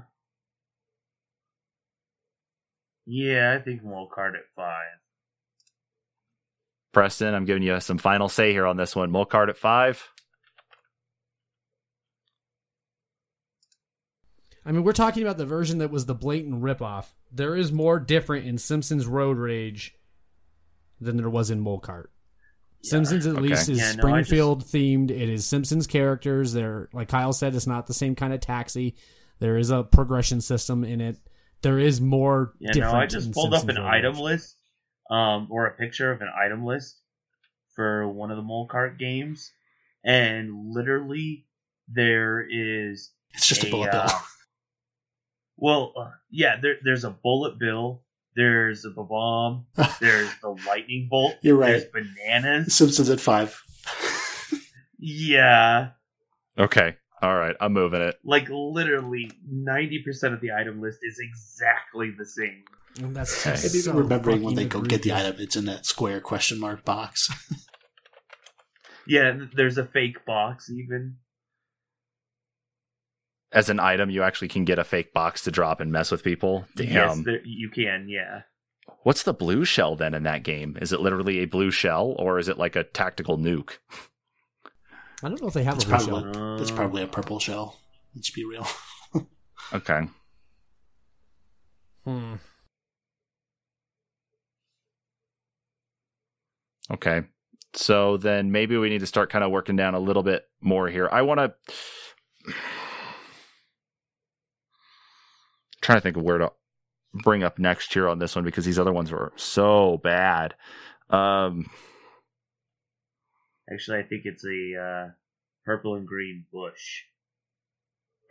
[3.06, 5.00] yeah, I think Mole Kart at five.
[6.94, 9.12] Preston, I'm giving you some final say here on this one.
[9.12, 10.12] Mole Kart at five.
[14.66, 17.08] I mean, we're talking about the version that was the blatant ripoff.
[17.32, 19.94] There is more different in Simpsons Road Rage
[21.00, 22.08] than there was in Mole Kart.
[22.86, 23.42] Simpsons at Okay.
[23.42, 23.98] least is Yeah, no, I just-
[24.30, 25.12] Springfield themed.
[25.12, 26.54] It is Simpsons characters.
[26.54, 28.96] They're like Kyle said, it's not the same kind of taxi.
[29.40, 31.18] There is a progression system in it.
[31.62, 32.54] There is more.
[32.60, 34.56] Yeah, no, different I just in pulled up Simpsons an Road item list,
[35.10, 37.02] um, or a picture of an item list
[37.76, 39.52] for one of the Mole Kart games,
[40.04, 41.46] and literally
[41.88, 44.18] there is It's just a, bullet uh, bill.
[45.58, 48.04] well, uh, yeah, there, there's a bullet bill.
[48.36, 49.66] There's a bomb.
[50.02, 51.36] There's the lightning bolt.
[51.42, 51.82] You're right.
[51.94, 52.76] There's bananas.
[52.76, 53.62] Simpsons at five.
[55.00, 55.90] Yeah,
[56.58, 56.96] Okay.
[57.22, 57.56] All right.
[57.60, 58.16] I'm moving it.
[58.24, 62.64] like literally ninety percent of the item list is exactly the same.
[63.02, 63.56] And that's Okay.
[63.56, 66.60] just Maybe so remembering when they go get the item, it's in that square question
[66.60, 67.30] mark box.
[69.08, 71.18] Yeah, there's a fake box even.
[73.56, 76.24] As an item, you actually can get a fake box to drop and mess with
[76.24, 76.66] people.
[76.76, 76.88] Damn.
[76.90, 78.08] Yes, there, you can.
[78.10, 78.42] Yeah.
[79.04, 80.78] What's the blue shell then in that game?
[80.82, 83.78] Is it literally a blue shell or is it like a tactical nuke?
[85.24, 86.58] I don't know if they have It's a blue probably shell.
[86.58, 87.80] that's probably a purple shell.
[88.14, 88.68] Let's be real.
[89.74, 90.02] Okay.
[92.04, 92.36] Hmm.
[96.92, 97.24] Okay.
[97.74, 100.88] So then maybe we need to start kind of working down a little bit more
[100.88, 101.10] here.
[101.12, 101.54] I want to
[105.86, 106.52] trying to think of where to
[107.14, 110.56] bring up next here on this one because these other ones were so bad.
[111.10, 111.70] Um
[113.72, 115.12] Actually, I think it's a uh,
[115.66, 117.04] purple and green bush.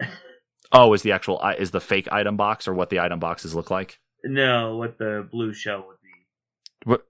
[0.73, 3.71] oh, is the actual is the fake item box or what the item boxes look
[3.71, 3.99] like?
[4.23, 6.89] No, what the blue shell would be.
[6.89, 7.07] What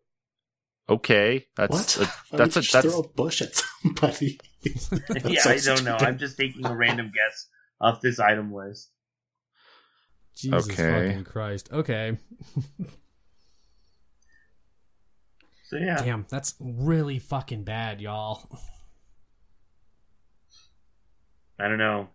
[0.88, 2.08] Okay, that's what?
[2.08, 4.40] a, Why that's would a just that's throw a bush at somebody.
[5.26, 5.96] Yeah, so I don't know.
[5.98, 7.48] I'm just taking a random guess
[7.80, 8.90] off this item list.
[10.36, 11.08] Jesus Okay.
[11.08, 11.70] fucking Christ.
[11.72, 12.18] Okay.
[15.66, 18.46] So yeah, Damn, that's really fucking bad, y'all.
[21.58, 22.08] I don't know.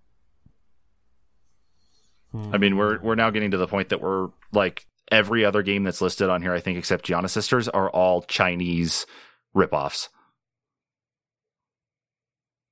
[2.54, 5.84] I mean, we're we're now getting to the point that we're like every other game
[5.84, 9.08] that's listed on here, I think, except Giana Sisters, are all Chinese
[9.56, 10.10] ripoffs.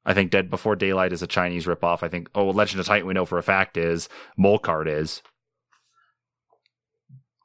[0.05, 2.03] I think Dead Before Daylight is a Chinese ripoff.
[2.03, 4.07] I think oh, Legend of Titan we know for a fact is
[4.37, 5.21] Mole Kart is.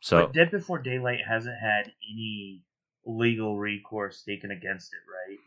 [0.02, 2.62] So but Dead Before Daylight hasn't had any
[3.06, 5.38] legal recourse taken against it, right?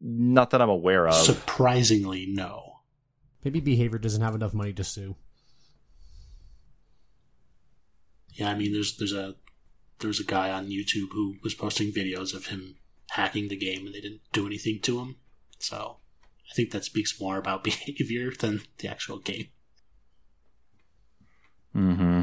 [0.00, 1.14] not that I'm aware of.
[1.14, 2.80] Surprisingly, no.
[3.42, 5.16] Maybe Behaviour doesn't have enough money to sue.
[8.32, 9.36] Yeah, I mean, there's there's a
[10.00, 12.76] there's a guy on YouTube who was posting videos of him
[13.10, 15.16] hacking the game, and they didn't do anything to him.
[15.58, 15.98] So
[16.50, 19.48] I think that speaks more about behavior than the actual game.
[21.74, 22.22] mm-hmm.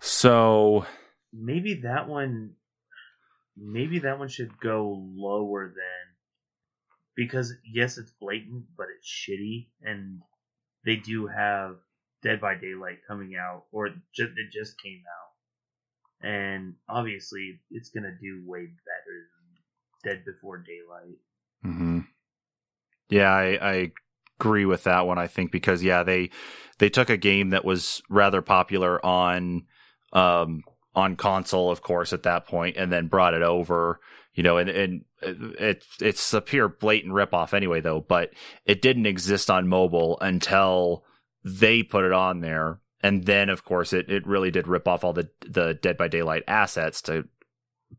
[0.00, 0.84] So
[1.32, 2.54] Maybe that one
[3.56, 6.10] maybe that one should go lower than
[7.14, 10.22] because yes, it's blatant, but it's shitty, and
[10.84, 11.76] they do have
[12.22, 18.16] Dead by Daylight coming out, or just, it just came out, and obviously it's gonna
[18.20, 21.18] do way better than Dead Before Daylight.
[21.64, 22.00] Mm-hmm.
[23.10, 23.92] Yeah, I, I
[24.40, 25.18] agree with that one.
[25.18, 26.30] I think because yeah, they
[26.78, 29.66] they took a game that was rather popular on
[30.12, 30.62] um,
[30.94, 34.00] on console, of course, at that point, and then brought it over.
[34.34, 38.00] You know, and and it it's a pure blatant ripoff anyway, though.
[38.00, 38.30] But
[38.64, 41.04] it didn't exist on mobile until
[41.44, 45.04] they put it on there, and then of course it it really did rip off
[45.04, 47.28] all the the Dead by Daylight assets to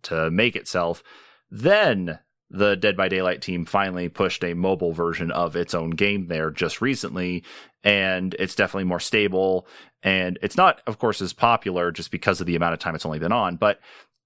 [0.03, 1.03] to make itself.
[1.51, 2.19] Then
[2.51, 6.51] the Dead by Daylight team finally pushed a mobile version of its own game there
[6.51, 7.43] just recently,
[7.83, 9.65] and it's definitely more stable.
[10.03, 13.05] And it's not, of course, as popular just because of the amount of time it's
[13.05, 13.79] only been on, but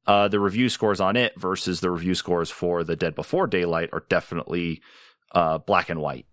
[0.08, 3.90] uh, the review scores on it versus the review scores for the Dead Before Daylight
[3.94, 4.82] are definitely
[5.34, 6.26] uh, black and white.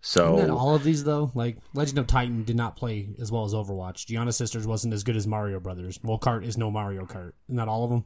[0.00, 3.52] So all of these though, like Legend of Titan did not play as well as
[3.52, 4.06] Overwatch.
[4.06, 6.02] Giana Sisters wasn't as good as Mario Brothers.
[6.04, 7.32] Mole Kart is no Mario Kart.
[7.48, 8.04] Isn't all of them?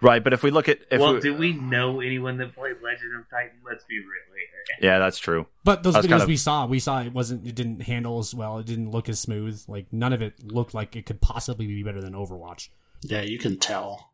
[0.00, 2.76] Right, but if we look at if well, we, do we know anyone that played
[2.82, 3.58] Legend of Titan?
[3.64, 4.90] Let's be real here.
[4.90, 5.46] yeah, that's true.
[5.64, 7.46] But those I videos kind of- we saw, we saw it wasn't.
[7.46, 8.58] It didn't handle as well.
[8.58, 9.62] It didn't look as smooth.
[9.68, 12.68] Like none of it looked like it could possibly be better than Overwatch.
[13.02, 14.12] Yeah, you can tell.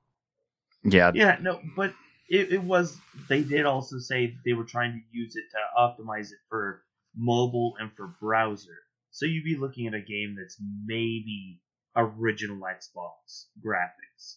[0.84, 1.94] Yeah, Yeah, no, but
[2.28, 2.96] it, it was.
[3.28, 6.82] They did also say they were trying to use it to optimize it for
[7.16, 8.78] mobile and for browser.
[9.10, 10.56] So you'd be looking at a game that's
[10.86, 11.60] maybe
[11.94, 14.36] original Xbox graphics.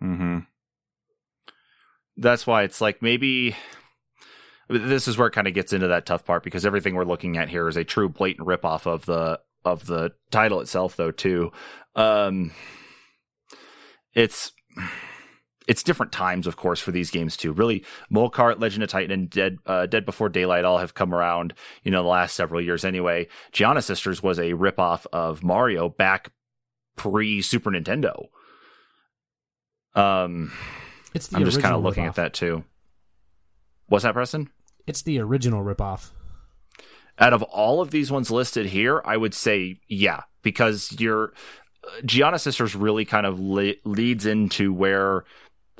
[0.00, 0.38] Hmm
[2.16, 3.56] That's why it's like maybe
[4.68, 7.36] this is where it kind of gets into that tough part because everything we're looking
[7.36, 11.10] at here is a true blatant ripoff of the of the title itself, though.
[11.10, 11.52] Too,
[11.94, 12.52] um,
[14.14, 14.52] it's
[15.66, 17.52] it's different times, of course, for these games too.
[17.52, 21.14] Really, Mole Kart, Legend of Titan, and Dead uh, Dead Before Daylight all have come
[21.14, 22.84] around, you know, the last several years.
[22.84, 26.30] Anyway, Giana Sisters was a ripoff of Mario back
[26.96, 28.26] pre Super Nintendo.
[29.94, 30.52] Um,
[31.14, 32.08] It's the I'm just kind of looking ripoff.
[32.08, 32.64] at that too.
[33.86, 34.50] What's that, Preston?
[34.86, 36.10] It's the original ripoff.
[37.18, 41.32] Out of all of these ones listed here, I would say yeah, because your
[42.02, 45.24] Giana Sisters really kind of le- leads into where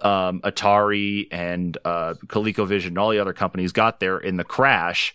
[0.02, 5.14] um, Atari and uh, ColecoVision and all the other companies got there in the crash,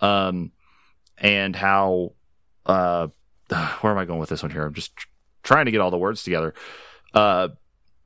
[0.00, 0.52] um,
[1.18, 2.12] and how
[2.66, 3.08] uh,
[3.80, 4.64] where am I going with this one here?
[4.66, 5.08] I'm just tr-
[5.42, 6.54] trying to get all the words together.
[7.12, 7.48] Uh,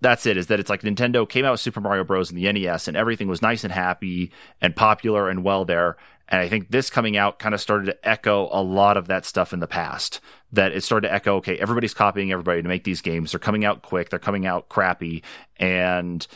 [0.00, 0.36] that's it.
[0.36, 2.30] Is that it's like Nintendo came out with Super Mario Bros.
[2.30, 5.96] and the NES, and everything was nice and happy and popular and well there.
[6.28, 9.24] And I think this coming out kind of started to echo a lot of that
[9.24, 10.20] stuff in the past.
[10.52, 13.32] That it started to echo, okay, everybody's copying everybody to make these games.
[13.32, 15.22] They're coming out quick, they're coming out crappy,
[15.56, 16.26] and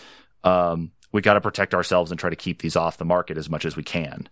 [0.44, 3.48] um, we got to protect ourselves and try to keep these off the market as
[3.48, 4.28] much as we can.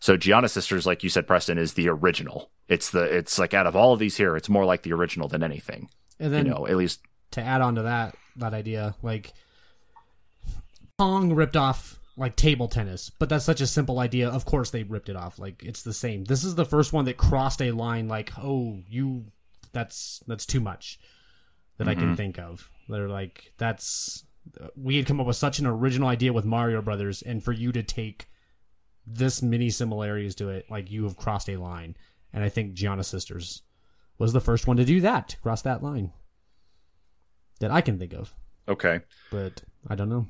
[0.00, 2.50] So Giana Sisters, like you said, Preston, is the original.
[2.68, 5.28] It's the it's like out of all of these here, it's more like the original
[5.28, 5.88] than anything.
[6.18, 7.00] And then you know, at least
[7.32, 9.32] to add on to that that idea, like
[10.98, 14.28] Pong ripped off like table tennis, but that's such a simple idea.
[14.28, 15.38] Of course they ripped it off.
[15.38, 16.24] Like it's the same.
[16.24, 19.24] This is the first one that crossed a line like, "Oh, you
[19.72, 20.98] that's that's too much."
[21.78, 22.14] That I can mm-hmm.
[22.14, 22.70] think of.
[22.88, 24.24] They're like that's
[24.76, 27.72] we had come up with such an original idea with Mario Brothers and for you
[27.72, 28.28] to take
[29.06, 31.96] this many similarities to it, like you have crossed a line.
[32.32, 33.62] And I think Giana Sisters
[34.18, 36.12] was the first one to do that, to cross that line.
[37.62, 38.34] That I can think of.
[38.68, 39.00] okay.
[39.30, 40.26] But I don't know.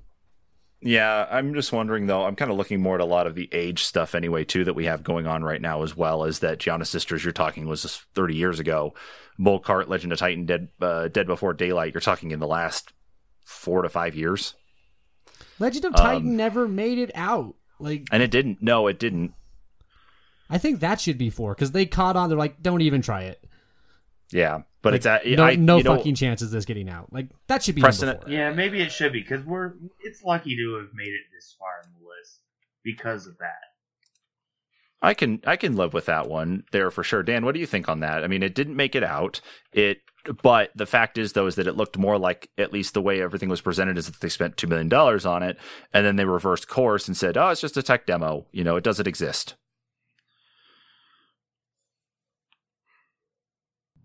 [0.84, 2.24] Yeah, I'm just wondering though.
[2.24, 4.74] I'm kind of looking more at a lot of the age stuff anyway too that
[4.74, 7.82] we have going on right now as well as that Giana Sisters you're talking was
[7.82, 8.92] just 30 years ago.
[9.38, 11.94] Mole Kart, Legend of Titan, Dead uh, Dead Before Daylight.
[11.94, 12.92] You're talking in the last
[13.44, 14.54] four to five years,
[15.58, 17.54] Legend of Um, Titan never made it out.
[17.78, 18.60] Like and it didn't.
[18.60, 19.34] No, it didn't.
[20.50, 22.28] I think that should be four because they caught on.
[22.28, 23.42] They're like, don't even try it.
[24.32, 26.88] Yeah, but Like, it's at, no, I, no you know, fucking chance of this getting
[26.88, 27.12] out.
[27.12, 28.30] Like that should be Preston- number.
[28.30, 29.74] Yeah, maybe it should be because we're.
[30.00, 32.40] It's lucky to have made it this far in the list
[32.82, 33.60] because of that.
[35.04, 37.22] I can I can live with that one there for sure.
[37.24, 38.22] Dan, what do you think on that?
[38.22, 39.40] I mean, it didn't make it out.
[39.72, 39.98] It
[40.42, 43.20] but the fact is though is that it looked more like at least the way
[43.20, 45.58] everything was presented is that they spent 2 million dollars on it
[45.92, 48.46] and then they reversed course and said, "Oh, it's just a tech demo.
[48.52, 49.56] You know, it doesn't exist."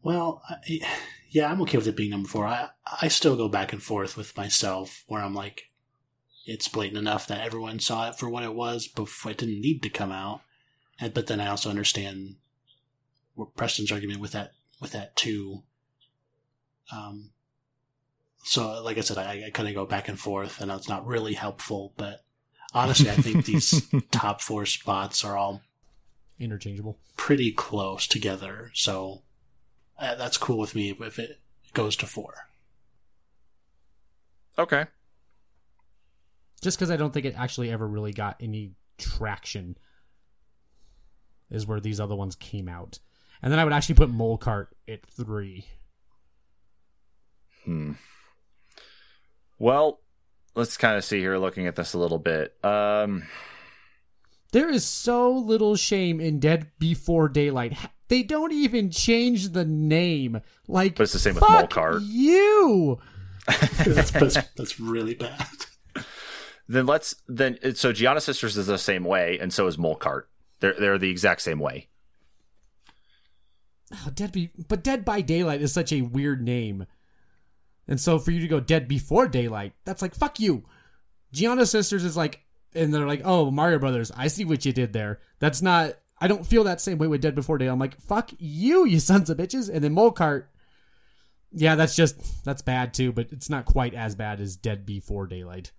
[0.07, 0.79] Well, I,
[1.31, 2.47] yeah, I'm okay with it being number four.
[2.47, 2.69] I
[3.01, 5.63] I still go back and forth with myself where I'm like,
[6.45, 9.83] it's blatant enough that everyone saw it for what it was before it didn't need
[9.83, 10.43] to come out.
[10.97, 12.37] And, but then I also understand
[13.35, 15.63] what Preston's argument with that with that too.
[16.89, 17.31] Um,
[18.45, 21.05] so like I said, I, I kind of go back and forth, and it's not
[21.05, 21.91] really helpful.
[21.97, 22.23] But
[22.73, 25.63] honestly, I think these top four spots are all
[26.39, 26.97] Interchangeable.
[27.17, 28.71] pretty close together.
[28.73, 29.23] So
[29.99, 31.39] uh, that's cool with me if it
[31.73, 32.33] goes to four.
[34.57, 34.85] Okay.
[36.61, 39.77] Just because I don't think it actually ever really got any traction
[41.49, 42.99] is where these other ones came out.
[43.41, 45.65] And then I would actually put Mole Kart at three.
[47.63, 47.93] Hmm.
[49.59, 50.01] Well,
[50.55, 52.55] let's kind of see here, looking at this a little bit.
[52.63, 53.27] Um,
[54.51, 57.77] There is so little shame in Dead Before Daylight.
[58.07, 60.41] They don't even change the name.
[60.67, 62.01] Like, But it's the same with fuck Mole Kart.
[62.03, 62.99] You.
[63.47, 65.47] that's, that's, that's really bad.
[66.67, 70.23] then let's then so Giana Sisters is the same way, and so is Mole Kart.
[70.59, 71.87] They're they're the exact same way.
[73.93, 76.85] Oh, Dead be but Dead by Daylight is such a weird name.
[77.87, 80.65] And so for you to go Dead Before Daylight, that's like fuck you.
[81.33, 82.41] Giana Sisters is like
[82.75, 86.27] and they're like, "Oh, Mario Brothers, I see what you did there." That's not I
[86.27, 87.73] don't feel that same way with Dead Before Daylight.
[87.73, 90.45] I'm like, "Fuck you, you sons of bitches." And then Mole Kart
[91.51, 95.27] Yeah, that's just that's bad too, but it's not quite as bad as Dead Before
[95.27, 95.71] Daylight.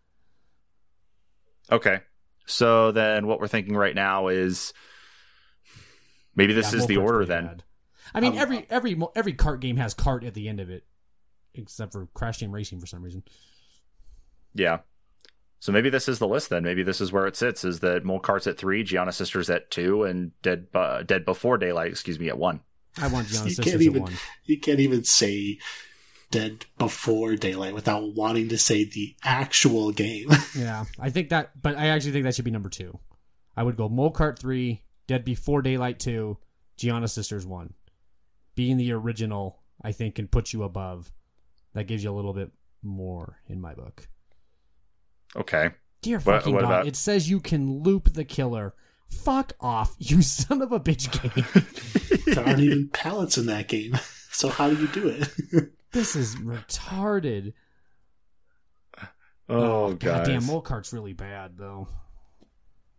[1.70, 2.00] Okay.
[2.46, 4.72] So then what we're thinking right now is
[6.34, 7.46] maybe this Yeah, is the order then.
[7.46, 7.64] bad.
[8.14, 10.84] I mean, Um, every every every cart game has cart at the end of it,
[11.54, 13.22] except for Crash Team Racing for some reason.
[14.54, 14.78] Yeah.
[15.60, 16.62] So maybe this is the list then.
[16.62, 19.70] Maybe this is where it sits is that Mole Kart's at 3, Giana Sisters at
[19.70, 22.60] 2 and Dead uh, Dead Before Daylight, excuse me, at 1.
[23.00, 24.12] I want Giana You Sisters can't at even- one.
[24.44, 25.58] You can't even say
[26.30, 30.28] dead before daylight without wanting to say the actual game.
[30.54, 32.98] Yeah, I think that, but I actually think that should be number two.
[33.56, 36.38] I would go Mole Kart three, Dead Before Daylight two,
[36.78, 37.74] Giana Sisters one.
[38.54, 41.10] Being the original, I think, can put you above.
[41.74, 42.50] That gives you a little bit
[42.82, 44.08] more in my book.
[45.36, 45.70] Okay.
[46.02, 48.74] Dear What- fucking what god, about- it says you can loop the killer.
[49.10, 52.24] Fuck off, you son of a bitch game.
[52.34, 53.98] there aren't even pallets in that game.
[54.30, 55.72] So how do you do it?
[55.90, 57.54] this is retarded.
[59.48, 60.24] Oh, God.
[60.24, 60.46] Damn, guys.
[60.46, 61.88] Mole Kart's really bad though.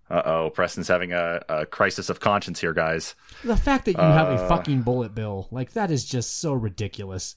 [0.10, 3.14] Uh-oh, Preston's having a, a crisis of conscience here, guys.
[3.44, 4.48] The fact that you have a Uh.
[4.50, 7.36] fucking bullet bill, like that is just so ridiculous.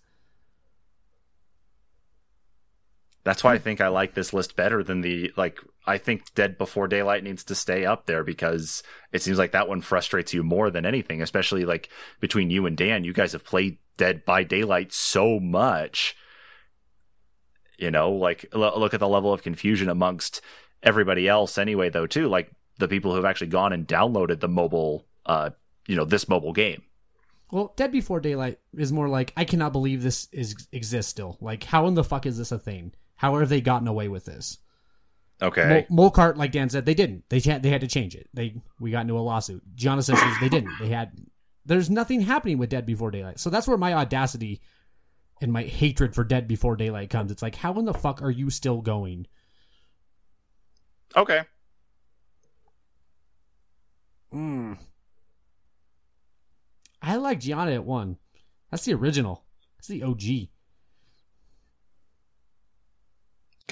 [3.25, 6.59] That's why I think I like this list better than the like I think Dead
[6.59, 8.83] Before Daylight needs to stay up there because
[9.13, 11.89] it seems like that one frustrates you more than anything, especially like
[12.21, 16.17] between you and Dan, you guys have played Dead by Daylight so much.
[17.79, 20.41] You know, like l- look at the level of confusion amongst
[20.83, 25.07] everybody else anyway though too, like the people who've actually gone and downloaded the mobile
[25.27, 25.51] uh
[25.87, 26.83] you know, this mobile game.
[27.51, 31.39] Well, Dead Before Daylight is more like I cannot believe this is exists still.
[31.41, 32.93] Like, how in the fuck is this a thing?
[33.23, 34.59] How have they gotten away with this?
[35.41, 35.87] Okay.
[35.89, 37.23] Mole, Mole like Dan said, they didn't.
[37.29, 38.29] They they had to change it.
[38.35, 39.63] They we got into a lawsuit.
[39.77, 40.73] Giana Sisters, they didn't.
[40.81, 41.13] They had.
[41.65, 43.39] There's nothing happening with Dead Before Daylight.
[43.39, 44.61] So that's where my audacity
[45.41, 47.31] and my hatred for Dead Before Daylight comes.
[47.31, 49.29] It's like, how in the fuck are you still going?
[51.17, 51.43] Okay.
[54.35, 54.79] Mm.
[57.01, 58.17] I like Giana at one.
[58.73, 59.45] That's the original.
[59.77, 60.49] That's the OG.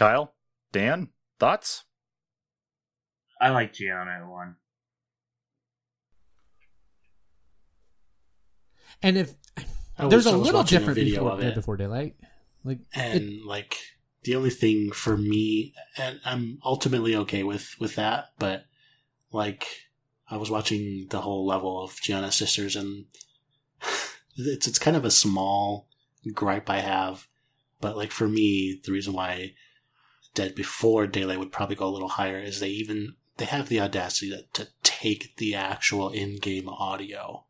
[0.01, 0.33] Kyle,
[0.73, 1.09] Dan,
[1.39, 1.85] thoughts?
[3.39, 4.57] I like Giana at one.
[9.03, 9.35] And if
[9.99, 11.55] I there's was- a I was little watching a different video before of Dead it.
[11.55, 12.17] Before Daylight,
[12.65, 13.77] like and it- like
[14.23, 18.67] the only thing for me and i'm ultimately okay with with that but
[19.33, 19.67] like
[20.29, 23.07] i was watching the whole level of giana sisters and
[24.37, 25.89] it's it's kind of a small
[26.35, 27.29] gripe i have
[27.81, 29.55] but like for me the reason why
[30.35, 33.81] dead before daylight would probably go a little higher is they even they have the
[33.81, 37.45] audacity to, to take the actual in-game audio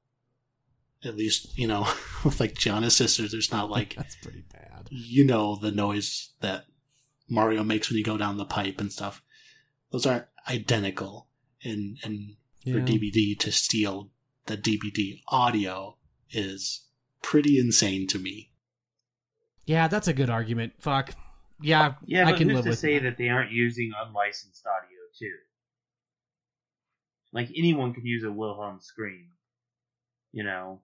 [1.05, 1.87] at least you know
[2.25, 4.87] with like giana sisters there's not like that's pretty bad.
[4.91, 6.65] you know the noise that
[7.31, 9.23] Mario makes when you go down the pipe and stuff.
[9.93, 11.29] Those aren't identical.
[11.63, 14.11] And and for DBD to steal
[14.47, 15.97] the DBD audio
[16.31, 16.87] is
[17.23, 18.51] pretty insane to me.
[19.65, 20.73] Yeah, that's a good argument.
[20.79, 21.15] Fuck.
[21.63, 23.05] Yeah, Yeah, I but can who's live to with say that.
[23.05, 25.35] that they aren't using unlicensed audio too?
[27.33, 29.29] Like anyone could use a Wilhelm scream,
[30.33, 30.81] you know.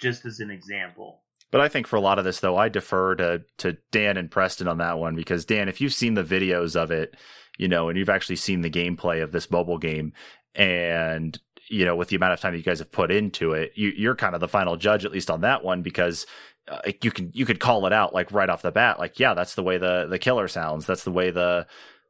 [0.00, 1.22] Just as an example.
[1.50, 4.30] But I think for a lot of this, though, I defer to to Dan and
[4.30, 7.16] Preston on that one because Dan, if you've seen the videos of it,
[7.56, 10.12] you know, and you've actually seen the gameplay of this mobile game,
[10.54, 11.38] and
[11.68, 14.14] you know, with the amount of time you guys have put into it, you, you're
[14.14, 16.26] kind of the final judge, at least on that one, because
[16.68, 19.34] uh, you can you could call it out like right off the bat like yeah
[19.34, 20.86] that's the way the the killer sounds.
[20.86, 21.66] That's the way the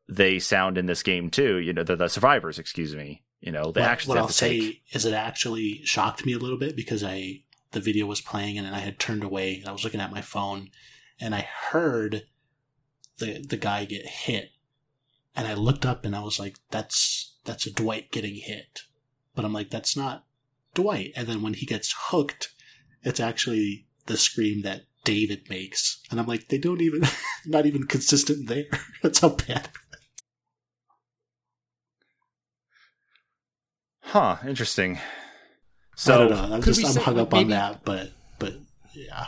[0.08, 3.72] they sound in this game too you know the, the survivors excuse me you know
[3.72, 4.82] the what, actions what have I'll say take.
[4.92, 7.42] is it actually shocked me a little bit because I
[7.72, 10.22] the video was playing and I had turned away and I was looking at my
[10.22, 10.70] phone
[11.20, 12.26] and I heard
[13.18, 14.50] the the guy get hit.
[15.34, 18.82] And I looked up and I was like that's that's a Dwight getting hit.
[19.34, 20.24] But I'm like that's not
[20.74, 21.12] Dwight.
[21.16, 22.52] And then when he gets hooked
[23.02, 27.02] it's actually the scream that David makes and I'm like they don't even
[27.46, 28.64] not even consistent there
[29.02, 29.68] that's how bad
[34.00, 35.00] huh interesting I
[35.96, 38.54] so don't know I'm just I'm say- hung up maybe- on that but but
[38.94, 39.26] yeah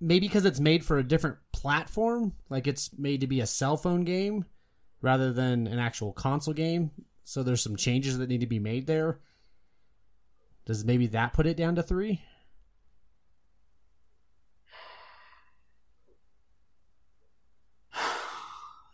[0.00, 3.78] maybe because it's made for a different platform, like it's made to be a cell
[3.78, 4.44] phone game
[5.00, 6.90] rather than an actual console game.
[7.24, 9.20] So there's some changes that need to be made there.
[10.66, 12.20] Does maybe that put it down to three?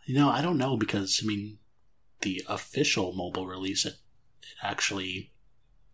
[0.05, 1.59] You know, I don't know because I mean,
[2.21, 3.95] the official mobile release it,
[4.41, 5.31] it actually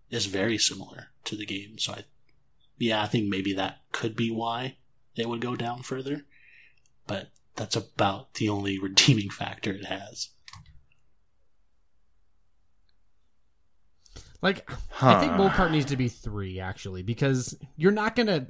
[0.09, 1.77] is very similar to the game.
[1.77, 2.03] So I,
[2.77, 4.77] yeah, I think maybe that could be why
[5.15, 6.25] it would go down further.
[7.05, 10.29] But that's about the only redeeming factor it has.
[14.41, 14.69] Like,
[15.01, 15.37] I think Huh.
[15.37, 18.47] Mole Kart needs to be three actually because you're not gonna.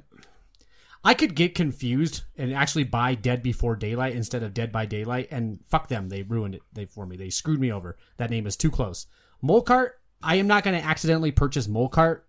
[1.02, 5.28] I could get confused and actually buy Dead Before Daylight instead of Dead by Daylight,
[5.30, 6.62] and fuck them, they ruined it.
[6.72, 7.96] They for me, they screwed me over.
[8.18, 9.06] That name is too close.
[9.40, 9.90] Mole Kart,
[10.22, 12.20] I am not gonna accidentally purchase Mole Kart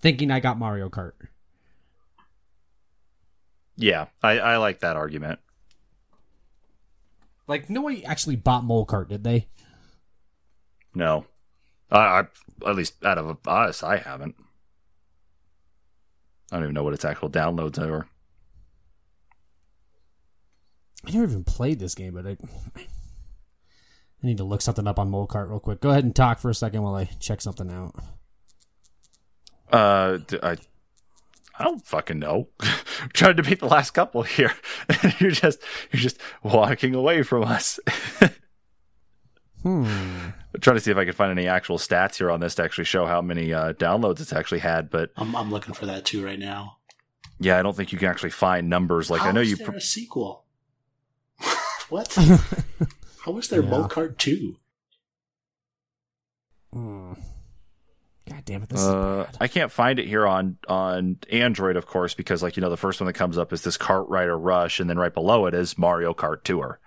[0.00, 1.12] thinking I got Mario Kart.
[3.76, 5.40] yeah I, I like that argument
[7.48, 9.48] Like nobody actually bought Mole Kart, did they?
[10.94, 11.24] no
[11.90, 14.34] I, I at least out of us i haven't
[16.50, 18.06] i don't even know what its actual downloads are
[21.06, 22.36] I never even played this game, but I,
[22.76, 22.86] I
[24.26, 25.80] need to look something up on Mole Kart real quick.
[25.80, 27.94] Go ahead and talk for a second while I check something out.
[29.70, 30.56] Uh, d- I,
[31.58, 32.48] I don't fucking know.
[32.60, 34.52] I'm trying to beat the last couple here,
[35.02, 35.60] and you're just
[35.90, 37.80] you're just walking away from us.
[39.62, 39.84] Hmm.
[40.54, 42.64] I'm trying to see if I can find any actual stats here on this to
[42.64, 44.90] actually show how many uh, downloads it's actually had.
[44.90, 46.78] But I'm I'm looking for that too right now.
[47.40, 49.08] yeah, I don't think you can actually find numbers.
[49.10, 49.56] Like How I know is you.
[49.56, 50.41] there Pr- a sequel?
[51.92, 52.14] What?
[53.20, 53.68] How is there Yeah.
[53.68, 54.56] Mole Kart two?
[56.72, 57.12] Hmm.
[58.26, 58.70] God damn it!
[58.70, 59.36] This uh, is bad.
[59.42, 62.78] I can't find it here on on Android, of course, because like you know the
[62.78, 65.52] first one that comes up is this Kart Rider Rush, and then right below it
[65.52, 66.80] is Mario Kart Tour.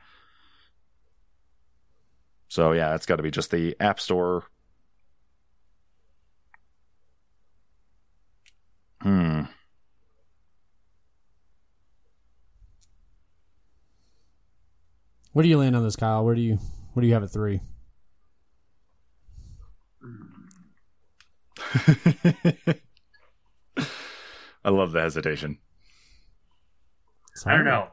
[2.47, 4.45] So yeah, it's got to be just the App Store.
[9.03, 9.43] Hmm.
[15.35, 16.23] Where do you land on this, Kyle?
[16.23, 16.59] Where do you
[16.93, 17.59] where do you have it three?
[24.63, 25.57] I love the hesitation.
[27.45, 27.89] I don't know.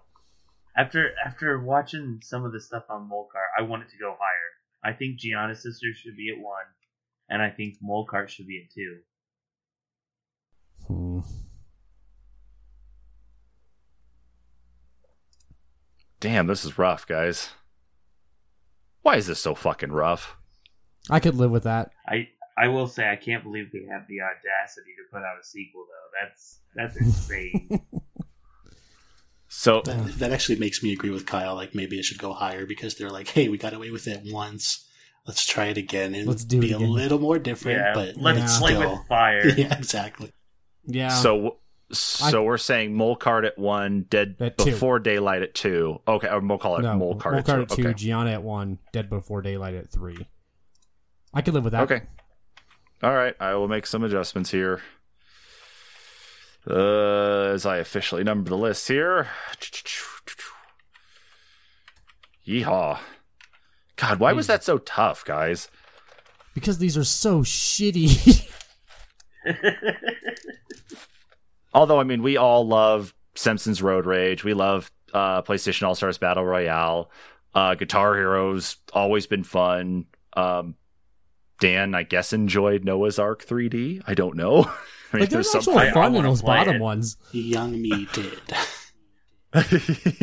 [0.77, 4.14] After after watching some of the stuff on Mole Kart, I want it to go
[4.16, 4.93] higher.
[4.94, 6.66] I think Giana's sister should be at one,
[7.28, 9.01] and I think Mole Kart should be at two.
[10.86, 11.20] Hmm.
[16.22, 17.50] Damn, this is rough, guys.
[19.02, 20.36] Why is this so fucking rough?
[21.10, 21.90] I could live with that.
[22.06, 25.44] I I will say I can't believe they have the audacity to put out a
[25.44, 26.22] sequel though.
[26.22, 27.80] That's that's insane.
[29.48, 31.56] So That, that actually makes me agree with Kyle.
[31.56, 34.22] Like maybe it should go higher because they're like, hey, we got away with it
[34.32, 34.86] once.
[35.26, 36.88] Let's try it again and Let's do it be again.
[36.88, 37.78] a little more different.
[37.78, 38.44] yeah, but let's Yeah.
[38.44, 39.48] it's play still, with fire.
[39.56, 40.32] yeah, exactly.
[40.84, 41.08] Yeah.
[41.08, 41.58] so
[41.93, 44.64] so we're saying Mole Kart at one, Dead At two.
[44.66, 46.01] before daylight at two.
[46.09, 47.62] Okay, or we'll call it no, Mole Cart Mole at Cart two.
[47.62, 48.09] at two, Okay.
[48.10, 50.27] Giana at one, Dead Before Daylight at three.
[51.35, 51.82] I could live with that.
[51.82, 52.02] Okay.
[53.02, 54.81] All right, I will make some adjustments here.
[56.69, 59.28] Uh, as I officially number the list here.
[62.47, 62.98] Yeehaw.
[63.97, 65.69] God, why was that so tough, guys?
[66.55, 68.48] Because these are so shitty.
[71.74, 74.44] Although, I mean, we all love Simpsons Road Rage.
[74.44, 77.10] We love uh, PlayStation All Stars Battle Royale.
[77.54, 80.06] Uh, Guitar Heroes always been fun.
[80.34, 80.74] Um,
[81.60, 84.02] Dan, I guess, enjoyed Noah's Ark 3D.
[84.06, 84.64] I don't know.
[85.12, 85.76] I mean, like there's there's some.
[85.76, 86.80] I- I fun in those play bottom it.
[86.80, 87.16] ones.
[87.32, 88.40] Young me did.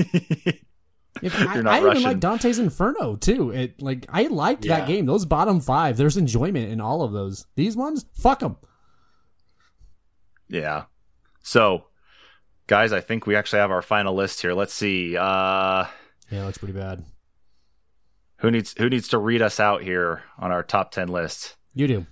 [1.21, 3.51] If, I, I even like Dante's Inferno too.
[3.51, 4.79] It like I liked Yeah.
[4.79, 5.05] that game.
[5.05, 7.45] Those bottom five, there's enjoyment in all of those.
[7.55, 8.55] These ones, fuck them.
[10.47, 10.85] Yeah.
[11.41, 11.85] So
[12.67, 14.53] Guys, I think we actually have our final list here.
[14.53, 15.17] Let's see.
[15.17, 15.85] Uh,
[16.29, 17.03] Yeah, it looks pretty bad.
[18.37, 21.55] who needs who needs to read us out here on our top ten list?
[21.73, 22.05] You do.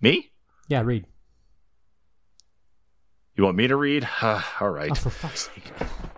[0.00, 0.30] Me?
[0.68, 1.04] Yeah, read.
[3.36, 4.08] You want me to read?
[4.22, 4.90] All right.
[4.90, 5.72] Oh, for fuck's sake.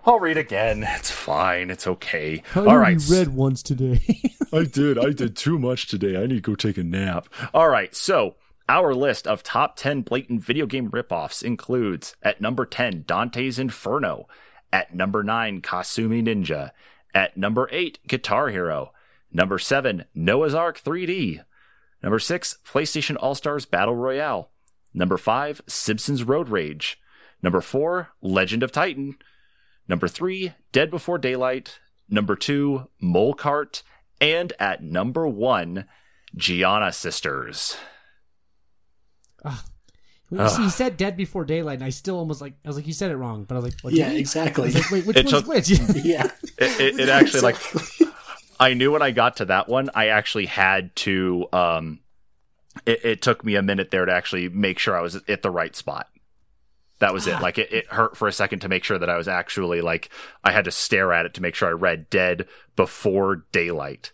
[0.05, 0.83] I'll read again.
[0.87, 1.69] It's fine.
[1.69, 2.41] It's okay.
[2.55, 2.95] I All right.
[2.97, 4.01] already read once today.
[4.53, 4.97] I did.
[4.97, 6.15] I did too much today.
[6.17, 7.27] I need to go take a nap.
[7.53, 7.93] All right.
[7.95, 8.35] So,
[8.71, 14.29] our list of top 10 blatant video game ripoffs includes at number 10, Dante's Inferno.
[14.71, 16.71] At number 9, Kasumi Ninja.
[17.13, 18.93] At number 8, Guitar Hero.
[19.29, 21.43] Number 7, Noah's Ark 3D.
[22.01, 24.49] Number 6, PlayStation All Stars Battle Royale.
[24.93, 26.97] Number 5, Simpsons Road Rage.
[27.43, 29.17] Number 4, Legend of Titan.
[29.89, 31.79] Number 3, Dead Before Daylight.
[32.07, 33.83] Number 2, Mole Kart.
[34.21, 35.85] And at number 1,
[36.37, 37.75] Giana Sisters.
[39.43, 39.59] Well,
[40.31, 42.87] you see, he said "Dead Before Daylight," and I still almost like I was like,
[42.87, 44.17] "You said it wrong," but I was like, what, Yeah, did he?
[44.17, 44.65] I exactly.
[44.65, 45.69] was like, "Wait, which It one's took- which?"
[46.05, 46.31] yeah.
[46.57, 47.57] It, it, it actually, like,
[48.59, 51.99] I knew when I got to that one, I actually had to, um,
[52.85, 55.51] it, it took me a minute there to actually make sure I was at the
[55.51, 56.07] right spot.
[56.99, 57.41] That was it.
[57.41, 60.11] Like it, it hurt for a second to make sure that I was actually like
[60.43, 64.11] I had to stare at it to make sure I read dead before daylight.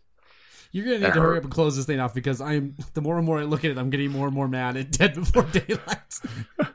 [0.78, 1.38] You're gonna need That to hurry hurt.
[1.38, 3.72] up and close this thing off because I'm the more and more I look at
[3.72, 6.20] it, I'm getting more and more mad at Dead Before Daylight.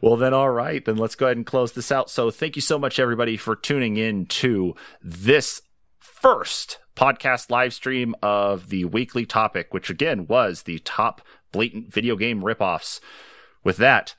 [0.00, 2.08] Well, then, all right, then let's go ahead and close this out.
[2.10, 5.62] So, thank you so much, everybody, for tuning in to this
[5.98, 12.14] first podcast live stream of the weekly topic, which again was the top blatant video
[12.14, 13.00] game ripoffs.
[13.64, 14.14] With that,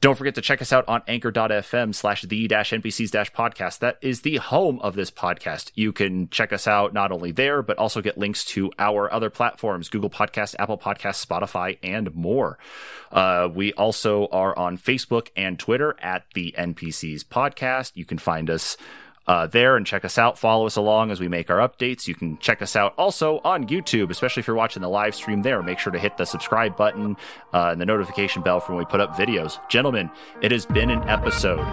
[0.00, 3.80] don't forget to check us out on anchor.fm slash the dash NPCs dash podcast.
[3.80, 5.72] That is the home of this podcast.
[5.74, 9.30] You can check us out not only there, but also get links to our other
[9.30, 12.58] platforms, Google Podcasts, Apple Podcasts, Spotify, and more.
[13.10, 17.92] Uh, we also are on Facebook and Twitter at the NPCs podcast.
[17.94, 18.76] You can find us
[19.28, 20.38] uh, there and check us out.
[20.38, 22.08] Follow us along as we make our updates.
[22.08, 25.42] You can check us out also on YouTube, especially if you're watching the live stream
[25.42, 25.62] there.
[25.62, 27.16] Make sure to hit the subscribe button
[27.52, 29.58] uh, and the notification bell for when we put up videos.
[29.68, 30.10] Gentlemen,
[30.40, 31.64] it has been an episode.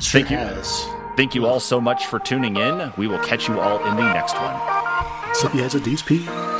[0.00, 0.36] Sure Thank you.
[0.36, 0.86] has.
[1.16, 2.92] Thank you all so much for tuning in.
[2.96, 5.34] We will catch you all in the next one.
[5.34, 6.57] So he has a DSP.